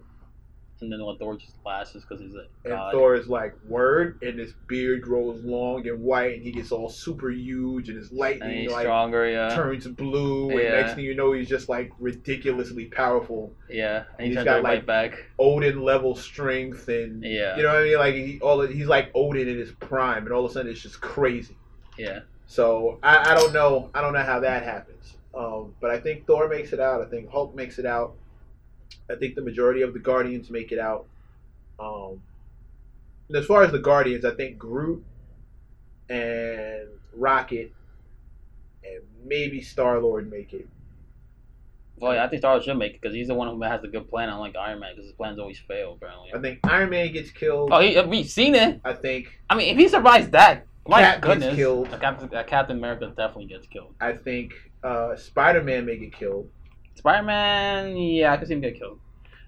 And 0.82 0.92
then 0.92 1.04
when 1.06 1.18
Thor 1.18 1.38
just 1.38 1.54
lasts 1.66 1.94
because 1.94 2.20
he's 2.20 2.36
a 2.36 2.48
And 2.66 2.74
god. 2.74 2.92
Thor 2.92 3.16
is 3.16 3.28
like, 3.28 3.56
word, 3.66 4.20
and 4.22 4.38
his 4.38 4.54
beard 4.68 5.02
grows 5.02 5.42
long 5.44 5.88
and 5.88 6.02
white, 6.04 6.34
and 6.36 6.44
he 6.44 6.52
gets 6.52 6.72
all 6.72 6.90
super 6.90 7.32
huge, 7.32 7.88
and 7.88 7.98
his 7.98 8.10
and 8.10 8.20
lightning 8.20 8.64
he's 8.64 8.72
like 8.72 8.84
stronger, 8.84 9.30
yeah. 9.30 9.56
turns 9.56 9.88
blue, 9.88 10.50
and 10.50 10.60
next 10.60 10.96
thing 10.96 11.06
you 11.06 11.16
know, 11.16 11.32
he's 11.32 11.48
just 11.48 11.70
like 11.70 11.92
ridiculously 11.98 12.86
powerful. 12.86 13.54
Yeah, 13.70 14.04
and 14.20 14.28
he 14.28 14.36
has 14.36 14.44
got, 14.44 14.64
like- 14.64 14.86
back. 14.86 15.26
Odin 15.40 15.82
level 15.82 16.14
strength, 16.16 16.90
and 16.90 17.24
Yeah. 17.24 17.56
you 17.56 17.64
know 17.64 17.70
what 17.70 17.82
I 17.82 17.84
mean. 17.84 17.98
Like 17.98 18.16
he, 18.16 18.40
all 18.42 18.62
he's 18.62 18.88
like 18.88 19.12
Odin 19.16 19.48
in 19.48 19.58
his 19.58 19.72
prime, 19.72 20.26
and 20.26 20.34
all 20.34 20.44
of 20.44 20.52
a 20.52 20.54
sudden 20.54 20.70
it's 20.72 20.82
just 20.82 21.00
crazy. 21.00 21.58
Yeah. 21.98 22.20
So 22.48 23.00
I, 23.02 23.32
I 23.32 23.36
don't 23.36 23.54
know. 23.54 23.90
I 23.94 24.02
don't 24.02 24.14
know 24.14 24.24
how 24.24 24.42
that 24.42 24.64
happens. 24.64 25.16
Um, 25.34 25.74
but 25.82 25.90
I 25.92 26.00
think 26.00 26.28
Thor 26.28 26.48
makes 26.48 26.72
it 26.74 26.80
out. 26.80 27.02
I 27.02 27.06
think 27.06 27.30
Hulk 27.30 27.56
makes 27.56 27.80
it 27.80 27.86
out. 27.86 28.16
I 29.10 29.16
think 29.16 29.36
the 29.36 29.42
majority 29.42 29.82
of 29.82 29.94
the 29.94 30.00
Guardians 30.00 30.50
make 30.50 30.72
it 30.72 30.80
out. 30.80 31.06
Um, 31.80 32.22
and 33.28 33.38
as 33.38 33.46
far 33.46 33.64
as 33.64 33.72
the 33.72 33.80
Guardians, 33.80 34.26
I 34.26 34.32
think 34.32 34.58
Groot 34.58 35.04
and 36.10 36.88
Rocket 37.16 37.74
and 38.84 39.02
maybe 39.26 39.62
Star 39.62 40.00
Lord 40.00 40.30
make 40.30 40.54
it. 40.54 40.68
Well, 41.98 42.14
yeah, 42.14 42.26
I 42.26 42.28
think 42.28 42.42
Star 42.42 42.54
Lord 42.54 42.64
should 42.64 42.78
make 42.78 42.96
it 42.96 43.02
because 43.02 43.16
he's 43.16 43.28
the 43.28 43.34
one 43.34 43.48
who 43.48 43.62
has 43.64 43.84
a 43.84 43.88
good 43.88 44.10
plan, 44.10 44.30
unlike 44.30 44.56
Iron 44.56 44.80
Man, 44.80 44.92
because 44.94 45.06
his 45.06 45.16
plans 45.16 45.40
always 45.40 45.60
fail, 45.60 45.94
apparently. 45.94 46.34
I 46.34 46.40
think 46.40 46.60
Iron 46.66 46.90
Man 46.90 47.12
gets 47.14 47.32
killed. 47.32 47.70
Oh, 47.72 47.80
he, 47.80 48.00
we've 48.02 48.30
seen 48.30 48.54
it. 48.54 48.82
I 48.84 48.94
think 48.94 49.40
I 49.50 49.56
mean, 49.56 49.70
if 49.70 49.78
he 49.78 49.88
survives 49.88 50.30
that, 50.32 50.68
my 50.88 51.02
Cap 51.02 51.22
gets 51.22 51.34
goodness, 51.34 51.56
killed. 51.56 51.94
uh, 51.94 51.98
Captain, 51.98 52.36
uh, 52.36 52.44
Captain 52.44 52.78
America 52.78 53.08
definitely 53.16 53.46
gets 53.46 53.66
killed. 53.68 53.96
I 54.00 54.14
think 54.14 54.54
uh, 54.84 55.16
Spider 55.16 55.64
Man 55.64 55.86
may 55.86 55.98
get 55.98 56.14
killed. 56.14 56.50
Spider 56.96 57.24
Man, 57.24 57.98
yeah, 57.98 58.34
I 58.34 58.38
can 58.38 58.48
see 58.48 58.54
him 58.54 58.62
get 58.62 58.78
killed. 58.78 59.00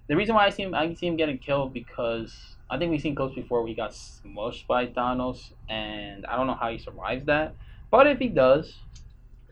The 0.08 0.16
reason 0.16 0.36
why 0.36 0.46
I 0.46 0.50
see 0.50 0.64
him, 0.64 0.74
I 0.74 0.86
can 0.86 0.96
see 0.96 1.08
him 1.08 1.18
getting 1.18 1.38
killed 1.38 1.74
because 1.74 2.56
I 2.70 2.78
think 2.78 2.92
we've 2.92 3.02
seen 3.02 3.16
clips 3.16 3.36
before 3.36 3.62
where 3.62 3.70
he 3.70 3.76
got 3.76 3.92
smushed 3.92 4.68
by 4.68 4.88
Thanos, 4.88 5.52
and 5.70 6.26
I 6.26 6.36
don't 6.36 6.48
know 6.48 6.58
how 6.60 6.72
he 6.72 6.78
survives 6.78 7.26
that. 7.26 7.56
But 7.90 8.08
if 8.08 8.20
he 8.20 8.28
does, 8.28 8.80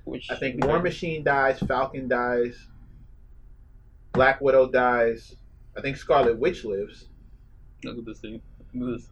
which 0.03 0.29
I 0.29 0.36
think 0.36 0.63
War 0.63 0.79
great. 0.79 0.91
Machine 0.91 1.23
dies, 1.23 1.60
Falcon 1.60 2.08
dies, 2.08 2.67
Black 4.13 4.39
Widow 4.39 4.69
dies. 4.69 5.36
I 5.77 5.81
think 5.81 5.97
Scarlet 5.97 6.38
Witch 6.38 6.63
lives. 6.63 7.08
Look 7.84 7.97
at 7.97 8.05
this 8.05 8.19
thing. 8.19 8.41
Look 8.73 8.89
at 8.89 8.99
this. 8.99 9.10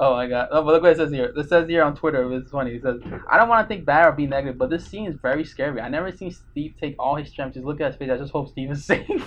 Oh 0.00 0.14
my 0.14 0.28
god. 0.28 0.48
Oh, 0.52 0.62
but 0.62 0.72
look 0.72 0.82
what 0.82 0.92
it 0.92 0.96
says 0.96 1.10
here. 1.10 1.32
It 1.36 1.48
says 1.48 1.68
here 1.68 1.82
on 1.82 1.96
Twitter, 1.96 2.32
it's 2.32 2.50
funny. 2.50 2.72
It 2.76 2.82
says, 2.82 3.00
I 3.28 3.36
don't 3.36 3.48
want 3.48 3.68
to 3.68 3.74
think 3.74 3.84
bad 3.84 4.06
or 4.06 4.12
be 4.12 4.26
negative, 4.26 4.56
but 4.56 4.70
this 4.70 4.86
scene 4.86 5.06
is 5.06 5.16
very 5.20 5.44
scary. 5.44 5.80
I 5.80 5.88
never 5.88 6.12
seen 6.12 6.30
Steve 6.30 6.74
take 6.80 6.94
all 7.00 7.16
his 7.16 7.28
strength. 7.30 7.54
Just 7.54 7.66
look 7.66 7.80
at 7.80 7.88
his 7.88 7.96
face. 7.96 8.10
I 8.10 8.16
just 8.16 8.32
hope 8.32 8.48
Steve 8.48 8.70
is 8.70 8.84
safe. 8.92 9.26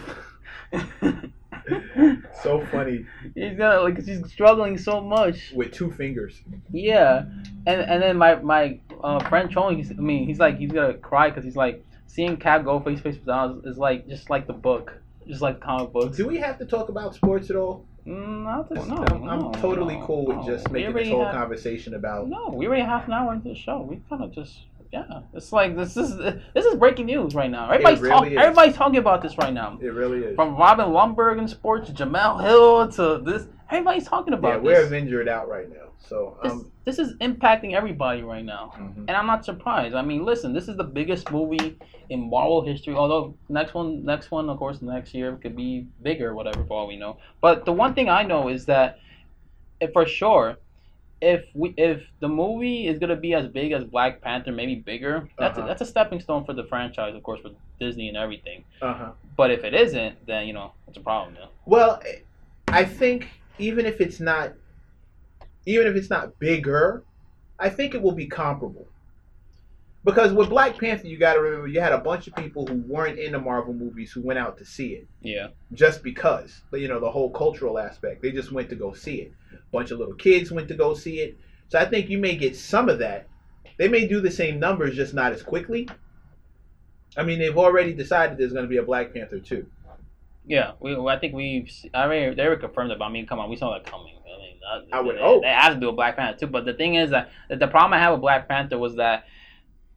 So 2.42 2.66
funny 2.72 3.06
he's 3.36 3.58
gonna 3.58 3.82
like 3.82 4.04
he's 4.04 4.28
struggling 4.32 4.78
so 4.78 5.02
much. 5.02 5.52
with 5.54 5.72
two 5.72 5.92
fingers. 5.92 6.42
Yeah, 6.72 7.26
and 7.68 7.82
and 7.82 8.02
then 8.02 8.18
my 8.18 8.36
my 8.36 8.80
uh, 9.04 9.28
friend 9.30 9.50
Chong, 9.52 9.78
he's, 9.78 9.92
I 9.92 9.96
mean, 9.96 10.26
he's 10.26 10.40
like 10.40 10.58
he's 10.58 10.72
gonna 10.72 10.96
cry 10.96 11.30
because 11.30 11.44
he's 11.44 11.56
like 11.56 11.86
seeing 12.08 12.38
Cap 12.38 12.64
go 12.64 12.80
face 12.80 12.98
to 12.98 13.04
face 13.04 13.16
with 13.16 13.26
Thanos 13.26 13.66
is 13.68 13.78
like 13.78 14.08
just 14.08 14.30
like 14.30 14.48
the 14.48 14.54
book, 14.54 14.94
just 15.28 15.42
like 15.42 15.60
comic 15.60 15.92
books. 15.92 16.18
Do 16.18 16.28
we 16.28 16.38
have 16.38 16.58
to 16.60 16.66
talk 16.66 16.90
about 16.90 17.14
sports 17.14 17.50
at 17.50 17.56
all? 17.56 17.86
Mm, 18.08 18.44
not 18.44 18.70
this, 18.70 18.86
no, 18.88 18.98
I'm, 18.98 19.30
I'm 19.30 19.54
totally 19.54 19.96
no, 19.98 20.06
cool 20.06 20.26
with 20.26 20.38
no. 20.38 20.46
just 20.46 20.72
making 20.72 20.94
this 20.94 21.10
whole 21.10 21.24
have- 21.24 21.34
conversation 21.36 21.94
about. 21.94 22.28
No, 22.28 22.50
we 22.50 22.66
already 22.68 22.84
half 22.84 23.08
an 23.08 23.14
hour 23.14 23.34
into 23.34 23.50
the 23.50 23.56
show. 23.56 23.82
We 23.82 24.02
kind 24.10 24.24
of 24.24 24.32
just 24.34 24.62
yeah. 24.92 25.22
It's 25.34 25.54
like 25.54 25.76
this 25.76 25.96
is 25.96 26.18
this 26.18 26.66
is 26.66 26.76
breaking 26.76 27.06
news 27.06 27.34
right 27.34 27.50
now. 27.50 27.70
Everybody's 27.70 28.00
really 28.00 28.12
talking. 28.12 28.38
Everybody's 28.38 28.76
talking 28.76 28.98
about 28.98 29.22
this 29.22 29.38
right 29.38 29.54
now. 29.54 29.78
It 29.82 29.94
really 29.94 30.20
is. 30.20 30.36
From 30.36 30.56
Robin 30.58 30.88
Lundberg 30.88 31.40
in 31.40 31.48
sports, 31.48 31.90
to 31.90 31.94
Jemele 31.94 32.44
Hill 32.44 32.92
to 32.94 33.24
this. 33.24 33.48
Everybody's 33.72 34.06
talking 34.08 34.34
about 34.34 34.48
yeah, 34.50 34.54
about 34.56 34.64
we're 34.66 34.94
injured 34.94 35.30
out 35.30 35.48
right 35.48 35.70
now. 35.70 35.88
So 35.98 36.38
This, 36.44 36.52
um, 36.52 36.72
this 36.84 37.00
is 37.00 37.16
impacting 37.18 37.74
everybody 37.74 38.22
right 38.22 38.44
now. 38.44 38.74
mhm. 38.78 38.98
And 39.08 39.12
I'm 39.12 39.26
not 39.26 39.46
surprised. 39.46 39.96
I 39.96 40.02
mean, 40.02 40.26
listen, 40.26 40.52
this 40.54 40.68
is 40.68 40.76
the 40.76 40.84
biggest 40.84 41.32
movie 41.32 41.78
in 42.10 42.30
Marvel 42.30 42.62
history. 42.64 42.96
Although 42.96 43.34
next 43.48 43.74
one, 43.74 44.04
next 44.04 44.30
one, 44.30 44.50
of 44.50 44.58
course, 44.60 44.82
next 44.82 45.14
year 45.14 45.38
could 45.42 45.56
be 45.56 45.88
bigger, 46.04 46.34
whatever, 46.36 46.66
for 46.66 46.80
all 46.82 46.88
we 46.88 46.98
know. 46.98 47.18
But 47.40 47.64
the 47.64 47.72
one 47.72 47.94
thing 47.94 48.10
I 48.10 48.24
know 48.24 48.50
is 48.50 48.66
that, 48.66 49.00
if 49.80 49.94
for 49.94 50.06
sure, 50.06 50.58
if 51.22 51.46
we 51.54 51.74
if 51.78 52.04
the 52.20 52.28
movie 52.28 52.88
is 52.88 53.00
gonna 53.00 53.16
be 53.16 53.34
as 53.34 53.48
big 53.48 53.72
as 53.72 53.84
Black 53.86 54.22
Panther, 54.22 54.52
maybe 54.52 54.76
bigger, 54.76 55.30
that's 55.40 55.58
Uh-huh. 55.58 55.66
a, 55.66 55.70
that's 55.70 55.82
a 55.82 55.86
stepping 55.86 56.20
stone 56.20 56.44
for 56.44 56.54
the 56.54 56.66
franchise, 56.66 57.16
of 57.16 57.24
course, 57.24 57.42
with 57.44 57.54
Disney 57.80 58.10
and 58.10 58.18
everything. 58.18 58.66
uh-huh. 58.82 59.12
But 59.38 59.50
if 59.52 59.64
it 59.64 59.74
isn't, 59.74 60.26
then 60.26 60.46
you 60.48 60.54
know 60.54 60.74
it's 60.88 60.98
a 60.98 61.02
problem. 61.02 61.38
Yeah. 61.40 61.46
Well, 61.66 62.02
I 62.68 62.84
think 62.84 63.30
even 63.62 63.86
if 63.86 64.02
it's 64.02 64.19
not, 64.19 64.54
even 65.65 65.88
if 65.88 65.95
it's 65.95 66.10
not 66.10 66.39
bigger, 66.39 67.04
I 67.60 67.69
think 67.69 67.93
it 67.93 68.02
will 68.02 68.13
be 68.13 68.28
comparable. 68.28 68.88
Because 70.04 70.34
with 70.34 70.50
Black 70.50 70.80
Panther, 70.80 71.06
you 71.06 71.19
got 71.19 71.36
to 71.36 71.41
remember 71.41 71.67
you 71.67 71.80
had 71.80 71.93
a 71.93 72.00
bunch 72.00 72.28
of 72.28 72.36
people 72.36 72.65
who 72.65 72.84
weren't 72.88 73.19
in 73.19 73.34
the 73.34 73.39
Marvel 73.39 73.74
movies 73.74 74.12
who 74.12 74.21
went 74.24 74.39
out 74.39 74.58
to 74.58 74.65
see 74.65 74.93
it 74.93 75.08
Yeah. 75.21 75.50
just 75.74 76.02
because, 76.02 76.63
you 76.74 76.88
know, 76.88 77.00
the 77.00 77.12
whole 77.12 77.30
cultural 77.30 77.78
aspect. 77.78 78.24
They 78.24 78.32
just 78.32 78.52
went 78.52 78.69
to 78.69 78.76
go 78.76 78.93
see 78.93 79.21
it. 79.21 79.32
A 79.54 79.58
bunch 79.71 79.91
of 79.91 80.00
little 80.00 80.15
kids 80.15 80.52
went 80.52 80.67
to 80.69 80.76
go 80.76 80.95
see 80.95 81.19
it. 81.19 81.38
So 81.67 81.78
I 81.78 81.86
think 81.86 82.10
you 82.10 82.17
may 82.17 82.36
get 82.36 82.56
some 82.56 82.89
of 82.89 82.97
that. 82.97 83.28
They 83.78 83.88
may 83.88 84.08
do 84.08 84.21
the 84.21 84.32
same 84.32 84.60
numbers, 84.60 84.95
just 84.95 85.13
not 85.13 85.34
as 85.34 85.43
quickly. 85.43 85.88
I 87.15 87.24
mean, 87.24 87.38
they've 87.38 87.58
already 87.58 87.93
decided 87.93 88.38
there's 88.39 88.54
going 88.54 88.65
to 88.65 88.69
be 88.69 88.78
a 88.78 88.84
Black 88.84 89.13
Panther 89.13 89.39
too. 89.39 89.67
Yeah, 90.45 90.71
we. 90.80 90.95
I 90.95 91.19
think 91.19 91.34
we've. 91.34 91.71
I 91.93 92.08
mean, 92.08 92.36
they 92.36 92.47
were 92.47 92.56
confirmed 92.56 92.91
it, 92.91 92.99
but 92.99 93.06
I 93.06 93.10
mean, 93.12 93.27
come 93.27 93.39
on, 93.39 93.49
we 93.49 93.56
saw 93.56 93.73
that 93.73 93.86
coming. 93.89 94.15
I 94.25 94.38
mean, 94.39 94.60
that, 94.89 94.97
I 94.97 95.01
would 95.01 95.15
they, 95.15 95.21
hope. 95.21 95.43
they 95.43 95.49
have 95.49 95.73
to 95.73 95.80
do 95.80 95.89
a 95.89 95.93
Black 95.93 96.15
Panther 96.17 96.39
too. 96.39 96.47
But 96.47 96.65
the 96.65 96.73
thing 96.73 96.95
is 96.95 97.12
that 97.12 97.30
that 97.49 97.60
the 97.60 97.67
problem 97.67 97.93
I 97.93 97.99
have 98.01 98.13
with 98.13 98.21
Black 98.21 98.47
Panther 98.47 98.77
was 98.77 98.95
that 98.95 99.25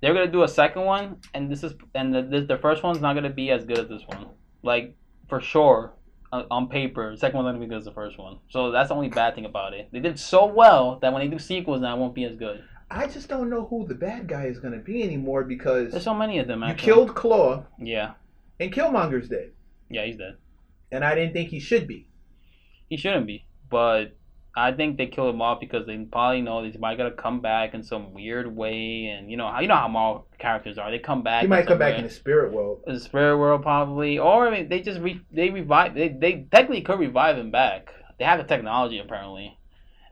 they're 0.01 0.13
gonna 0.13 0.31
do 0.31 0.43
a 0.43 0.49
second 0.49 0.83
one, 0.83 1.17
and 1.33 1.51
this 1.51 1.65
is 1.65 1.73
and 1.95 2.15
the 2.15 2.23
the, 2.23 2.41
the 2.43 2.59
first 2.59 2.83
one's 2.83 3.01
not 3.01 3.15
gonna 3.15 3.31
be 3.31 3.51
as 3.51 3.65
good 3.65 3.79
as 3.79 3.89
this 3.89 4.03
one. 4.07 4.27
Like 4.63 4.95
for 5.29 5.41
sure, 5.41 5.95
on, 6.33 6.47
on 6.51 6.69
paper, 6.69 7.11
the 7.13 7.17
second 7.17 7.37
one's 7.39 7.47
not 7.47 7.53
gonna 7.53 7.65
be 7.65 7.69
good 7.69 7.79
as 7.79 7.85
the 7.87 7.93
first 7.93 8.19
one. 8.19 8.39
So 8.51 8.71
that's 8.71 8.91
the 8.91 8.95
only 8.95 9.09
bad 9.09 9.35
thing 9.35 9.47
about 9.47 9.73
it. 9.73 9.89
They 9.93 10.01
did 10.01 10.19
so 10.19 10.45
well 10.47 10.99
that 11.01 11.13
when 11.13 11.23
they 11.23 11.29
do 11.29 11.39
sequels, 11.39 11.81
now 11.81 11.97
it 11.97 11.99
won't 12.01 12.15
be 12.15 12.25
as 12.25 12.37
good. 12.37 12.63
I 12.91 13.07
just 13.07 13.29
don't 13.29 13.49
know 13.49 13.65
who 13.65 13.87
the 13.87 13.95
bad 13.95 14.29
guy 14.29 14.45
is 14.45 14.59
going 14.59 14.75
to 14.75 14.79
be 14.79 15.03
anymore 15.03 15.43
because 15.43 15.91
There's 15.93 16.05
so 16.05 16.15
many 16.15 16.39
of 16.39 16.47
them. 16.47 16.61
you 16.61 16.67
Actually. 16.67 16.93
killed 16.93 17.15
Klaue 17.15 17.65
Yeah, 17.81 18.13
and 18.61 18.71
Killmonger's 18.73 19.29
dead, 19.29 19.53
yeah, 19.91 20.05
he's 20.05 20.17
dead. 20.17 20.37
and 20.91 21.05
I 21.05 21.15
didn't 21.15 21.33
think 21.33 21.51
he 21.51 21.61
should 21.61 21.87
be. 21.87 22.09
He 22.89 22.97
shouldn't 22.97 23.27
be, 23.27 23.47
but 23.71 24.17
I 24.57 24.71
think 24.73 24.99
they 24.99 25.07
killed 25.07 25.35
him 25.35 25.43
off 25.43 25.59
because 25.59 25.87
they 25.87 25.97
probably 25.97 26.41
know 26.41 26.63
that 26.63 26.73
he 26.73 26.79
might 26.79 26.97
gotta 26.97 27.11
come 27.11 27.41
back 27.41 27.75
in 27.75 27.83
some 27.83 28.15
weird 28.15 28.55
way, 28.55 29.07
and 29.07 29.31
you 29.31 29.37
know 29.37 29.51
how 29.51 29.61
you 29.61 29.67
know 29.69 29.75
how 29.75 29.89
Marvel 29.89 30.29
characters 30.39 30.79
are. 30.79 30.91
They 30.91 31.01
come 31.01 31.23
back. 31.23 31.43
He 31.43 31.49
might 31.49 31.67
come 31.67 31.79
back 31.79 31.99
in 31.99 32.05
the 32.05 32.11
spirit 32.11 32.53
world. 32.53 32.83
In 32.87 32.95
the 32.95 33.01
spirit 33.01 33.39
world 33.39 33.63
probably, 33.63 34.19
or 34.19 34.47
I 34.47 34.51
mean, 34.51 34.69
they 34.69 34.81
just 34.81 35.01
re- 35.01 35.25
they 35.33 35.51
revive. 35.51 35.95
They 35.95 36.09
they 36.09 36.47
technically 36.53 36.83
could 36.83 37.01
revive 37.01 37.37
him 37.37 37.51
back. 37.51 37.89
They 38.19 38.25
have 38.25 38.39
the 38.39 38.45
technology 38.45 39.01
apparently, 39.01 39.59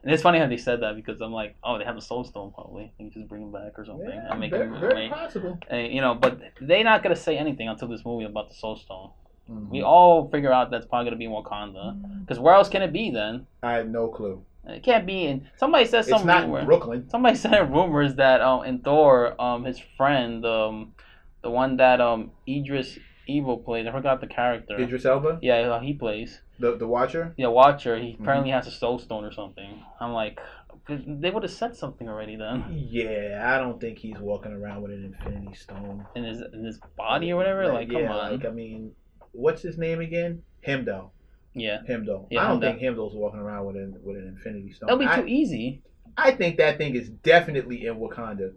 and 0.03 0.11
it's 0.11 0.23
funny 0.23 0.39
how 0.39 0.47
they 0.47 0.57
said 0.57 0.81
that 0.81 0.97
because 0.97 1.21
I'm 1.21 1.31
like, 1.31 1.55
oh, 1.63 1.77
they 1.77 1.85
have 1.85 1.95
a 1.95 2.01
soul 2.01 2.25
stone 2.25 2.51
probably. 2.53 2.91
They 2.97 3.05
can 3.05 3.13
just 3.13 3.29
bring 3.29 3.43
him 3.43 3.51
back 3.53 3.77
or 3.77 3.85
something. 3.85 4.09
Yeah, 4.09 4.29
and 4.29 4.39
make 4.41 4.51
very, 4.51 4.67
him, 4.67 4.77
very 4.77 5.07
possible. 5.07 5.57
and, 5.69 5.93
you 5.93 6.01
know, 6.01 6.15
but 6.15 6.41
they're 6.59 6.83
not 6.83 7.01
gonna 7.01 7.15
say 7.15 7.37
anything 7.37 7.69
until 7.69 7.87
this 7.87 8.03
movie 8.03 8.25
about 8.25 8.49
the 8.49 8.55
soul 8.55 8.75
stone. 8.75 9.11
Mm-hmm. 9.49 9.69
We 9.69 9.81
all 9.83 10.29
figure 10.29 10.51
out 10.53 10.71
that's 10.71 10.85
probably 10.85 11.05
gonna 11.11 11.17
be 11.17 11.27
Wakanda, 11.27 12.21
because 12.21 12.39
where 12.39 12.53
else 12.55 12.69
can 12.69 12.81
it 12.81 12.93
be 12.93 13.11
then? 13.11 13.45
I 13.61 13.73
had 13.73 13.91
no 13.91 14.07
clue. 14.07 14.43
It 14.65 14.81
can't 14.83 15.05
be 15.05 15.25
in. 15.25 15.49
Somebody 15.57 15.85
said 15.85 15.99
It's 16.01 16.09
some 16.09 16.25
not 16.25 16.45
rumor. 16.45 16.63
Brooklyn. 16.65 17.09
Somebody 17.09 17.35
said 17.45 17.71
rumors 17.73 18.15
that 18.15 18.39
um 18.41 18.63
in 18.63 18.79
Thor 18.79 19.39
um 19.41 19.65
his 19.65 19.79
friend 19.97 20.45
um 20.45 20.93
the 21.41 21.49
one 21.49 21.75
that 21.77 21.99
um 21.99 22.31
Idris 22.47 22.97
Elba 23.29 23.57
plays 23.57 23.85
I 23.87 23.91
forgot 23.91 24.21
the 24.21 24.27
character. 24.27 24.79
Idris 24.79 25.05
Elba, 25.05 25.39
Yeah, 25.41 25.81
he 25.81 25.93
plays. 25.93 26.41
the 26.59 26.77
the 26.77 26.87
Watcher. 26.87 27.33
Yeah, 27.37 27.47
Watcher. 27.47 27.97
He 27.97 28.13
Mm-hmm. 28.13 28.23
apparently 28.23 28.51
has 28.51 28.67
a 28.67 28.71
soul 28.71 28.99
stone 28.99 29.25
or 29.25 29.33
something. 29.33 29.83
I'm 29.99 30.13
like, 30.13 30.39
they 30.87 31.29
would 31.29 31.43
have 31.43 31.51
said 31.51 31.75
something 31.75 32.07
already 32.09 32.35
then 32.37 32.63
Yeah, 32.89 33.41
I 33.45 33.57
don't 33.57 33.79
think 33.81 33.97
he's 33.99 34.17
walking 34.19 34.53
around 34.53 34.81
with 34.81 34.91
an 34.91 35.03
Infinity 35.03 35.55
Stone. 35.55 36.05
in 36.15 36.23
his 36.23 36.41
in 36.53 36.63
his 36.63 36.79
body 36.97 37.31
or 37.33 37.35
whatever. 37.35 37.67
Like, 37.67 37.89
come 37.89 38.01
yeah, 38.01 38.11
on. 38.13 38.31
like 38.31 38.45
I 38.45 38.49
mean, 38.49 38.91
what's 39.33 39.61
his 39.61 39.77
name 39.77 39.99
again? 39.99 40.41
Heimdall. 40.65 41.11
yeah, 41.53 41.79
Heimdall. 41.87 42.27
Yeah, 42.31 42.45
I 42.45 42.47
don't 42.47 42.61
think 42.61 42.79
Heimdall's 42.79 43.13
walking 43.13 43.39
around 43.39 43.65
with 43.65 43.75
an 43.75 43.97
with 44.03 44.15
an 44.17 44.27
Infinity 44.27 44.71
Stone. 44.73 44.87
that'll 44.87 44.99
be 44.99 45.05
I, 45.05 45.21
too 45.21 45.27
easy. 45.27 45.81
I 46.17 46.31
think 46.31 46.57
that 46.57 46.77
thing 46.77 46.95
is 46.95 47.09
definitely 47.09 47.85
in 47.85 47.95
Wakanda, 47.97 48.53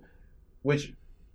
which 0.63 0.93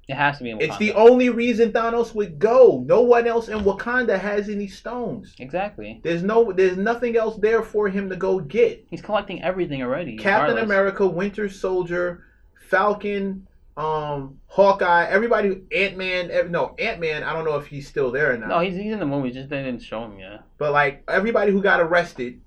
It 0.07 0.15
has 0.15 0.37
to 0.37 0.43
be 0.43 0.51
in 0.51 0.61
it's 0.61 0.77
the 0.77 0.93
only 0.93 1.29
reason 1.29 1.71
Thanos 1.71 2.13
would 2.13 2.37
go. 2.39 2.83
No 2.85 3.01
one 3.01 3.27
else 3.27 3.47
in 3.49 3.59
Wakanda 3.59 4.19
has 4.19 4.47
any 4.47 4.67
stones. 4.67 5.33
exactly. 5.39 5.99
There's 6.03 6.21
no, 6.23 6.51
there's 6.51 6.77
nothing 6.77 7.15
else 7.17 7.37
there 7.37 7.63
for 7.63 7.89
him 7.89 8.09
to 8.09 8.15
go 8.15 8.39
get. 8.39 8.85
He's 8.89 9.01
collecting 9.01 9.41
everything 9.43 9.81
already. 9.81 10.15
Captain 10.17 10.55
regardless. 10.55 10.63
America, 10.63 11.07
Winter 11.07 11.49
Soldier, 11.49 12.23
Falcon, 12.69 13.47
um, 13.77 14.39
Hawkeye, 14.47 15.05
everybody, 15.05 15.61
Ant 15.73 15.97
Man. 15.97 16.51
No, 16.51 16.75
Ant 16.77 16.99
Man. 16.99 17.23
I 17.23 17.33
don't 17.33 17.45
know 17.45 17.55
if 17.55 17.67
he's 17.67 17.87
still 17.87 18.11
there 18.11 18.33
or 18.33 18.37
not. 18.37 18.49
No, 18.49 18.59
he's 18.59 18.75
he's 18.75 18.91
in 18.91 18.99
the 18.99 19.05
movie. 19.05 19.31
Just 19.31 19.49
they 19.49 19.63
didn't 19.63 19.81
show 19.81 20.03
him 20.03 20.19
yet. 20.19 20.43
But 20.57 20.73
like 20.73 21.03
everybody 21.07 21.51
who 21.51 21.61
got 21.61 21.79
arrested 21.79 22.41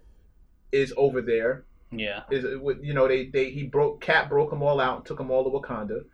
is 0.72 0.92
over 0.96 1.22
there. 1.22 1.64
Yeah. 1.90 2.22
Is 2.30 2.44
you 2.82 2.92
know 2.92 3.08
they 3.08 3.26
they 3.26 3.50
he 3.50 3.64
broke 3.64 4.00
Cap 4.00 4.28
broke 4.28 4.50
them 4.50 4.62
all 4.62 4.80
out 4.80 4.98
and 4.98 5.06
took 5.06 5.18
them 5.18 5.30
all 5.30 5.44
to 5.44 5.50
Wakanda. 5.50 6.04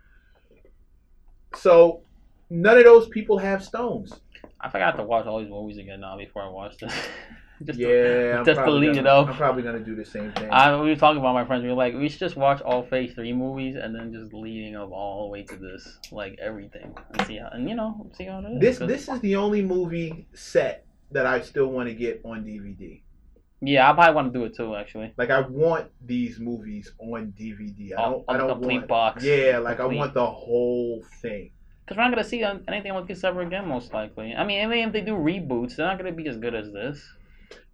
So 1.55 2.03
none 2.49 2.77
of 2.77 2.85
those 2.85 3.09
people 3.09 3.37
have 3.37 3.63
stones. 3.63 4.13
I 4.59 4.69
forgot 4.69 4.95
to 4.97 5.03
watch 5.03 5.25
all 5.25 5.39
these 5.39 5.49
movies 5.49 5.77
again 5.77 6.01
now 6.01 6.17
before 6.17 6.43
I 6.43 6.47
watched 6.47 6.79
this. 6.81 6.93
just 7.65 7.79
yeah, 7.79 8.37
I'm 8.39 8.45
just 8.45 8.57
to 8.57 8.63
probably 8.63 8.87
leave 8.87 8.95
gonna, 8.95 9.07
it 9.07 9.11
up. 9.11 9.27
I'm 9.29 9.35
probably 9.35 9.63
gonna 9.63 9.79
do 9.79 9.95
the 9.95 10.05
same 10.05 10.31
thing. 10.33 10.49
I, 10.51 10.79
we 10.79 10.89
were 10.89 10.95
talking 10.95 11.19
about 11.19 11.33
my 11.33 11.45
friends. 11.45 11.63
We 11.63 11.69
were 11.69 11.75
like, 11.75 11.93
we 11.93 12.09
should 12.09 12.19
just 12.19 12.35
watch 12.35 12.61
all 12.61 12.83
Phase 12.83 13.13
Three 13.13 13.33
movies 13.33 13.75
and 13.75 13.95
then 13.95 14.13
just 14.13 14.33
leading 14.33 14.75
up 14.75 14.91
all 14.91 15.25
the 15.25 15.31
way 15.31 15.43
to 15.43 15.55
this, 15.55 15.99
like 16.11 16.37
everything, 16.41 16.95
and 17.13 17.27
see 17.27 17.37
how, 17.37 17.49
and 17.51 17.69
you 17.69 17.75
know, 17.75 18.09
see 18.13 18.25
how 18.25 18.39
it 18.39 18.51
is. 18.53 18.79
this 18.79 18.87
this 18.87 19.07
is 19.07 19.19
the 19.21 19.35
only 19.35 19.61
movie 19.61 20.27
set 20.33 20.85
that 21.11 21.25
I 21.25 21.41
still 21.41 21.67
want 21.67 21.89
to 21.89 21.95
get 21.95 22.21
on 22.23 22.43
DVD. 22.43 23.01
yeah, 23.61 23.89
I 23.89 23.93
probably 23.93 24.15
want 24.15 24.33
to 24.33 24.39
do 24.39 24.45
it 24.45 24.55
too, 24.55 24.75
actually. 24.75 25.13
Like 25.17 25.29
I 25.29 25.41
want 25.41 25.87
these 26.05 26.39
movies 26.39 26.91
on 26.99 27.33
DVD. 27.39 27.93
I 27.97 28.09
don't. 28.09 28.25
I 28.27 28.37
don't 28.37 28.49
complete 28.49 28.77
want. 28.77 28.87
box. 28.87 29.23
Yeah, 29.23 29.59
like 29.59 29.77
Complete. 29.77 29.97
I 29.97 29.99
want 29.99 30.13
the 30.13 30.25
whole 30.25 31.03
thing. 31.21 31.51
Because 31.85 31.97
we're 31.97 32.03
not 32.03 32.11
gonna 32.11 32.23
see 32.23 32.43
anything 32.69 32.95
with 32.95 33.07
this 33.07 33.23
ever 33.23 33.41
again, 33.41 33.67
most 33.67 33.93
likely. 33.93 34.33
I 34.33 34.45
mean, 34.45 34.63
I 34.63 34.67
mean, 34.67 34.87
if 34.87 34.93
they 34.93 35.01
do 35.01 35.13
reboots, 35.13 35.75
they're 35.75 35.85
not 35.85 35.97
gonna 35.97 36.13
be 36.13 36.27
as 36.27 36.37
good 36.37 36.55
as 36.55 36.71
this, 36.71 37.03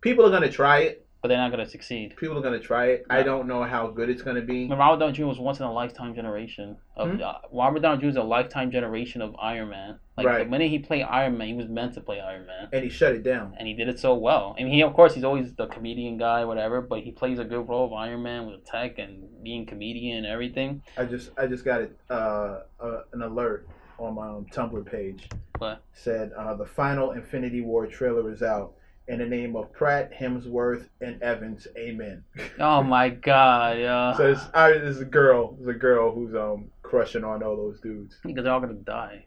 People 0.08 0.26
are 0.26 0.32
gonna 0.32 0.49
try 0.49 0.80
it. 0.84 1.03
but 1.22 1.30
they're 1.30 1.38
not 1.38 1.49
gonna 1.51 1.68
succeed. 1.68 2.16
People 2.16 2.38
are 2.38 2.41
gonna 2.41 2.60
try 2.60 2.86
it. 2.91 3.05
I 3.10 3.24
don't 3.24 3.45
know 3.47 3.64
how 3.64 3.88
good 3.88 4.08
it's 4.10 4.22
gonna 4.22 4.41
be. 4.43 4.68
Robert 4.70 4.99
Downey 5.03 5.12
Jr. 5.14 5.26
was 5.26 5.38
once 5.39 5.60
in 5.60 5.66
a 5.66 5.74
lifetime 5.74 6.14
generation 6.16 6.78
of 6.95 7.10
Hmm? 7.12 7.22
uh, 7.22 7.34
Robert 7.51 7.82
Downey 7.82 7.99
Jr. 8.01 8.08
is 8.08 8.16
a 8.16 8.24
lifetime 8.24 8.70
generation 8.72 9.22
of 9.22 9.36
Iron 9.38 9.70
Man. 9.70 9.99
Like 10.16 10.28
Right. 10.28 10.43
the 10.45 10.49
minute 10.49 10.70
he 10.70 10.80
played 10.80 11.03
Iron 11.03 11.38
Man, 11.38 11.47
he 11.49 11.53
was 11.55 11.68
meant 11.68 11.95
to 11.95 12.01
play 12.01 12.22
Iron 12.22 12.45
Man. 12.45 12.70
And 12.72 12.84
he 12.86 12.89
shut 12.89 13.14
it 13.16 13.24
down. 13.24 13.55
and 13.58 13.68
he 13.68 13.74
did 13.74 13.89
it 13.89 13.99
so 13.99 14.14
well. 14.16 14.55
I 14.58 14.64
mean, 14.64 14.72
he 14.74 14.82
of 14.84 14.93
course 14.93 15.14
he's 15.16 15.26
always 15.26 15.53
the 15.55 15.66
comedian 15.68 16.18
guy, 16.18 16.45
whatever, 16.45 16.80
but 16.82 17.01
he 17.01 17.12
plays 17.12 17.39
a 17.39 17.43
good 17.43 17.68
role 17.68 17.88
of 17.88 17.93
Iron 17.93 18.24
Man 18.24 18.45
with 18.45 18.64
tech 18.64 18.97
and 18.99 19.28
being 19.43 19.66
comedian 19.66 20.20
and 20.20 20.26
everything. 20.28 20.82
I 20.97 21.03
just 21.05 21.32
I 21.38 21.47
just 21.47 21.66
got 21.66 21.82
it 21.82 21.97
uh, 22.10 22.60
uh, 22.80 23.01
an 23.12 23.24
alert 23.24 23.68
on 23.97 24.14
my 24.14 24.30
um, 24.30 24.45
Tumblr 24.53 24.86
page. 24.86 25.28
What? 25.58 25.82
Said 25.93 26.32
uh, 26.38 26.53
the 26.53 26.66
final 26.66 27.12
Infinity 27.14 27.62
War 27.62 27.88
trailer 27.88 28.32
is 28.32 28.43
out. 28.43 28.74
In 29.10 29.20
the 29.20 29.26
name 29.26 29.55
of 29.55 29.72
Pratt, 29.72 30.12
Hemsworth, 30.12 30.89
and 30.99 31.22
Evans, 31.22 31.66
Amen. 31.78 32.24
Oh 32.60 32.84
my 32.84 33.08
god, 33.10 33.78
yeah. 33.80 34.16
So 34.18 34.32
it's, 34.32 34.41
I, 34.53 34.72
it's 34.72 34.99
a 34.99 35.05
girl. 35.05 35.55
It's 35.60 35.70
a 35.70 35.74
girl 35.74 36.14
who's 36.14 36.36
um 36.36 36.70
crushing 36.82 37.24
on 37.24 37.41
all 37.41 37.55
those 37.55 37.80
dudes. 37.80 38.18
because 38.24 38.43
they're 38.43 38.53
all 38.53 38.60
gonna 38.60 38.74
die. 38.74 39.26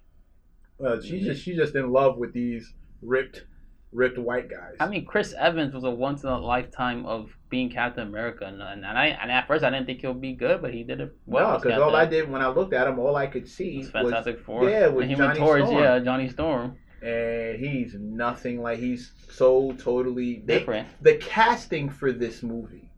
Uh, 0.84 1.00
she's 1.00 1.24
just 1.24 1.42
she's 1.42 1.56
just 1.56 1.74
in 1.74 1.90
love 1.92 2.18
with 2.18 2.32
these 2.34 2.74
ripped, 3.02 3.44
ripped 3.92 4.18
white 4.18 4.50
guys. 4.50 4.76
I 4.80 4.86
mean, 4.88 5.06
Chris 5.06 5.34
Evans 5.38 5.72
was 5.72 5.84
a 5.84 5.90
once 5.90 6.22
in 6.24 6.28
a 6.28 6.38
lifetime 6.38 7.06
of 7.06 7.30
being 7.48 7.70
Captain 7.70 8.06
America, 8.06 8.44
and, 8.44 8.60
and 8.62 8.84
I 8.86 9.06
and 9.06 9.30
at 9.30 9.46
first 9.46 9.64
I 9.64 9.70
didn't 9.70 9.86
think 9.86 10.00
he'll 10.02 10.14
be 10.14 10.32
good, 10.34 10.60
but 10.62 10.72
he 10.74 10.84
did 10.84 11.00
it 11.00 11.16
well. 11.26 11.52
no, 11.52 11.58
because 11.58 11.80
all 11.80 11.96
I 11.96 12.04
did 12.04 12.30
when 12.30 12.42
I 12.42 12.48
looked 12.48 12.74
at 12.74 12.86
him, 12.86 12.98
all 12.98 13.16
I 13.16 13.26
could 13.26 13.48
see 13.48 13.78
was 13.78 13.92
was, 13.92 14.02
Fantastic 14.12 14.40
Four. 14.40 14.68
yeah, 14.68 14.88
with 14.88 15.08
he 15.08 15.14
went 15.14 15.36
Johnny 15.36 15.40
towards 15.40 15.66
Storm. 15.66 15.82
yeah 15.82 15.98
Johnny 16.00 16.28
Storm. 16.28 16.76
And 17.02 17.58
he's 17.58 17.94
nothing 17.94 18.62
like 18.62 18.78
he's 18.78 19.12
so 19.30 19.72
totally 19.78 20.42
they, 20.44 20.58
Different. 20.58 20.88
the 21.02 21.16
casting 21.16 21.88
for 21.88 22.12
this 22.12 22.42
movie 22.42 22.90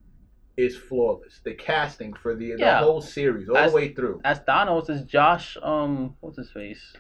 is 0.57 0.77
flawless. 0.77 1.41
The 1.45 1.55
casting 1.55 2.13
for 2.13 2.35
the, 2.35 2.55
Yeah. 2.59 2.81
the 2.81 2.87
whole 2.87 3.01
series, 3.01 3.49
all 3.49 3.57
As- 3.57 3.71
the 3.73 3.77
way 3.77 3.93
through. 3.95 4.21
As 4.25 4.41
Thanos 4.41 4.91
is 4.91 5.03
Josh. 5.05 5.57
Um, 5.63 6.15
what's 6.21 6.37
his 6.37 6.51
face? 6.51 6.93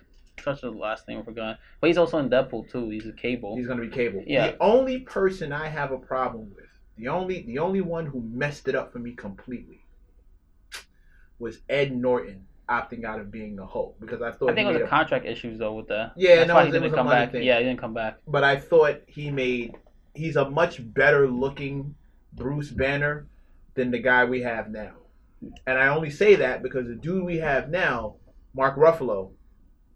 Such 0.42 0.62
a 0.62 0.70
last 0.70 1.06
name 1.06 1.18
I 1.18 1.22
forgot. 1.22 1.58
But 1.80 1.88
he's 1.88 1.98
also 1.98 2.18
in 2.18 2.28
Deadpool 2.30 2.70
too. 2.70 2.88
He's 2.88 3.06
a 3.06 3.12
Cable. 3.12 3.56
He's 3.56 3.66
gonna 3.66 3.82
be 3.82 3.88
Cable. 3.88 4.24
Yeah. 4.26 4.52
The 4.52 4.62
only 4.62 5.00
person 5.00 5.52
I 5.52 5.68
have 5.68 5.92
a 5.92 5.98
problem 5.98 6.50
with, 6.54 6.64
the 6.96 7.08
only 7.08 7.42
the 7.42 7.58
only 7.58 7.80
one 7.80 8.06
who 8.06 8.20
messed 8.22 8.66
it 8.68 8.74
up 8.74 8.92
for 8.92 8.98
me 8.98 9.12
completely, 9.12 9.84
was 11.38 11.60
Ed 11.68 11.94
Norton 11.94 12.46
opting 12.68 13.04
out 13.04 13.20
of 13.20 13.30
being 13.30 13.56
the 13.56 13.66
Hulk 13.66 13.96
because 14.00 14.22
I 14.22 14.30
thought 14.32 14.50
I 14.50 14.54
think 14.54 14.68
it 14.70 14.72
was 14.74 14.82
a 14.82 14.86
contract 14.86 15.26
issues 15.26 15.58
though 15.58 15.74
with 15.74 15.88
the 15.88 16.12
Yeah, 16.16 16.36
That's 16.36 16.48
no, 16.48 16.54
why 16.54 16.66
he 16.66 16.70
didn't 16.72 16.92
come 16.92 17.08
back. 17.08 17.32
thing. 17.32 17.42
Yeah, 17.42 17.58
he 17.58 17.64
didn't 17.64 17.80
come 17.80 17.94
back. 17.94 18.18
but 18.26 18.44
I 18.44 18.56
thought 18.56 19.00
he 19.06 19.30
made 19.30 19.74
he's 20.14 20.36
a 20.36 20.48
much 20.48 20.80
better 20.94 21.26
looking 21.28 21.94
Bruce 22.34 22.70
Banner 22.70 23.26
than 23.74 23.90
the 23.90 23.98
guy 23.98 24.24
we 24.24 24.42
have 24.42 24.70
now. 24.70 24.92
And 25.66 25.78
I 25.78 25.88
only 25.88 26.10
say 26.10 26.36
that 26.36 26.62
because 26.62 26.86
the 26.86 26.94
dude 26.94 27.24
we 27.24 27.38
have 27.38 27.68
now, 27.68 28.16
Mark 28.54 28.76
Ruffalo, 28.76 29.30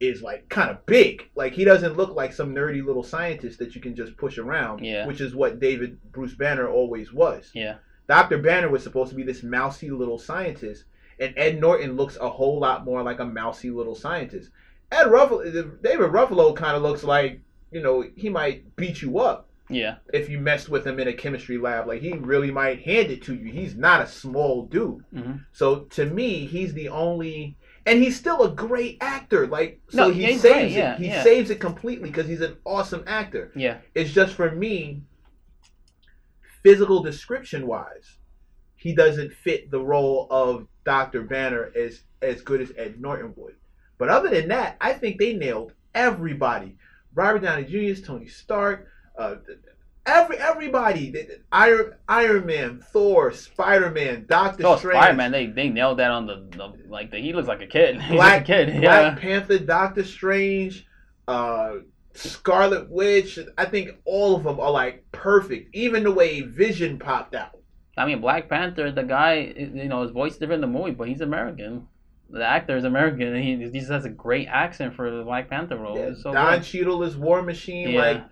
is 0.01 0.21
like 0.21 0.49
kind 0.49 0.71
of 0.71 0.85
big. 0.87 1.31
Like 1.35 1.53
he 1.55 1.65
doesn't 1.65 1.97
look 1.97 2.15
like 2.15 2.33
some 2.33 2.55
nerdy 2.55 2.85
little 2.85 3.03
scientist 3.05 3.59
that 3.61 3.75
you 3.75 3.81
can 3.81 3.95
just 3.95 4.17
push 4.17 4.37
around, 4.39 4.85
Yeah. 4.85 5.07
which 5.07 5.21
is 5.21 5.35
what 5.35 5.61
David 5.61 5.99
Bruce 6.13 6.35
Banner 6.35 6.69
always 6.69 7.13
was. 7.13 7.51
Yeah. 7.55 7.77
Dr. 8.09 8.39
Banner 8.39 8.69
was 8.69 8.83
supposed 8.83 9.11
to 9.11 9.17
be 9.17 9.23
this 9.23 9.43
mousy 9.43 9.91
little 9.91 10.19
scientist, 10.19 10.85
and 11.19 11.35
Ed 11.37 11.61
Norton 11.61 11.97
looks 11.97 12.17
a 12.21 12.29
whole 12.29 12.59
lot 12.61 12.85
more 12.85 13.03
like 13.03 13.21
a 13.21 13.25
mousy 13.25 13.71
little 13.71 13.95
scientist. 13.95 14.51
Ed 14.93 15.07
Ruffalo, 15.07 15.83
David 15.83 16.11
Ruffalo 16.11 16.55
kind 16.55 16.77
of 16.77 16.83
looks 16.83 17.03
like, 17.03 17.41
you 17.73 17.83
know, 17.83 18.05
he 18.17 18.29
might 18.29 18.77
beat 18.77 19.03
you 19.03 19.19
up 19.19 19.49
Yeah. 19.69 19.97
if 20.13 20.29
you 20.29 20.39
messed 20.39 20.69
with 20.69 20.87
him 20.87 21.01
in 21.01 21.09
a 21.09 21.13
chemistry 21.13 21.59
lab. 21.59 21.89
Like 21.89 22.01
he 22.03 22.13
really 22.13 22.51
might 22.53 22.83
hand 22.83 23.11
it 23.11 23.23
to 23.25 23.35
you. 23.35 23.51
He's 23.51 23.75
not 23.75 24.03
a 24.03 24.07
small 24.07 24.67
dude. 24.67 25.05
hmm 25.13 25.33
So 25.53 25.81
to 25.97 26.05
me, 26.07 26.47
he's 26.47 26.73
the 26.75 26.89
only, 26.91 27.57
and 27.85 28.01
he's 28.03 28.17
still 28.17 28.43
a 28.45 28.51
great 28.51 28.99
actor. 29.01 29.47
Like 29.49 29.81
so, 29.89 30.09
No, 30.09 30.15
he 30.15 30.27
saves 30.37 30.43
great, 30.43 30.65
it. 30.67 30.71
yeah, 30.73 30.97
he 30.99 31.07
yeah. 31.09 31.23
saves 31.25 31.51
it 31.51 31.59
completely 31.61 32.11
because 32.11 32.29
he's 32.29 32.41
an 32.43 32.57
awesome 32.65 33.03
actor. 33.07 33.51
Yeah. 33.57 33.79
It's 33.95 34.13
just 34.13 34.35
for 34.35 34.51
me, 34.53 35.03
physical 36.63 37.03
description 37.03 37.67
wise, 37.67 38.19
he 38.77 38.95
doesn't 38.95 39.33
fit 39.33 39.71
the 39.71 39.81
role 39.81 40.27
of 40.31 40.67
Doctor 40.87 41.23
Banner 41.23 41.71
as 41.77 42.05
as 42.23 42.41
good 42.41 42.63
as 42.63 42.73
Ed 42.79 42.99
Norton 42.99 43.35
would. 43.37 43.57
But 43.99 44.09
other 44.09 44.31
than 44.31 44.49
that, 44.49 44.77
I 44.81 44.95
think 44.95 45.19
they 45.19 45.35
nailed 45.35 45.73
everybody. 45.95 46.77
Robert 47.15 47.41
Downey 47.41 47.65
Jr., 47.65 48.01
Tony 48.03 48.29
Stark, 48.29 48.87
uh, 49.19 49.37
every 50.07 50.39
everybody. 50.39 51.13
Iron 51.51 51.95
Iron 52.09 52.47
Man, 52.47 52.81
Thor, 52.93 53.33
Spider 53.33 53.91
Man, 53.91 54.27
Doctor 54.29 54.63
So 54.63 54.77
Strange, 54.77 54.97
Spider 54.97 55.17
Man, 55.17 55.33
they 55.33 55.47
they 55.47 55.69
nailed 55.69 55.99
that 55.99 56.11
on 56.11 56.27
the, 56.27 56.47
the 56.57 56.89
like 56.89 57.11
the, 57.11 57.19
he 57.19 57.33
looks 57.33 57.49
like 57.49 57.63
a 57.63 57.67
kid. 57.67 58.01
Black 58.11 58.43
a 58.43 58.45
kid. 58.45 58.81
Black 58.81 59.17
Yeah. 59.17 59.21
Panther, 59.21 59.59
Doctor 59.59 60.05
Strange, 60.05 60.87
uh, 61.27 61.77
Scarlet 62.15 62.89
Witch. 62.89 63.39
I 63.59 63.65
think 63.65 63.91
all 64.05 64.37
of 64.37 64.45
them 64.45 64.61
are 64.61 64.71
like 64.71 65.05
perfect. 65.11 65.75
Even 65.75 66.05
the 66.05 66.13
way 66.13 66.43
Vision 66.43 66.99
popped 66.99 67.35
out. 67.35 67.59
I 67.97 68.05
mean, 68.05 68.21
Black 68.21 68.49
Panther, 68.49 68.93
the 68.93 69.03
guy, 69.03 69.55
you 69.57 69.89
know, 69.89 70.03
his 70.03 70.11
voice 70.11 70.33
is 70.35 70.39
different 70.39 70.63
in 70.63 70.73
the 70.73 70.79
movie, 70.79 70.93
but 70.93 71.09
he's 71.09 71.21
American. 71.23 71.89
The 72.29 72.45
actor 72.45 72.77
is 72.77 72.85
American, 72.85 73.35
and 73.35 73.43
he, 73.43 73.57
he 73.71 73.79
just 73.79 73.91
has 73.91 74.05
a 74.05 74.11
great 74.11 74.49
accent 74.49 74.95
for 74.95 75.11
the 75.11 75.23
Black 75.23 75.49
Panther 75.49 75.77
role. 75.77 75.97
Yeah, 75.97 76.13
so 76.15 76.33
Don 76.33 76.59
good. 76.59 76.65
Cheadle 76.65 77.03
is 77.05 77.17
War 77.17 77.41
Machine. 77.41 77.91
Yeah. 77.91 78.01
Like 78.01 78.25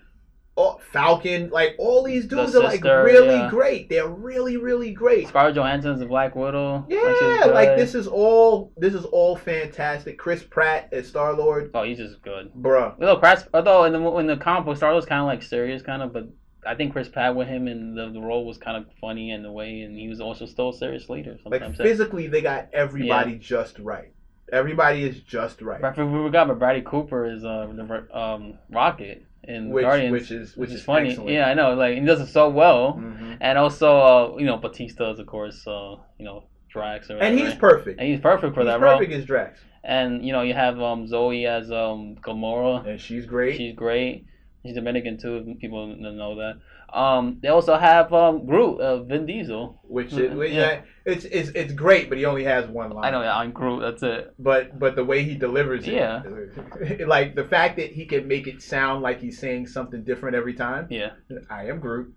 oh, 0.56 0.80
Falcon. 0.92 1.50
Like 1.50 1.76
all 1.78 2.02
these 2.02 2.26
dudes 2.26 2.52
The 2.52 2.60
are 2.60 2.64
like 2.64 2.84
really 2.84 3.36
yeah. 3.36 3.50
great. 3.50 3.88
They're 3.88 4.08
really 4.08 4.56
really 4.56 4.92
great. 4.92 5.28
Scarlett 5.28 5.54
Johansson's 5.54 6.00
the 6.00 6.06
Black 6.06 6.34
Widow. 6.34 6.84
Yeah, 6.88 7.44
like 7.46 7.76
this 7.76 7.94
is 7.94 8.06
all 8.06 8.72
this 8.76 8.94
is 8.94 9.04
all 9.04 9.36
fantastic. 9.36 10.18
Chris 10.18 10.42
Pratt 10.42 10.88
as 10.92 11.08
Star 11.08 11.32
Lord, 11.34 11.70
Oh, 11.74 11.84
he's 11.84 11.98
just 11.98 12.20
good. 12.22 12.52
bruh. 12.54 12.94
Although, 13.00 13.16
Pratt's, 13.16 13.46
although 13.54 13.84
in 13.84 13.92
the 13.92 14.16
in 14.16 14.26
the 14.26 14.36
comic 14.36 14.64
book, 14.64 14.76
Star 14.76 14.92
Lord's 14.92 15.06
kind 15.06 15.20
of 15.20 15.26
like 15.26 15.42
serious, 15.42 15.82
kind 15.82 16.02
of, 16.02 16.12
but 16.12 16.28
I 16.66 16.74
think 16.74 16.92
Chris 16.92 17.08
Pratt 17.08 17.34
with 17.36 17.48
him 17.48 17.66
and 17.68 17.96
the, 17.96 18.10
the 18.10 18.20
role 18.20 18.44
was 18.46 18.58
kind 18.58 18.76
of 18.76 18.86
funny 19.00 19.30
in 19.30 19.44
a 19.44 19.52
way, 19.52 19.82
and 19.82 19.96
he 19.98 20.08
was 20.08 20.20
also 20.20 20.46
still 20.46 20.70
a 20.70 20.74
serious 20.74 21.08
leader. 21.08 21.36
Like 21.44 21.76
physically, 21.76 22.26
they 22.28 22.40
got 22.42 22.68
everybody 22.72 23.36
just 23.36 23.78
right. 23.78 24.12
Everybody 24.52 25.04
is 25.04 25.20
just 25.20 25.62
right. 25.62 25.80
But 25.80 25.96
we 25.96 26.04
forgot, 26.04 26.48
but 26.48 26.58
Bradley 26.58 26.82
Cooper 26.82 27.26
is 27.26 27.44
uh, 27.44 27.66
the 27.74 28.16
um, 28.18 28.58
Rocket 28.70 29.24
in 29.44 29.70
Which, 29.70 29.82
Guardians, 29.84 30.12
which 30.12 30.30
is 30.30 30.50
which, 30.56 30.68
which 30.68 30.70
is 30.70 30.80
is 30.80 30.84
funny. 30.84 31.10
excellent. 31.10 31.30
Yeah, 31.30 31.48
I 31.48 31.54
know. 31.54 31.74
Like 31.74 31.94
he 31.98 32.00
does 32.04 32.20
it 32.20 32.28
so 32.28 32.48
well, 32.48 32.94
Mhm. 32.94 33.38
and 33.40 33.58
also 33.58 33.98
uh, 33.98 34.36
you 34.38 34.46
know 34.46 34.56
Bautista 34.58 35.10
is 35.10 35.18
of 35.18 35.26
course 35.26 35.66
uh, 35.66 35.96
you 36.18 36.24
know 36.24 36.44
Drax 36.70 37.10
or 37.10 37.18
And 37.18 37.38
he's 37.38 37.54
perfect. 37.54 38.00
and 38.00 38.08
he's 38.08 38.20
perfect 38.20 38.54
for 38.54 38.60
he's 38.60 38.66
that 38.68 38.80
role. 38.80 38.98
perfect 38.98 39.12
as 39.14 39.24
Drax, 39.24 39.60
And 39.82 40.24
you 40.26 40.32
know 40.32 40.42
you 40.42 40.54
have 40.54 40.80
um, 40.80 41.06
Zoe 41.06 41.46
as 41.46 41.70
um, 41.70 42.16
Gamora. 42.22 42.86
and 42.86 43.00
she's 43.00 43.26
great. 43.26 43.56
She's 43.56 43.74
great. 43.74 44.26
She's 44.64 44.74
Dominican 44.74 45.18
too. 45.18 45.56
People 45.60 45.88
don't 45.88 46.16
know 46.16 46.36
that. 46.36 46.96
Um, 46.98 47.38
they 47.42 47.48
also 47.48 47.76
have 47.76 48.12
um, 48.14 48.46
Groot, 48.46 48.80
uh, 48.80 49.02
Vin 49.02 49.26
Diesel. 49.26 49.78
which 49.82 50.12
is, 50.12 50.30
Mhm, 50.30 50.36
which- 50.38 50.52
yeah. 50.52 50.80
it's 51.04 51.24
it's 51.26 51.50
it's 51.50 51.72
great, 51.74 52.08
but 52.08 52.16
he 52.16 52.24
only 52.24 52.44
has 52.44 52.66
one 52.68 52.90
line. 52.90 53.04
I 53.04 53.10
know, 53.10 53.20
yeah, 53.20 53.36
I'm 53.36 53.52
Groot. 53.52 53.82
That's 53.82 54.02
it. 54.02 54.32
But 54.38 54.78
but 54.78 54.96
the 54.96 55.04
way 55.04 55.22
he 55.22 55.34
delivers 55.34 55.86
it, 55.86 55.94
Yeah. 55.94 56.22
like 57.06 57.34
the 57.34 57.44
fact 57.44 57.76
that 57.76 57.92
he 57.92 58.06
can 58.06 58.26
make 58.26 58.46
it 58.46 58.62
sound 58.62 59.02
like 59.02 59.20
he's 59.20 59.38
saying 59.38 59.66
something 59.66 60.02
different 60.02 60.34
every 60.36 60.54
time. 60.54 60.86
Yeah, 60.88 61.10
I 61.50 61.66
am 61.66 61.80
Groot. 61.80 62.14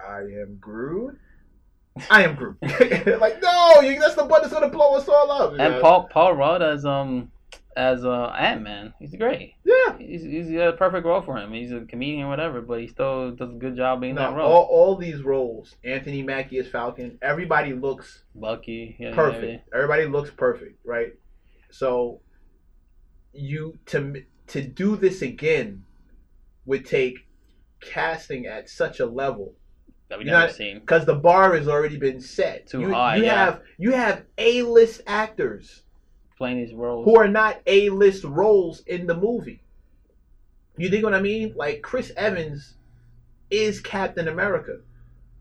I 0.00 0.20
am 0.22 0.56
Groot. 0.60 1.18
I 2.10 2.24
am 2.24 2.34
Groot. 2.34 2.56
like 2.62 3.40
no, 3.42 3.80
you, 3.80 4.00
that's 4.00 4.16
the 4.16 4.24
button 4.24 4.48
that's 4.48 4.52
gonna 4.52 4.70
blow 4.70 4.96
us 4.96 5.08
all 5.08 5.30
up. 5.30 5.50
and 5.50 5.58
know? 5.58 5.80
Paul 5.80 6.08
Paul 6.10 6.34
Rudd 6.34 6.62
as 6.62 6.84
um 6.84 7.30
as 7.76 8.04
uh, 8.04 8.26
Ant 8.38 8.62
Man. 8.62 8.94
He's 8.98 9.14
great. 9.16 9.54
yeah. 9.64 9.98
He's, 9.98 10.22
he's 10.22 10.50
a 10.50 10.74
perfect 10.78 11.04
role 11.06 11.22
for 11.22 11.36
him. 11.38 11.52
He's 11.52 11.72
a 11.72 11.80
comedian 11.82 12.26
or 12.26 12.28
whatever, 12.28 12.60
but 12.60 12.80
he 12.80 12.86
still 12.88 13.32
does 13.32 13.50
a 13.50 13.54
good 13.58 13.76
job 13.76 14.00
being 14.00 14.14
No, 14.14 14.22
that 14.30 14.36
role. 14.36 14.50
all, 14.50 14.64
all 14.64 14.96
these 14.96 15.22
roles, 15.22 15.76
Anthony 15.84 16.22
Mackie 16.22 16.58
as 16.58 16.68
Falcon, 16.68 17.18
everybody 17.22 17.72
looks 17.72 18.24
Bucky, 18.34 18.96
yeah, 18.98 19.14
perfect. 19.14 19.68
Everybody 19.74 20.06
looks 20.06 20.30
perfect, 20.30 20.78
right? 20.84 21.12
So 21.70 22.20
you 23.32 23.78
to 23.86 24.22
to 24.48 24.62
do 24.62 24.96
this 24.96 25.22
again 25.22 25.84
would 26.66 26.84
take 26.86 27.16
casting 27.80 28.46
at 28.46 28.68
such 28.68 29.00
a 29.00 29.06
level 29.06 29.54
that 30.08 30.18
we 30.18 30.24
never 30.24 30.52
seen. 30.52 30.80
because 30.80 31.04
the 31.06 31.14
bar 31.14 31.54
has 31.56 31.66
already 31.68 31.96
been 31.96 32.20
set. 32.20 32.66
Too 32.68 32.80
you, 32.82 32.92
high, 32.92 33.16
You 33.16 33.24
yeah. 33.24 33.44
have 33.44 33.60
you 33.78 33.92
have 33.92 34.24
A 34.38 34.62
list 34.62 35.00
actors 35.06 35.82
Playing 36.44 36.66
these 36.66 36.74
roles. 36.74 37.06
who 37.06 37.16
are 37.18 37.28
not 37.28 37.60
A 37.66 37.88
list 37.88 38.22
roles 38.22 38.80
in 38.80 39.06
the 39.06 39.16
movie. 39.16 39.62
You 40.76 40.90
think 40.90 41.02
what 41.02 41.14
I 41.14 41.20
mean? 41.22 41.54
Like 41.56 41.80
Chris 41.80 42.12
Evans 42.18 42.74
is 43.50 43.80
Captain 43.80 44.28
America, 44.28 44.80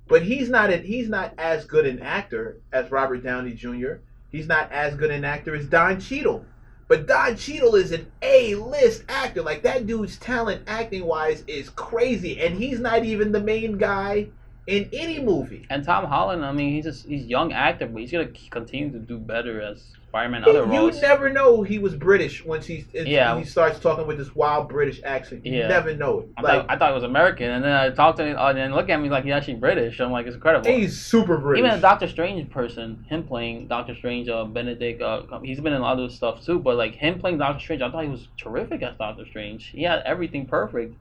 but 0.07 0.21
he's 0.21 0.49
not 0.49 0.69
a, 0.69 0.77
he's 0.77 1.09
not 1.09 1.33
as 1.37 1.65
good 1.65 1.85
an 1.85 1.99
actor 1.99 2.61
as 2.71 2.89
Robert 2.89 3.21
Downey 3.21 3.53
Jr. 3.53 3.95
He's 4.29 4.47
not 4.47 4.71
as 4.71 4.95
good 4.95 5.11
an 5.11 5.25
actor 5.25 5.53
as 5.53 5.65
Don 5.65 5.99
Cheadle. 5.99 6.45
But 6.87 7.05
Don 7.05 7.35
Cheadle 7.35 7.75
is 7.75 7.91
an 7.91 8.09
A-list 8.21 9.03
actor. 9.09 9.41
Like 9.41 9.63
that 9.63 9.85
dude's 9.85 10.17
talent 10.17 10.63
acting 10.67 11.05
wise 11.05 11.43
is 11.47 11.67
crazy, 11.69 12.39
and 12.39 12.55
he's 12.55 12.79
not 12.79 13.03
even 13.03 13.33
the 13.33 13.41
main 13.41 13.77
guy 13.77 14.29
in 14.67 14.89
any 14.93 15.19
movie. 15.19 15.65
And 15.69 15.83
Tom 15.83 16.05
Holland, 16.05 16.45
I 16.45 16.51
mean, 16.51 16.73
he's 16.73 16.85
just 16.85 17.05
he's 17.05 17.25
young 17.25 17.51
actor, 17.51 17.87
but 17.87 18.01
he's 18.01 18.11
gonna 18.11 18.29
continue 18.49 18.91
to 18.91 18.99
do 18.99 19.17
better 19.17 19.61
as 19.61 19.83
Spider-Man 20.07 20.43
other 20.43 20.71
you 20.71 20.91
never 21.01 21.29
know 21.29 21.63
he 21.63 21.79
was 21.79 21.95
British 21.95 22.45
once 22.45 22.67
he 22.67 22.85
Yeah. 22.93 23.37
he 23.39 23.43
starts 23.43 23.79
talking 23.79 24.05
with 24.05 24.17
this 24.19 24.35
wild 24.35 24.69
British 24.69 25.01
accent. 25.03 25.43
You 25.45 25.57
Yeah. 25.57 25.67
never 25.67 25.95
know 25.95 26.19
it. 26.19 26.29
I 26.37 26.41
Like 26.41 26.61
thought 26.61 26.65
I 26.69 26.77
thought 26.77 26.89
he 26.89 26.93
was 26.93 27.03
American, 27.03 27.49
and 27.49 27.63
then 27.63 27.71
I 27.73 27.89
talked 27.89 28.19
to 28.19 28.25
him, 28.25 28.37
and 28.39 28.57
then 28.57 28.73
look 28.75 28.89
at 28.89 29.01
me 29.01 29.09
like 29.09 29.23
he's 29.23 29.33
actually 29.33 29.55
British. 29.55 29.99
I'm 29.99 30.11
like, 30.11 30.27
it's 30.27 30.35
incredible. 30.35 30.69
he's 30.71 31.01
super 31.01 31.37
British. 31.37 31.65
Even 31.65 31.77
a 31.79 31.81
Doctor 31.81 32.07
Strange 32.07 32.49
person, 32.51 33.05
him 33.09 33.23
playing 33.23 33.67
Doctor 33.67 33.95
Strange, 33.95 34.29
uh, 34.29 34.45
Benedict, 34.45 35.01
uh, 35.01 35.23
he's 35.43 35.59
been 35.59 35.73
in 35.73 35.81
other 35.81 36.07
stuff 36.09 36.45
too. 36.45 36.59
But 36.59 36.77
like 36.77 36.93
him 36.93 37.19
playing 37.19 37.39
Doctor 37.39 37.59
Strange, 37.59 37.81
I 37.81 37.89
thought 37.91 38.03
he 38.03 38.09
was 38.09 38.27
terrific 38.37 38.83
as 38.83 38.95
Doctor 38.97 39.25
Strange. 39.25 39.69
He 39.69 39.83
had 39.83 40.03
everything 40.05 40.45
perfect, 40.45 40.95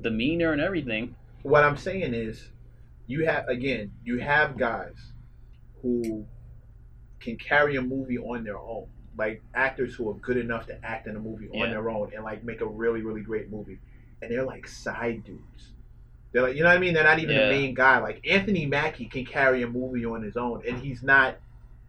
demeanor 0.00 0.52
and 0.52 0.60
everything. 0.60 1.16
what 1.42 1.64
I'm 1.64 1.76
saying 1.78 2.12
is, 2.12 2.50
you 3.08 3.24
have 3.26 3.48
again, 3.48 3.90
you 4.04 4.18
have 4.20 4.56
guys 4.56 4.94
who 5.82 6.24
can 7.20 7.36
carry 7.36 7.74
a 7.76 7.82
movie 7.82 8.18
on 8.18 8.44
their 8.44 8.58
own, 8.58 8.86
like 9.16 9.42
actors 9.54 9.94
who 9.94 10.08
are 10.10 10.14
good 10.14 10.36
enough 10.36 10.66
to 10.66 10.84
act 10.84 11.08
in 11.08 11.16
a 11.16 11.18
movie 11.18 11.48
Yeah. 11.52 11.64
on 11.64 11.70
their 11.70 11.90
own 11.90 12.12
and 12.14 12.22
like 12.22 12.44
make 12.44 12.60
a 12.60 12.66
really 12.66 13.02
really 13.02 13.22
great 13.22 13.50
movie, 13.50 13.80
and 14.22 14.30
they're 14.30 14.44
like 14.44 14.68
side 14.68 15.24
dudes. 15.24 15.72
They're 16.30 16.42
like, 16.42 16.54
you 16.56 16.62
know 16.62 16.68
what 16.68 16.76
I 16.76 16.80
mean? 16.80 16.92
They're 16.94 17.02
not 17.04 17.18
even 17.18 17.34
Yeah. 17.34 17.48
the 17.48 17.54
main 17.54 17.74
guy. 17.74 17.98
Like 17.98 18.20
Anthony 18.28 18.66
Mackie 18.66 19.06
can 19.06 19.24
carry 19.24 19.62
a 19.62 19.66
movie 19.68 20.04
on 20.04 20.22
his 20.22 20.36
own, 20.36 20.62
and 20.68 20.78
he's 20.78 21.02
not, 21.02 21.38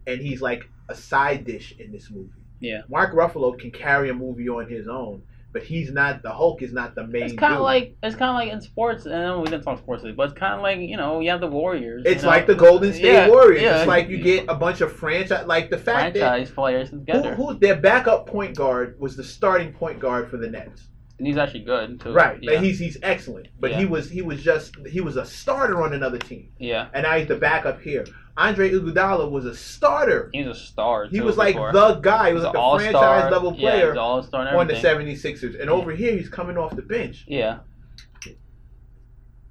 and 0.06 0.20
he's 0.20 0.40
like 0.40 0.64
a 0.88 0.94
side 0.94 1.44
dish 1.44 1.74
in 1.78 1.92
this 1.92 2.10
movie. 2.10 2.30
Yeah. 2.58 2.82
Mark 2.88 3.14
Ruffalo 3.14 3.58
can 3.58 3.70
carry 3.70 4.08
a 4.10 4.14
movie 4.14 4.48
on 4.48 4.68
his 4.68 4.88
own, 4.88 5.22
but 5.52 5.62
he's 5.62 5.90
not. 5.92 6.22
The 6.22 6.30
Hulk 6.30 6.62
is 6.62 6.72
not 6.72 6.94
the 6.94 7.06
main. 7.06 7.24
It's 7.24 7.34
kind 7.34 7.54
of 7.54 7.60
like 7.60 7.96
it's 8.02 8.14
kind 8.16 8.30
of 8.30 8.34
like 8.36 8.52
in 8.52 8.60
sports, 8.60 9.06
and 9.06 9.38
we 9.40 9.44
didn't 9.46 9.62
talk 9.64 9.78
sports, 9.78 10.04
but 10.16 10.22
it's 10.30 10.38
kind 10.38 10.54
of 10.54 10.60
like 10.62 10.78
you 10.78 10.96
know 10.96 11.20
you 11.20 11.30
have 11.30 11.40
the 11.40 11.46
Warriors. 11.48 12.02
It's 12.06 12.22
you 12.22 12.22
know? 12.22 12.28
like 12.28 12.46
the 12.46 12.54
Golden 12.54 12.92
State 12.92 13.04
Yeah, 13.12 13.28
Warriors. 13.28 13.62
yeah. 13.62 13.78
It's 13.78 13.88
like 13.88 14.08
you 14.08 14.18
get 14.18 14.46
a 14.48 14.54
bunch 14.54 14.80
of 14.80 14.92
franchise, 14.92 15.46
like 15.46 15.70
the 15.70 15.78
fact 15.78 16.16
franchise 16.16 16.50
players 16.50 16.90
that 16.90 16.98
together. 16.98 17.34
who, 17.34 17.48
who 17.48 17.58
their 17.58 17.76
backup 17.76 18.26
point 18.26 18.56
guard 18.56 18.96
was 19.00 19.16
the 19.16 19.24
starting 19.24 19.72
point 19.72 19.98
guard 19.98 20.30
for 20.30 20.36
the 20.36 20.48
Nets. 20.48 20.88
and 21.18 21.26
he's 21.26 21.36
actually 21.36 21.64
good 21.64 22.00
too. 22.00 22.12
Right, 22.12 22.38
Yeah. 22.40 22.60
he's 22.60 22.78
he's 22.78 22.96
excellent, 23.02 23.48
but 23.58 23.72
he 23.72 23.84
was 23.84 24.08
he 24.10 24.22
was 24.22 24.42
just 24.42 24.74
he 24.86 25.00
was 25.00 25.16
a 25.16 25.24
starter 25.26 25.82
on 25.82 25.92
another 25.94 26.18
team, 26.18 26.50
yeah. 26.58 26.88
and 26.94 27.02
now 27.04 27.18
he's 27.18 27.28
the 27.28 27.36
backup 27.36 27.80
here. 27.82 28.04
Andre 28.40 28.70
Iguodala 28.72 29.30
was 29.30 29.44
a 29.44 29.54
starter. 29.54 30.30
He 30.32 30.42
was 30.42 30.56
a 30.56 30.60
star. 30.60 31.04
He 31.06 31.18
too, 31.18 31.24
was 31.24 31.36
like 31.36 31.54
before. 31.56 31.72
the 31.72 31.94
guy. 31.96 32.28
He 32.28 32.34
was 32.34 32.42
He's 32.42 32.46
like 32.46 32.54
all-star. 32.56 32.90
franchise 32.92 33.30
level 33.32 33.52
Yeah, 33.56 33.70
player 33.70 33.80
he's 33.88 33.90
and 33.90 33.98
on 33.98 34.66
the 34.66 34.76
everything. 34.76 35.16
76ers. 35.16 35.60
And 35.60 35.66
Yeah. 35.66 35.70
over 35.70 35.90
here, 35.92 36.12
he's 36.16 36.28
coming 36.28 36.56
off 36.56 36.74
the 36.74 36.82
bench. 36.82 37.24
Yeah, 37.28 37.58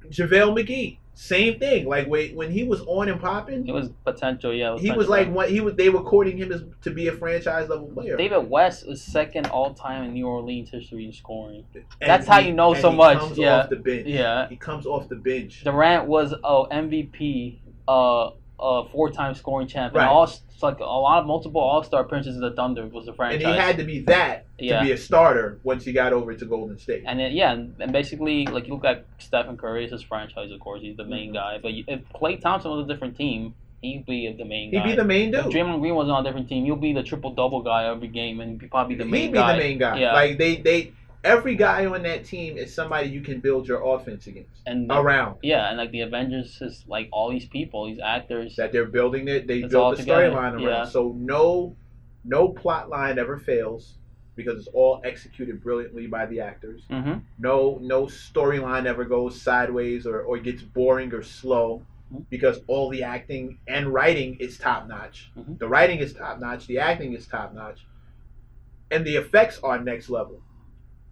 JaVale 0.10 0.58
McGee, 0.58 0.98
same 1.14 1.60
thing. 1.60 1.86
Like 1.88 2.08
when 2.08 2.36
when 2.36 2.50
he 2.52 2.64
was 2.64 2.82
on 2.88 3.10
and 3.10 3.22
popping, 3.22 3.68
it 3.68 3.72
was 3.72 3.90
potential. 4.06 4.54
Yeah, 4.54 4.78
he 4.78 4.92
was 4.92 5.08
like 5.08 5.30
what 5.32 5.50
he 5.52 5.62
was. 5.62 5.76
They 5.76 5.90
were 5.90 6.02
courting 6.02 6.38
him 6.38 6.52
as 6.52 6.64
to 6.82 6.90
be 6.92 7.08
a 7.10 7.12
franchise 7.12 7.70
level 7.70 7.88
player. 7.90 8.18
David 8.18 8.50
West 8.50 8.88
was 8.88 9.02
second 9.04 9.48
all 9.48 9.74
time 9.74 10.04
in 10.06 10.14
New 10.14 10.26
Orleans 10.26 10.70
history 10.72 11.06
in 11.06 11.14
scoring. 11.14 11.64
And 11.76 11.84
That's 12.02 12.26
how 12.26 12.40
you 12.40 12.54
know 12.54 12.74
so 12.74 12.90
he 12.90 12.98
much, 12.98 13.20
Comes 13.20 13.38
yeah. 13.38 13.60
off 13.60 13.70
the 13.70 13.76
bench. 13.76 14.08
Yeah, 14.08 14.48
he 14.50 14.56
comes 14.56 14.86
off 14.88 15.08
the 15.10 15.16
bench. 15.18 15.64
Durant 15.64 16.08
was 16.08 16.32
a 16.34 16.64
MVP, 16.72 17.60
uh, 17.88 18.32
uh, 18.60 18.84
four-time 18.92 19.34
scoring 19.36 19.68
champ, 19.68 19.94
Right. 19.96 20.02
and 20.04 20.10
all 20.10 20.24
it's 20.26 20.42
like 20.62 20.80
a 20.80 20.84
lot 20.84 21.20
of 21.20 21.26
multiple 21.26 21.62
All-Star 21.62 22.02
appearances 22.02 22.36
in 22.36 22.42
the 22.42 22.52
Thunder 22.52 22.86
was 22.88 23.06
the 23.06 23.14
franchise. 23.14 23.44
And 23.44 23.54
he 23.54 23.58
had 23.60 23.78
to 23.78 23.84
be 23.84 24.00
that 24.02 24.46
Yeah. 24.58 24.80
to 24.80 24.86
be 24.86 24.92
a 24.92 24.98
starter 24.98 25.60
once 25.64 25.86
he 25.86 25.94
got 25.94 26.12
over 26.14 26.34
to 26.34 26.46
Golden 26.46 26.78
State. 26.78 27.04
And 27.08 27.20
then, 27.20 27.32
yeah, 27.32 27.54
and, 27.54 27.74
and 27.80 27.92
basically, 27.94 28.46
like 28.46 28.68
you 28.68 28.74
look 28.74 28.84
at 28.86 29.06
Stephen 29.20 29.56
Curry, 29.58 29.88
his 29.90 30.02
franchise, 30.04 30.52
of 30.52 30.60
course, 30.60 30.82
he's 30.82 30.98
the 30.98 31.06
main 31.06 31.30
Mhm. 31.32 31.34
guy. 31.36 31.58
But 31.62 31.74
you, 31.74 31.86
if 31.88 32.02
Klay 32.14 32.42
Thompson 32.42 32.72
was 32.72 32.86
a 32.86 32.88
different 32.88 33.18
team, 33.18 33.54
he'd 33.82 34.06
be 34.06 34.34
the 34.38 34.44
main 34.44 34.72
He'd 34.72 34.80
guy. 34.80 34.86
be 34.88 34.96
the 34.96 35.06
main 35.06 35.34
If 35.34 35.46
dude. 35.46 35.54
Draymond 35.54 35.80
Green 35.80 35.96
was 35.96 36.10
on 36.10 36.26
a 36.26 36.28
different 36.28 36.50
team, 36.50 36.66
he'll 36.66 36.76
be 36.76 36.92
the 36.92 37.04
triple 37.04 37.32
double 37.34 37.62
guy 37.62 37.86
every 37.86 38.10
game, 38.10 38.42
and 38.42 38.60
he'd 38.62 38.70
probably 38.70 38.96
be 38.96 39.04
the 39.04 39.10
main 39.10 39.22
He'd 39.22 39.32
be 39.32 39.38
guy. 39.38 39.54
the 39.54 39.60
main 39.64 39.78
guy. 39.78 40.00
Yeah. 40.00 40.14
Like 40.14 40.38
they, 40.38 40.58
they, 40.58 40.92
every 41.24 41.56
guy 41.56 41.86
on 41.86 42.04
that 42.04 42.26
team 42.26 42.58
is 42.58 42.74
somebody 42.74 43.10
you 43.10 43.22
can 43.22 43.40
build 43.40 43.68
your 43.68 43.82
offense 43.96 44.28
against 44.28 44.62
and 44.66 44.90
around. 44.92 45.38
yeah, 45.42 45.68
and 45.70 45.78
like 45.78 45.92
the 45.92 46.02
Avengers 46.02 46.58
is 46.62 46.84
like 46.88 47.10
all 47.12 47.30
these 47.30 47.46
people, 47.46 47.86
these 47.88 48.00
actors. 48.00 48.56
That 48.56 48.72
they're 48.72 48.86
building 48.86 49.28
it. 49.28 49.48
They 49.48 49.64
built 49.64 49.98
the 49.98 50.04
storyline 50.04 50.54
around. 50.54 50.60
Yeah. 50.62 50.86
So 50.86 51.14
no, 51.18 51.76
no 52.24 52.50
plot 52.50 52.90
line 52.90 53.20
ever 53.20 53.38
fails 53.38 53.96
because 54.36 54.60
it's 54.60 54.70
all 54.74 55.02
executed 55.04 55.62
brilliantly 55.62 56.08
by 56.08 56.26
the 56.26 56.40
actors. 56.40 56.84
hmm 56.90 57.16
no 57.38 57.78
no 57.82 58.04
storyline 58.06 58.86
ever 58.86 59.04
goes 59.06 59.42
sideways 59.42 60.06
or, 60.06 60.22
or 60.22 60.38
gets 60.38 60.62
boring 60.62 61.14
or 61.14 61.22
slow 61.22 61.82
Mhm. 62.14 62.26
because 62.30 62.60
all 62.68 62.90
the 62.90 63.04
acting 63.04 63.60
and 63.68 63.94
writing 63.94 64.36
is 64.40 64.58
top 64.58 64.88
notch. 64.88 65.30
Mhm. 65.38 65.60
The 65.60 65.68
writing 65.68 66.00
is 66.00 66.14
top 66.14 66.40
notch, 66.40 66.68
the 66.68 66.80
acting 66.80 67.14
is 67.14 67.28
top 67.28 67.54
notch, 67.54 67.86
and 68.90 69.06
the 69.06 69.16
effects 69.18 69.60
are 69.62 69.78
next 69.84 70.10
level. 70.10 70.42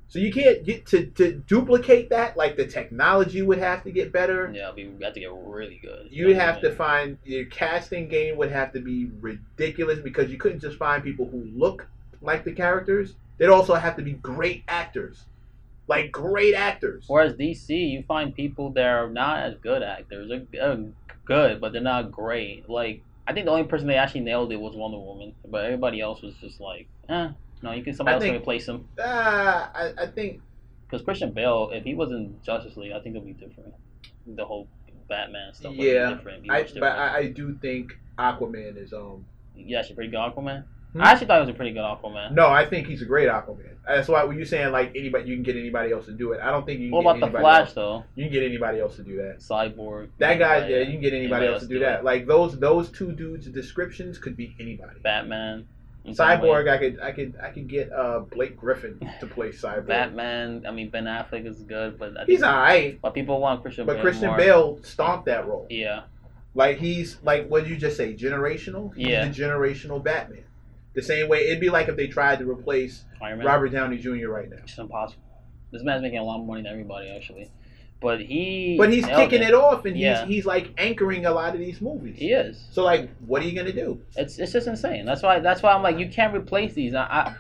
So 0.10 0.20
you 0.20 0.32
can't 0.32 0.64
get 0.64 0.86
to, 0.88 1.06
to 1.06 1.34
duplicate 1.34 2.10
that. 2.12 2.38
Like 2.38 2.56
the 2.56 2.66
technology 2.66 3.42
would 3.42 3.58
have 3.58 3.84
to 3.84 3.92
get 3.92 4.14
better. 4.14 4.52
Yeah, 4.54 4.72
we 4.74 4.90
have 5.02 5.14
to 5.14 5.20
get 5.20 5.34
really 5.34 5.80
good. 5.82 6.08
You 6.10 6.28
would 6.28 6.38
have 6.38 6.62
to 6.62 6.74
find 6.74 7.18
your 7.26 7.46
casting 7.46 8.08
game 8.08 8.38
would 8.38 8.52
have 8.52 8.72
to 8.74 8.80
be 8.80 9.10
ridiculous 9.20 10.00
because 10.00 10.32
you 10.32 10.38
couldn't 10.38 10.60
just 10.60 10.78
find 10.78 11.04
people 11.04 11.28
who 11.28 11.50
look 11.54 11.88
like 12.22 12.46
the 12.46 12.54
characters. 12.54 13.16
They'd 13.38 13.50
also 13.50 13.76
have 13.76 13.98
to 13.98 14.02
be 14.02 14.14
great 14.14 14.64
actors, 14.68 15.26
like 15.88 16.12
great 16.12 16.56
actors. 16.56 17.04
Whereas 17.08 17.34
DC, 17.34 17.70
you 17.70 18.04
find 18.08 18.34
people 18.34 18.72
that 18.72 18.86
are 18.86 19.10
not 19.10 19.44
as 19.44 19.56
good 19.60 19.84
actors. 19.84 20.30
They're, 20.30 20.48
they're 20.52 20.86
good, 21.26 21.60
but 21.60 21.74
they're 21.74 21.82
not 21.82 22.12
great. 22.12 22.70
Like 22.70 23.04
I 23.28 23.34
think 23.34 23.46
the 23.46 23.52
only 23.52 23.66
person 23.66 23.88
they 23.88 23.96
actually 23.96 24.22
nailed 24.22 24.54
it 24.54 24.60
was 24.60 24.74
Wonder 24.74 25.00
Woman, 25.00 25.34
but 25.46 25.66
everybody 25.66 26.00
else 26.00 26.22
was 26.22 26.34
just 26.36 26.62
like, 26.62 26.88
eh. 27.10 27.30
No, 27.62 27.72
you 27.72 27.84
can 27.84 27.94
somebody 27.94 28.16
else 28.16 28.24
can 28.24 28.36
replace 28.36 28.68
him. 28.68 28.88
Ah, 29.04 29.72
I, 29.74 30.04
I 30.04 30.08
think 30.08 30.42
Because 30.88 31.04
Christian 31.04 31.32
Bale, 31.32 31.70
if 31.74 31.84
he 31.84 31.94
was 31.96 32.12
in 32.12 32.36
Justice 32.44 32.78
League, 32.78 32.92
I 32.92 33.00
think 33.00 33.16
it'd 33.16 33.26
be 33.26 33.34
different. 33.34 33.74
the 34.28 34.46
whole 34.46 34.68
Batman 35.10 35.54
stuff. 35.54 35.72
would 35.72 35.80
Yeah, 35.80 36.10
be 36.10 36.16
different. 36.16 36.44
be 36.44 36.50
I, 36.52 36.64
but. 36.80 36.84
I, 36.84 37.18
I 37.18 37.28
do 37.28 37.58
think 37.62 37.98
Aquaman 38.20 38.78
is 38.78 38.94
um. 38.94 39.26
yeah, 39.56 39.80
actually 39.80 39.96
pretty 39.96 40.12
good 40.12 40.20
Aquaman. 40.20 40.66
Hmm? 40.94 41.02
I 41.02 41.12
actually 41.12 41.28
thought 41.28 41.38
it 41.38 41.42
was 41.42 41.50
a 41.50 41.54
pretty 41.54 41.72
good 41.72 41.82
Aquaman. 41.84 42.32
No, 42.34 42.48
I 42.48 42.66
think 42.66 42.88
he's 42.88 43.02
a 43.02 43.06
great 43.06 43.28
Aquaman. 43.28 43.76
That's 43.86 44.08
why 44.08 44.24
when 44.26 44.36
you're 44.38 44.46
saying 44.46 44.72
like 44.72 44.92
anybody, 44.96 45.30
you 45.30 45.36
can 45.36 45.44
get 45.44 45.56
anybody 45.56 45.92
else 45.94 46.06
to 46.06 46.12
do 46.14 46.34
it. 46.34 46.42
I 46.42 46.52
don't 46.52 46.66
think 46.66 46.80
you 46.82 46.88
can 46.90 46.92
What 46.92 47.04
get 47.04 47.10
about 47.10 47.20
the 47.20 47.26
anybody 47.38 47.42
Flash 47.44 47.66
else. 47.68 47.74
though? 47.74 48.04
You 48.16 48.26
can 48.26 48.34
get 48.34 48.44
anybody 48.44 48.80
else 48.82 48.96
to 48.98 49.04
do 49.04 49.16
that. 49.18 49.38
Cyborg. 49.40 50.10
That 50.18 50.40
guy, 50.40 50.68
yeah, 50.68 50.78
yeah, 50.78 50.82
you 50.84 50.92
can 50.94 51.02
get 51.02 51.14
anybody, 51.14 51.48
else 51.48 51.62
to 51.64 51.68
do 51.70 51.80
that. 51.80 52.04
Like 52.04 52.28
those 52.28 52.60
those 52.60 52.90
two 52.90 53.12
dudes' 53.14 53.48
descriptions 53.48 54.18
could 54.18 54.36
be 54.36 54.56
anybody. 54.60 55.00
Batman. 55.02 55.68
Way. 56.08 56.14
Cyborg, 56.16 56.70
I 56.70 56.78
could 56.78 57.00
I 57.02 57.12
could 57.12 57.34
I 57.42 57.50
could 57.50 57.68
get 57.68 57.92
uh 57.92 58.20
Blake 58.20 58.58
Griffin 58.58 59.00
to 59.20 59.28
play 59.28 59.50
Cyborg. 59.52 59.88
Batman. 59.88 60.66
I 60.68 60.72
mean 60.72 60.90
Ben 60.90 61.06
Affleck 61.06 61.46
is 61.46 61.62
good, 61.64 61.98
but 62.00 62.18
I 62.20 62.26
He's 62.26 62.44
alright, 62.44 63.00
but 63.02 63.14
people 63.14 63.40
want 63.40 63.62
Christian 63.62 63.86
but 63.86 63.94
Bale 63.96 64.02
Christian 64.02 64.28
more. 64.28 64.38
Bale 64.38 64.80
stomped 64.84 65.26
that 65.26 65.48
role. 65.48 65.68
Yeah, 65.70 66.04
Like 66.56 66.78
he's 66.78 67.18
like 67.24 67.48
what 67.50 67.64
did 67.64 67.70
you 67.70 67.78
just 67.78 67.98
say? 67.98 68.14
Generational. 68.16 68.94
He's 68.96 69.08
Yeah. 69.08 69.28
the 69.28 69.34
generational 69.34 70.04
Batman. 70.04 70.44
The 70.94 71.02
same 71.04 71.28
way 71.30 71.48
it'd 71.48 71.60
be 71.60 71.70
like 71.70 71.88
if 71.90 71.96
they 71.96 72.08
tried 72.08 72.40
to 72.40 72.50
replace 72.50 73.06
Robert 73.22 73.70
Downey 73.70 73.98
Jr. 73.98 74.30
right 74.30 74.50
now. 74.50 74.58
It's 74.64 74.78
impossible. 74.78 75.22
This 75.72 75.84
man's 75.84 76.02
making 76.02 76.20
a 76.20 76.24
lot 76.24 76.38
more 76.40 76.48
money 76.48 76.64
than 76.64 76.72
everybody 76.72 77.10
actually, 77.10 77.52
but 78.00 78.20
he. 78.22 78.76
But 78.78 78.92
he's 78.92 79.06
kicking 79.06 79.42
it 79.42 79.54
off, 79.54 79.86
and 79.86 79.98
Yeah. 79.98 80.26
he's 80.26 80.36
he's 80.36 80.46
like 80.46 80.72
anchoring 80.78 81.26
a 81.26 81.32
lot 81.32 81.54
of 81.54 81.60
these 81.60 81.82
movies. 81.82 82.18
He 82.20 82.32
is. 82.32 82.64
So 82.72 82.84
like, 82.84 83.10
what 83.26 83.42
are 83.42 83.46
you 83.46 83.56
gonna 83.58 83.74
do? 83.74 84.02
It's 84.16 84.38
it's 84.38 84.52
just 84.52 84.68
insane. 84.68 85.06
That's 85.06 85.24
why 85.24 85.40
that's 85.40 85.62
why 85.64 85.74
I'm 85.74 85.84
like 85.84 85.98
you 86.00 86.10
can't 86.10 86.34
replace 86.36 86.74
these. 86.74 86.94
I, 86.94 87.04
I 87.04 87.36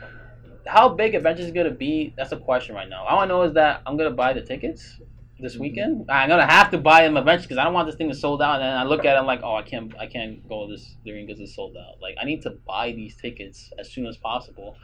how 0.66 0.90
big 0.90 1.16
Avengers 1.16 1.46
is 1.46 1.52
gonna 1.52 1.72
be? 1.72 2.14
That's 2.18 2.32
a 2.32 2.38
question 2.38 2.76
right 2.76 2.90
now. 2.90 3.06
All 3.06 3.20
I 3.20 3.26
know 3.26 3.44
is 3.44 3.54
that 3.54 3.82
I'm 3.86 3.98
gonna 3.98 4.12
buy 4.12 4.34
the 4.34 4.42
tickets 4.42 5.00
this 5.40 5.56
Mhm. 5.56 5.60
weekend. 5.60 6.06
I'm 6.10 6.28
gonna 6.30 6.48
have 6.48 6.72
to 6.72 6.78
buy 6.80 7.04
them 7.04 7.16
eventually 7.16 7.46
because 7.48 7.58
I 7.60 7.64
don't 7.64 7.74
want 7.74 7.88
this 7.88 7.96
thing 7.96 8.10
to 8.10 8.16
sold 8.16 8.42
out. 8.42 8.56
And 8.56 8.64
then 8.64 8.76
I 8.76 8.84
look 8.84 9.06
at 9.06 9.16
it, 9.16 9.20
I'm 9.20 9.28
like, 9.28 9.42
oh, 9.44 9.56
I 9.56 9.62
can't 9.62 9.94
I 10.00 10.08
can't 10.08 10.48
go 10.50 10.68
this 10.68 10.96
during 11.06 11.26
because 11.28 11.40
it's 11.40 11.56
sold 11.56 11.78
out. 11.78 12.02
Like 12.02 12.16
I 12.20 12.26
need 12.26 12.42
to 12.42 12.52
buy 12.66 12.92
these 12.92 13.16
tickets 13.16 13.72
as 13.80 13.92
soon 13.92 14.08
as 14.08 14.18
possible. 14.18 14.76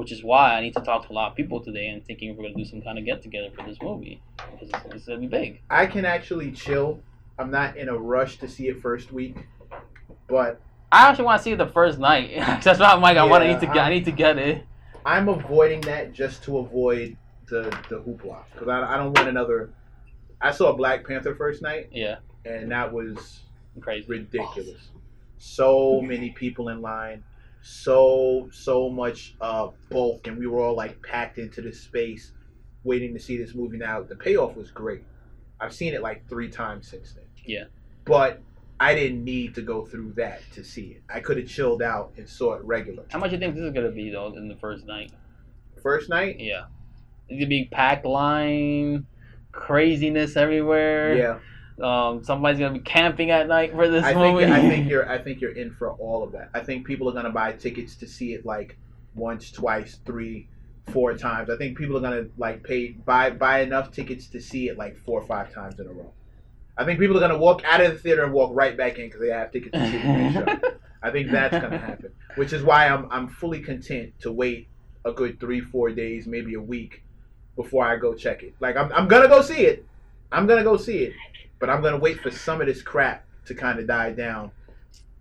Which 0.00 0.12
is 0.12 0.24
why 0.24 0.54
I 0.54 0.62
need 0.62 0.72
to 0.76 0.80
talk 0.80 1.06
to 1.06 1.12
a 1.12 1.14
lot 1.14 1.30
of 1.30 1.36
people 1.36 1.60
today 1.60 1.88
and 1.88 2.02
thinking 2.06 2.34
we're 2.34 2.44
gonna 2.44 2.54
do 2.54 2.64
some 2.64 2.80
kind 2.80 2.98
of 2.98 3.04
get 3.04 3.20
together 3.20 3.50
for 3.54 3.66
this 3.68 3.76
movie 3.82 4.22
because 4.50 4.70
it's, 4.70 4.94
it's 4.94 5.04
gonna 5.04 5.18
be 5.20 5.26
big. 5.26 5.60
I 5.68 5.84
can 5.84 6.06
actually 6.06 6.52
chill. 6.52 7.02
I'm 7.38 7.50
not 7.50 7.76
in 7.76 7.90
a 7.90 7.98
rush 7.98 8.38
to 8.38 8.48
see 8.48 8.68
it 8.68 8.80
first 8.80 9.12
week, 9.12 9.36
but 10.26 10.58
I 10.90 11.08
actually 11.08 11.26
want 11.26 11.40
to 11.40 11.44
see 11.44 11.52
it 11.52 11.58
the 11.58 11.66
first 11.66 11.98
night. 11.98 12.30
That's 12.64 12.80
why 12.80 12.86
I'm 12.86 13.02
like, 13.02 13.18
I 13.18 13.24
want 13.24 13.44
to 13.44 13.48
need 13.52 13.60
to 13.60 13.66
get. 13.66 13.76
I 13.76 13.90
need 13.90 14.06
to 14.06 14.10
get 14.10 14.38
it. 14.38 14.64
I'm 15.04 15.28
avoiding 15.28 15.82
that 15.82 16.14
just 16.14 16.44
to 16.44 16.56
avoid 16.56 17.18
the 17.50 17.64
the 17.90 17.96
hoopla 18.00 18.44
because 18.54 18.68
I, 18.68 18.94
I 18.94 18.96
don't 18.96 19.12
want 19.14 19.28
another. 19.28 19.68
I 20.40 20.50
saw 20.50 20.72
Black 20.72 21.06
Panther 21.06 21.34
first 21.34 21.60
night, 21.60 21.90
Yeah, 21.92 22.16
and 22.46 22.72
that 22.72 22.90
was 22.90 23.40
crazy. 23.82 24.06
ridiculous. 24.08 24.88
So 25.36 26.00
many 26.00 26.30
people 26.30 26.70
in 26.70 26.80
line, 26.80 27.22
so 27.62 28.48
so 28.52 28.88
much 28.90 29.34
uh, 29.40 29.68
bulk, 29.90 30.26
and 30.26 30.38
we 30.38 30.46
were 30.46 30.60
all 30.60 30.74
like 30.76 31.02
packed 31.02 31.38
into 31.38 31.60
this 31.60 31.80
space, 31.80 32.32
waiting 32.84 33.12
to 33.14 33.20
see 33.20 33.36
this 33.36 33.54
movie. 33.54 33.76
Now 33.78 34.02
the 34.02 34.16
payoff 34.16 34.56
was 34.56 34.70
great. 34.70 35.02
I've 35.60 35.74
seen 35.74 35.92
it 35.94 36.02
like 36.02 36.28
three 36.28 36.48
times 36.48 36.88
since 36.88 37.12
then. 37.12 37.24
Yeah. 37.44 37.64
but 38.04 38.40
I 38.78 38.94
didn't 38.94 39.24
need 39.24 39.54
to 39.56 39.62
go 39.62 39.84
through 39.84 40.14
that 40.16 40.40
to 40.52 40.64
see 40.64 40.92
it. 40.92 41.02
I 41.12 41.20
could 41.20 41.36
have 41.36 41.46
chilled 41.46 41.82
out 41.82 42.12
and 42.16 42.26
saw 42.26 42.54
it 42.54 42.64
regular. 42.64 43.04
How 43.10 43.18
much 43.18 43.30
you 43.32 43.38
think 43.38 43.54
this 43.54 43.64
is 43.64 43.72
gonna 43.72 43.90
be 43.90 44.10
though 44.10 44.32
in 44.34 44.48
the 44.48 44.56
first 44.56 44.86
night? 44.86 45.12
First 45.82 46.08
night, 46.08 46.40
Yeah, 46.40 46.64
it's 47.28 47.38
gonna 47.38 47.46
be 47.46 47.66
packed 47.70 48.06
line, 48.06 49.06
craziness 49.52 50.36
everywhere. 50.36 51.14
yeah. 51.16 51.38
Um, 51.80 52.22
somebody's 52.24 52.58
gonna 52.58 52.74
be 52.74 52.80
camping 52.80 53.30
at 53.30 53.48
night 53.48 53.72
for 53.72 53.88
this 53.88 54.04
I 54.04 54.14
think 54.14 54.34
movie. 54.34 54.52
I 54.52 54.60
think 54.60 54.88
you're 54.88 55.08
I 55.08 55.18
think 55.18 55.40
you're 55.40 55.52
in 55.52 55.70
for 55.72 55.92
all 55.92 56.22
of 56.22 56.32
that. 56.32 56.50
I 56.54 56.60
think 56.60 56.86
people 56.86 57.08
are 57.08 57.12
gonna 57.12 57.30
buy 57.30 57.52
tickets 57.52 57.94
to 57.96 58.06
see 58.06 58.34
it 58.34 58.44
like 58.44 58.76
once, 59.14 59.50
twice, 59.50 59.98
three, 60.04 60.48
four 60.90 61.16
times. 61.16 61.50
I 61.50 61.56
think 61.56 61.78
people 61.78 61.96
are 61.96 62.00
gonna 62.00 62.26
like 62.36 62.62
pay 62.62 62.88
buy 62.88 63.30
buy 63.30 63.60
enough 63.60 63.92
tickets 63.92 64.26
to 64.28 64.40
see 64.40 64.68
it 64.68 64.76
like 64.76 64.96
four 64.98 65.20
or 65.20 65.26
five 65.26 65.52
times 65.52 65.78
in 65.80 65.86
a 65.86 65.92
row. 65.92 66.12
I 66.76 66.84
think 66.84 66.98
people 66.98 67.16
are 67.16 67.20
gonna 67.20 67.38
walk 67.38 67.62
out 67.64 67.80
of 67.80 67.92
the 67.92 67.98
theater 67.98 68.24
and 68.24 68.32
walk 68.32 68.50
right 68.54 68.76
back 68.76 68.98
in 68.98 69.06
because 69.06 69.20
they 69.20 69.28
have 69.28 69.52
tickets 69.52 69.72
to 69.72 69.90
see 69.90 69.98
the 69.98 70.32
show. 70.32 70.70
I 71.02 71.10
think 71.10 71.30
that's 71.30 71.58
gonna 71.58 71.78
happen, 71.78 72.12
which 72.36 72.52
is 72.52 72.62
why 72.62 72.86
I'm 72.86 73.10
I'm 73.10 73.28
fully 73.28 73.60
content 73.60 74.12
to 74.20 74.32
wait 74.32 74.68
a 75.04 75.12
good 75.12 75.40
three, 75.40 75.60
four 75.60 75.90
days, 75.90 76.26
maybe 76.26 76.54
a 76.54 76.60
week 76.60 77.02
before 77.56 77.84
I 77.84 77.96
go 77.96 78.14
check 78.14 78.42
it. 78.42 78.54
Like 78.60 78.76
I'm 78.76 78.92
I'm 78.92 79.08
gonna 79.08 79.28
go 79.28 79.42
see 79.42 79.66
it. 79.66 79.86
I'm 80.32 80.46
gonna 80.46 80.64
go 80.64 80.76
see 80.76 80.98
it, 80.98 81.14
but 81.60 81.70
I'm 81.70 81.82
gonna 81.82 81.98
wait 81.98 82.20
for 82.20 82.30
some 82.30 82.60
of 82.60 82.66
this 82.66 82.82
crap 82.82 83.24
to 83.46 83.54
kind 83.54 83.78
of 83.78 83.86
die 83.86 84.12
down, 84.12 84.50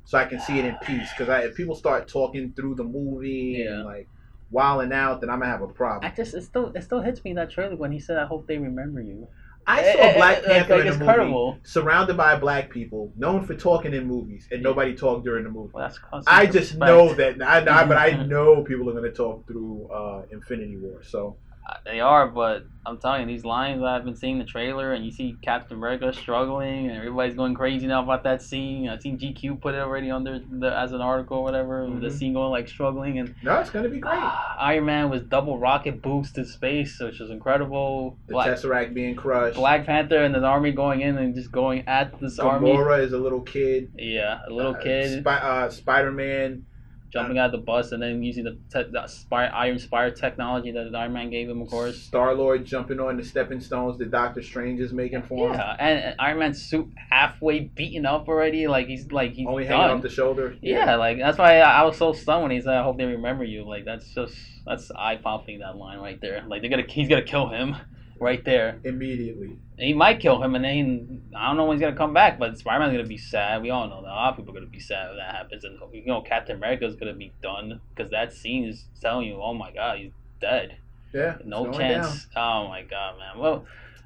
so 0.05 0.17
I 0.17 0.25
can 0.25 0.39
see 0.39 0.57
it 0.59 0.65
in 0.65 0.75
peace. 0.83 1.09
Because 1.15 1.43
if 1.45 1.55
people 1.55 1.75
start 1.75 2.07
talking 2.07 2.53
through 2.55 2.75
the 2.75 2.83
movie 2.83 3.63
Yeah. 3.63 3.75
and 3.75 3.85
like 3.85 4.07
wilding 4.49 4.93
out, 4.93 5.21
then 5.21 5.29
I'm 5.29 5.39
gonna 5.39 5.51
have 5.51 5.61
a 5.61 5.67
problem. 5.67 6.09
I 6.11 6.15
just 6.15 6.33
it 6.33 6.41
still 6.43 6.71
it 6.75 6.81
still 6.83 7.01
hits 7.01 7.23
me 7.23 7.33
that 7.33 7.51
trailer 7.51 7.75
when 7.75 7.91
he 7.91 7.99
said, 7.99 8.17
"I 8.17 8.25
hope 8.25 8.47
they 8.47 8.57
remember 8.57 9.01
you." 9.01 9.27
I 9.67 9.81
Eh, 9.81 9.93
saw 9.93 9.99
eh, 10.01 10.13
Black 10.15 10.37
eh, 10.37 10.41
Panther 10.47 10.73
like, 10.77 10.81
in 10.81 10.87
a 10.87 10.89
it's 10.91 10.99
movie 10.99 11.13
credible. 11.13 11.59
surrounded 11.63 12.17
by 12.17 12.35
black 12.39 12.71
people, 12.71 13.11
known 13.15 13.45
for 13.45 13.53
talking 13.53 13.93
in 13.93 14.07
movies, 14.07 14.47
and 14.51 14.63
nobody 14.63 14.95
talked 14.95 15.23
during 15.25 15.43
the 15.43 15.51
movie. 15.51 15.69
Well, 15.73 15.83
that's 15.85 15.99
constant 15.99 16.35
I 16.35 16.45
just 16.47 16.71
respect. 16.71 16.79
know 16.79 17.13
that, 17.13 17.41
I, 17.43 17.57
I, 17.81 17.85
but 17.85 17.97
I 17.97 18.11
know 18.25 18.63
people 18.63 18.89
are 18.89 18.93
going 18.93 19.03
to 19.03 19.11
talk 19.11 19.45
through 19.45 19.87
uh, 19.93 20.23
Infinity 20.31 20.77
War. 20.77 21.03
So 21.03 21.37
They 21.85 21.99
are, 21.99 22.27
but 22.27 22.67
I'm 22.85 22.97
telling 22.97 23.21
you, 23.21 23.27
these 23.35 23.45
lines 23.45 23.83
I've 23.83 24.03
been 24.03 24.15
seeing 24.15 24.39
the 24.39 24.45
trailer, 24.45 24.93
and 24.93 25.05
you 25.05 25.11
see 25.11 25.37
Captain 25.41 25.77
America 25.77 26.11
struggling, 26.13 26.87
and 26.87 26.97
everybody's 26.97 27.35
going 27.35 27.53
crazy 27.53 27.85
now 27.87 28.01
about 28.03 28.23
that 28.23 28.41
scene. 28.41 28.89
I've 28.89 29.01
seen 29.01 29.19
GQ 29.19 29.61
put 29.61 29.75
it 29.75 29.79
already 29.79 30.09
under 30.09 30.39
the, 30.39 30.75
as 30.75 30.91
an 30.91 31.01
article, 31.01 31.37
or 31.37 31.43
whatever. 31.43 31.85
The 31.87 32.07
Mhm. 32.07 32.11
scene 32.11 32.33
going 32.33 32.49
like 32.51 32.67
struggling, 32.67 33.19
and 33.19 33.35
no, 33.43 33.59
it's 33.59 33.69
going 33.69 33.83
to 33.83 33.89
be 33.89 33.99
great. 33.99 34.13
Iron 34.59 34.85
Man 34.85 35.09
was 35.09 35.23
double 35.23 35.57
rocket 35.59 36.01
boost 36.01 36.35
to 36.35 36.45
space, 36.45 36.99
which 36.99 37.21
is 37.21 37.29
incredible. 37.29 38.17
The 38.27 38.33
Black, 38.33 38.47
Tesseract 38.49 38.93
being 38.93 39.15
crushed. 39.15 39.55
Black 39.57 39.85
Panther 39.85 40.23
and 40.23 40.33
his 40.33 40.43
army 40.43 40.71
going 40.71 41.01
in 41.01 41.17
and 41.17 41.35
just 41.35 41.51
going 41.51 41.87
at 41.87 42.19
this 42.19 42.39
army. 42.39 42.71
Gamora 42.71 42.99
is 43.01 43.13
a 43.13 43.17
little 43.19 43.41
kid. 43.41 43.91
Yeah, 43.95 44.39
a 44.47 44.51
little 44.51 44.73
Uh, 44.75 44.79
kid 44.81 45.21
Spi- 45.21 45.29
uh, 45.41 45.69
Spider 45.69 46.11
Man. 46.11 46.65
Jumping 47.11 47.37
out 47.37 47.47
of 47.47 47.51
the 47.53 47.57
bus 47.65 47.91
and 47.91 48.01
then 48.01 48.21
using 48.21 48.43
the, 48.43 48.51
te- 48.71 48.89
the 48.91 49.07
spire, 49.07 49.51
Iron 49.53 49.79
Spire 49.79 50.11
technology 50.11 50.71
that 50.71 50.93
Iron 50.95 51.13
Man 51.13 51.29
gave 51.29 51.49
him, 51.49 51.61
of 51.61 51.69
course. 51.69 51.97
Star 52.01 52.33
Lord 52.35 52.65
jumping 52.65 52.99
on 52.99 53.17
the 53.17 53.23
stepping 53.23 53.59
stones 53.59 53.97
that 53.97 54.11
Doctor 54.11 54.41
Strange 54.43 54.79
is 54.79 54.93
making 54.93 55.23
for 55.23 55.49
him. 55.49 55.55
Yeah, 55.55 55.75
and, 55.79 55.99
and 55.99 56.15
Iron 56.19 56.39
Man's 56.39 56.61
suit 56.61 56.87
halfway 57.09 57.61
beaten 57.61 58.05
up 58.05 58.27
already. 58.27 58.67
Like 58.67 58.87
he's 58.87 59.11
like 59.11 59.33
he's 59.33 59.47
Only 59.47 59.65
hanging 59.65 59.87
done. 59.87 59.97
off 59.97 60.01
the 60.03 60.09
shoulder. 60.09 60.55
yeah, 60.61 60.95
like 60.95 61.17
that's 61.17 61.37
why 61.37 61.59
I, 61.59 61.81
I 61.81 61.83
was 61.83 61.97
so 61.97 62.13
stunned 62.13 62.43
when 62.43 62.51
he 62.51 62.61
said, 62.61 62.73
"I 62.75 62.83
hope 62.83 62.97
they 62.97 63.05
remember 63.05 63.43
you." 63.43 63.67
Like 63.67 63.85
that's 63.85 64.07
just 64.13 64.35
that's 64.65 64.91
eye 64.91 65.15
popping 65.15 65.59
that 65.59 65.75
line 65.77 65.99
right 65.99 66.19
there. 66.21 66.43
Like 66.47 66.61
they're 66.61 66.69
gonna 66.69 66.83
he's 66.87 67.07
gonna 67.09 67.23
kill 67.23 67.49
him 67.49 67.75
right 68.19 68.43
there. 68.45 68.79
Immediately. 68.83 69.57
He 69.79 69.93
might 69.93 70.19
kill 70.19 70.43
him, 70.43 70.55
and 70.55 70.65
then 70.65 71.21
I 71.35 71.47
don't 71.47 71.57
know 71.57 71.65
when 71.65 71.77
he's 71.77 71.81
gonna 71.81 71.95
come 71.95 72.13
back. 72.13 72.37
But 72.37 72.57
Spider 72.57 72.79
Man's 72.79 72.91
gonna 72.93 73.07
be 73.07 73.17
sad. 73.17 73.61
We 73.61 73.69
all 73.69 73.87
know 73.87 74.01
that. 74.01 74.09
A 74.09 74.13
lot 74.13 74.29
of 74.31 74.37
people 74.37 74.51
are 74.53 74.59
gonna 74.59 74.69
be 74.69 74.79
sad 74.79 75.09
when 75.09 75.17
that 75.17 75.33
happens, 75.33 75.63
and 75.63 75.79
you 75.93 76.05
know 76.05 76.21
Captain 76.21 76.57
America's 76.57 76.95
gonna 76.95 77.13
be 77.13 77.31
done 77.41 77.79
because 77.95 78.11
that 78.11 78.33
scene 78.33 78.65
is 78.65 78.85
telling 78.99 79.27
you, 79.27 79.41
"Oh 79.41 79.53
my 79.53 79.71
God, 79.71 79.99
he's 79.99 80.11
dead." 80.41 80.77
Yeah. 81.13 81.37
No 81.45 81.71
chance. 81.71 82.27
Oh 82.35 82.67
my 82.67 82.83
god, 82.83 83.17
man. 83.17 83.39
Well, 83.39 83.65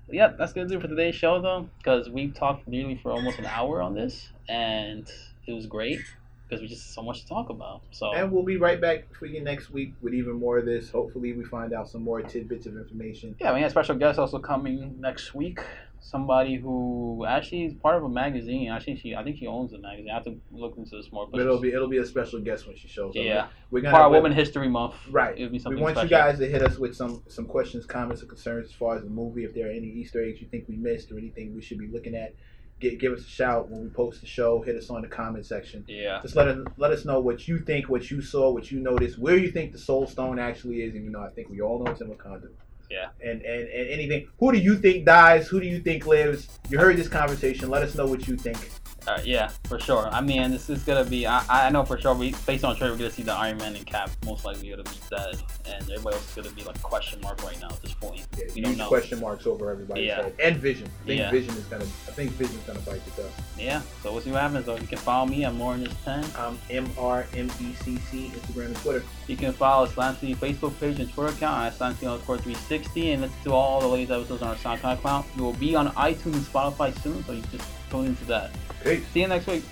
yeah, 0.09 0.27
that's 0.37 0.53
gonna 0.53 0.67
do 0.67 0.77
it 0.77 0.81
for 0.81 0.87
today's 0.87 1.15
show 1.15 1.41
though, 1.41 1.69
because 1.77 2.09
we 2.09 2.29
talked 2.29 2.67
nearly 2.67 2.95
for 2.95 3.11
almost 3.11 3.39
an 3.39 3.45
hour 3.45 3.81
on 3.81 3.95
this, 3.95 4.31
and 4.47 5.09
it 5.47 5.53
was 5.53 5.65
great 5.65 5.99
because 6.53 6.61
we 6.61 6.67
just 6.67 6.93
so 6.93 7.01
much 7.01 7.21
to 7.21 7.27
talk 7.27 7.49
about. 7.49 7.81
So 7.91 8.13
And 8.13 8.31
we'll 8.31 8.43
be 8.43 8.57
right 8.57 8.79
back 8.79 9.13
for 9.17 9.25
you 9.25 9.41
next 9.43 9.69
week 9.71 9.93
with 10.01 10.13
even 10.13 10.33
more 10.33 10.57
of 10.59 10.65
this. 10.65 10.89
Hopefully, 10.89 11.33
we 11.33 11.43
find 11.43 11.73
out 11.73 11.87
some 11.89 12.03
more 12.03 12.21
tidbits 12.21 12.65
of 12.65 12.75
information. 12.77 13.35
yeah, 13.39 13.53
we 13.53 13.61
have 13.61 13.67
a 13.67 13.71
special 13.71 13.95
guest 13.95 14.19
also 14.19 14.39
coming 14.39 14.95
next 14.99 15.33
week. 15.33 15.59
Somebody 16.05 16.57
who 16.57 17.23
actually 17.25 17.63
is 17.63 17.73
part 17.75 17.95
of 17.95 18.03
a 18.03 18.09
magazine. 18.09 18.69
Actually, 18.69 18.97
she 18.97 19.15
I 19.15 19.23
think 19.23 19.37
she 19.37 19.47
owns 19.47 19.71
the 19.71 19.77
magazine. 19.77 20.09
I 20.11 20.15
have 20.15 20.25
to 20.25 20.35
look 20.51 20.75
into 20.77 20.97
this 20.97 21.09
more. 21.13 21.27
But 21.31 21.39
it'll 21.39 21.61
be 21.61 21.69
it'll 21.69 21.87
be 21.87 21.99
a 21.99 22.05
special 22.05 22.41
guest 22.41 22.67
when 22.67 22.75
she 22.75 22.89
shows 22.89 23.11
up. 23.15 23.23
yeah, 23.23 23.47
we're 23.71 23.79
gonna 23.79 23.95
part 23.95 24.11
Women 24.11 24.33
History 24.33 24.67
Month. 24.67 24.95
Right. 25.09 25.33
It'll 25.37 25.49
be 25.49 25.61
We 25.65 25.75
want 25.77 25.95
special. 25.95 26.03
you 26.03 26.09
guys 26.09 26.39
to 26.39 26.47
hit 26.49 26.61
us 26.61 26.77
with 26.77 26.93
some 26.93 27.23
some 27.29 27.45
questions, 27.45 27.85
comments, 27.85 28.21
or 28.21 28.25
concerns 28.25 28.67
as 28.67 28.73
far 28.73 28.97
as 28.97 29.03
the 29.03 29.09
movie. 29.09 29.45
If 29.45 29.53
there 29.53 29.67
are 29.67 29.71
any 29.71 29.87
Easter 29.87 30.21
eggs 30.21 30.41
you 30.41 30.47
think 30.47 30.67
we 30.67 30.75
missed 30.75 31.09
or 31.11 31.17
anything 31.17 31.55
we 31.55 31.61
should 31.61 31.77
be 31.79 31.87
looking 31.87 32.15
at, 32.15 32.35
get 32.83 32.99
give 32.99 33.13
us 33.13 33.21
a 33.21 33.29
shout 33.29 33.69
when 33.69 33.81
we 33.83 33.89
post 33.89 34.21
the 34.21 34.27
show. 34.27 34.61
Hit 34.61 34.75
us 34.75 34.89
on 34.89 35.01
the 35.01 35.07
comment 35.07 35.45
section. 35.45 35.83
Yeah. 35.87 36.19
Just 36.21 36.35
let 36.35 36.47
us 36.47 36.57
let 36.77 36.91
us 36.91 37.05
know 37.05 37.19
what 37.19 37.47
you 37.47 37.59
think, 37.59 37.89
what 37.89 38.11
you 38.11 38.21
saw, 38.21 38.51
what 38.51 38.71
you 38.71 38.79
noticed, 38.79 39.17
where 39.17 39.37
you 39.37 39.51
think 39.51 39.71
the 39.71 39.77
Soul 39.79 40.05
Stone 40.07 40.39
actually 40.39 40.83
is. 40.83 40.93
And 40.93 41.03
you 41.03 41.09
know, 41.09 41.21
I 41.21 41.29
think 41.29 41.49
we 41.49 41.61
all 41.61 41.83
know 41.83 41.91
it's 41.91 42.01
in 42.01 42.09
Wakanda. 42.09 42.49
Yeah. 42.91 43.07
And 43.21 43.41
and 43.41 43.67
and 43.67 43.89
anything. 43.89 44.27
Who 44.39 44.51
do 44.51 44.57
you 44.57 44.77
think 44.77 45.05
dies? 45.05 45.47
Who 45.47 45.59
do 45.59 45.65
you 45.65 45.79
think 45.79 46.05
lives? 46.05 46.47
You 46.69 46.77
heard 46.77 46.97
this 46.97 47.07
conversation. 47.07 47.69
Let 47.69 47.81
us 47.81 47.95
know 47.95 48.05
what 48.05 48.27
you 48.27 48.37
think. 48.37 48.59
Uh, 49.05 49.19
yeah, 49.25 49.49
for 49.65 49.79
sure. 49.79 50.07
I 50.13 50.21
mean, 50.21 50.49
this 50.51 50.69
is 50.69 50.83
gonna 50.83 51.03
be. 51.03 51.27
I, 51.27 51.43
I 51.49 51.69
know 51.69 51.83
for 51.83 51.99
sure. 51.99 52.13
We 52.13 52.33
based 52.45 52.63
on 52.63 52.75
trade, 52.77 52.91
we're 52.91 52.97
gonna 52.97 53.11
see 53.11 53.23
the 53.23 53.33
Iron 53.33 53.57
Man 53.57 53.75
and 53.75 53.85
Cap 53.85 54.09
most 54.25 54.45
likely 54.45 54.69
gonna 54.69 54.83
be 54.83 54.91
dead, 55.09 55.35
and 55.65 55.83
everybody 55.91 56.15
else 56.15 56.29
is 56.29 56.35
gonna 56.43 56.55
be 56.55 56.63
like 56.63 56.81
question 56.81 57.19
mark 57.21 57.43
right 57.43 57.59
now 57.59 57.67
at 57.67 57.81
this 57.81 57.93
point. 57.93 58.25
Yeah, 58.37 58.45
We 58.55 58.61
don't 58.61 58.71
huge 58.71 58.77
know. 58.79 58.87
question 58.87 59.19
marks 59.19 59.45
over 59.45 59.69
everybody's 59.71 60.05
Yeah. 60.07 60.23
head. 60.23 60.33
And 60.41 60.57
Vision. 60.57 60.87
I 61.03 61.05
think 61.07 61.19
Yeah. 61.19 61.31
Vision 61.31 61.53
is 61.55 61.65
gonna. 61.65 61.83
I 61.83 62.11
think 62.11 62.31
Vision's 62.31 62.63
gonna 62.65 62.79
bite 62.79 63.03
the 63.03 63.23
dust. 63.23 63.35
Yeah. 63.59 63.81
So 64.01 64.13
we'll 64.13 64.21
see 64.21 64.31
what 64.31 64.41
happens. 64.41 64.65
Though 64.65 64.77
you 64.77 64.87
can 64.87 64.97
follow 64.99 65.25
me. 65.25 65.43
I'm 65.43 65.57
more 65.57 65.73
in 65.73 65.83
this 65.83 65.93
ten. 66.05 66.23
Um, 66.37 66.57
M 66.69 66.89
R 66.97 67.25
M 67.35 67.51
E 67.59 67.73
C 67.83 67.97
C 68.09 68.31
Instagram 68.33 68.67
and 68.67 68.75
Twitter. 68.77 69.03
You 69.27 69.35
can 69.35 69.51
follow 69.51 69.85
Slam 69.85 70.15
City 70.15 70.33
Facebook 70.35 70.79
page 70.79 70.99
and 71.01 71.11
Twitter 71.13 71.33
account 71.33 71.65
at 71.65 71.75
Slam 71.75 71.93
City 71.95 72.07
underscore 72.07 72.37
360 72.37 73.11
and 73.11 73.21
listen 73.23 73.37
to 73.43 73.51
all 73.53 73.81
the 73.81 73.87
latest 73.87 74.11
episodes 74.11 74.41
on 74.41 74.49
our 74.49 74.55
SoundCloud 74.55 74.99
account. 74.99 75.25
We 75.35 75.43
will 75.43 75.53
be 75.53 75.75
on 75.75 75.89
iTunes 75.89 76.33
and 76.35 76.45
Spotify 76.45 76.97
soon, 77.03 77.23
so 77.25 77.33
you 77.33 77.43
just 77.51 77.65
tune 77.89 78.05
into 78.07 78.25
that. 78.25 78.51
Peace. 78.83 79.05
See 79.13 79.21
you 79.21 79.27
next 79.27 79.47
week. 79.47 79.63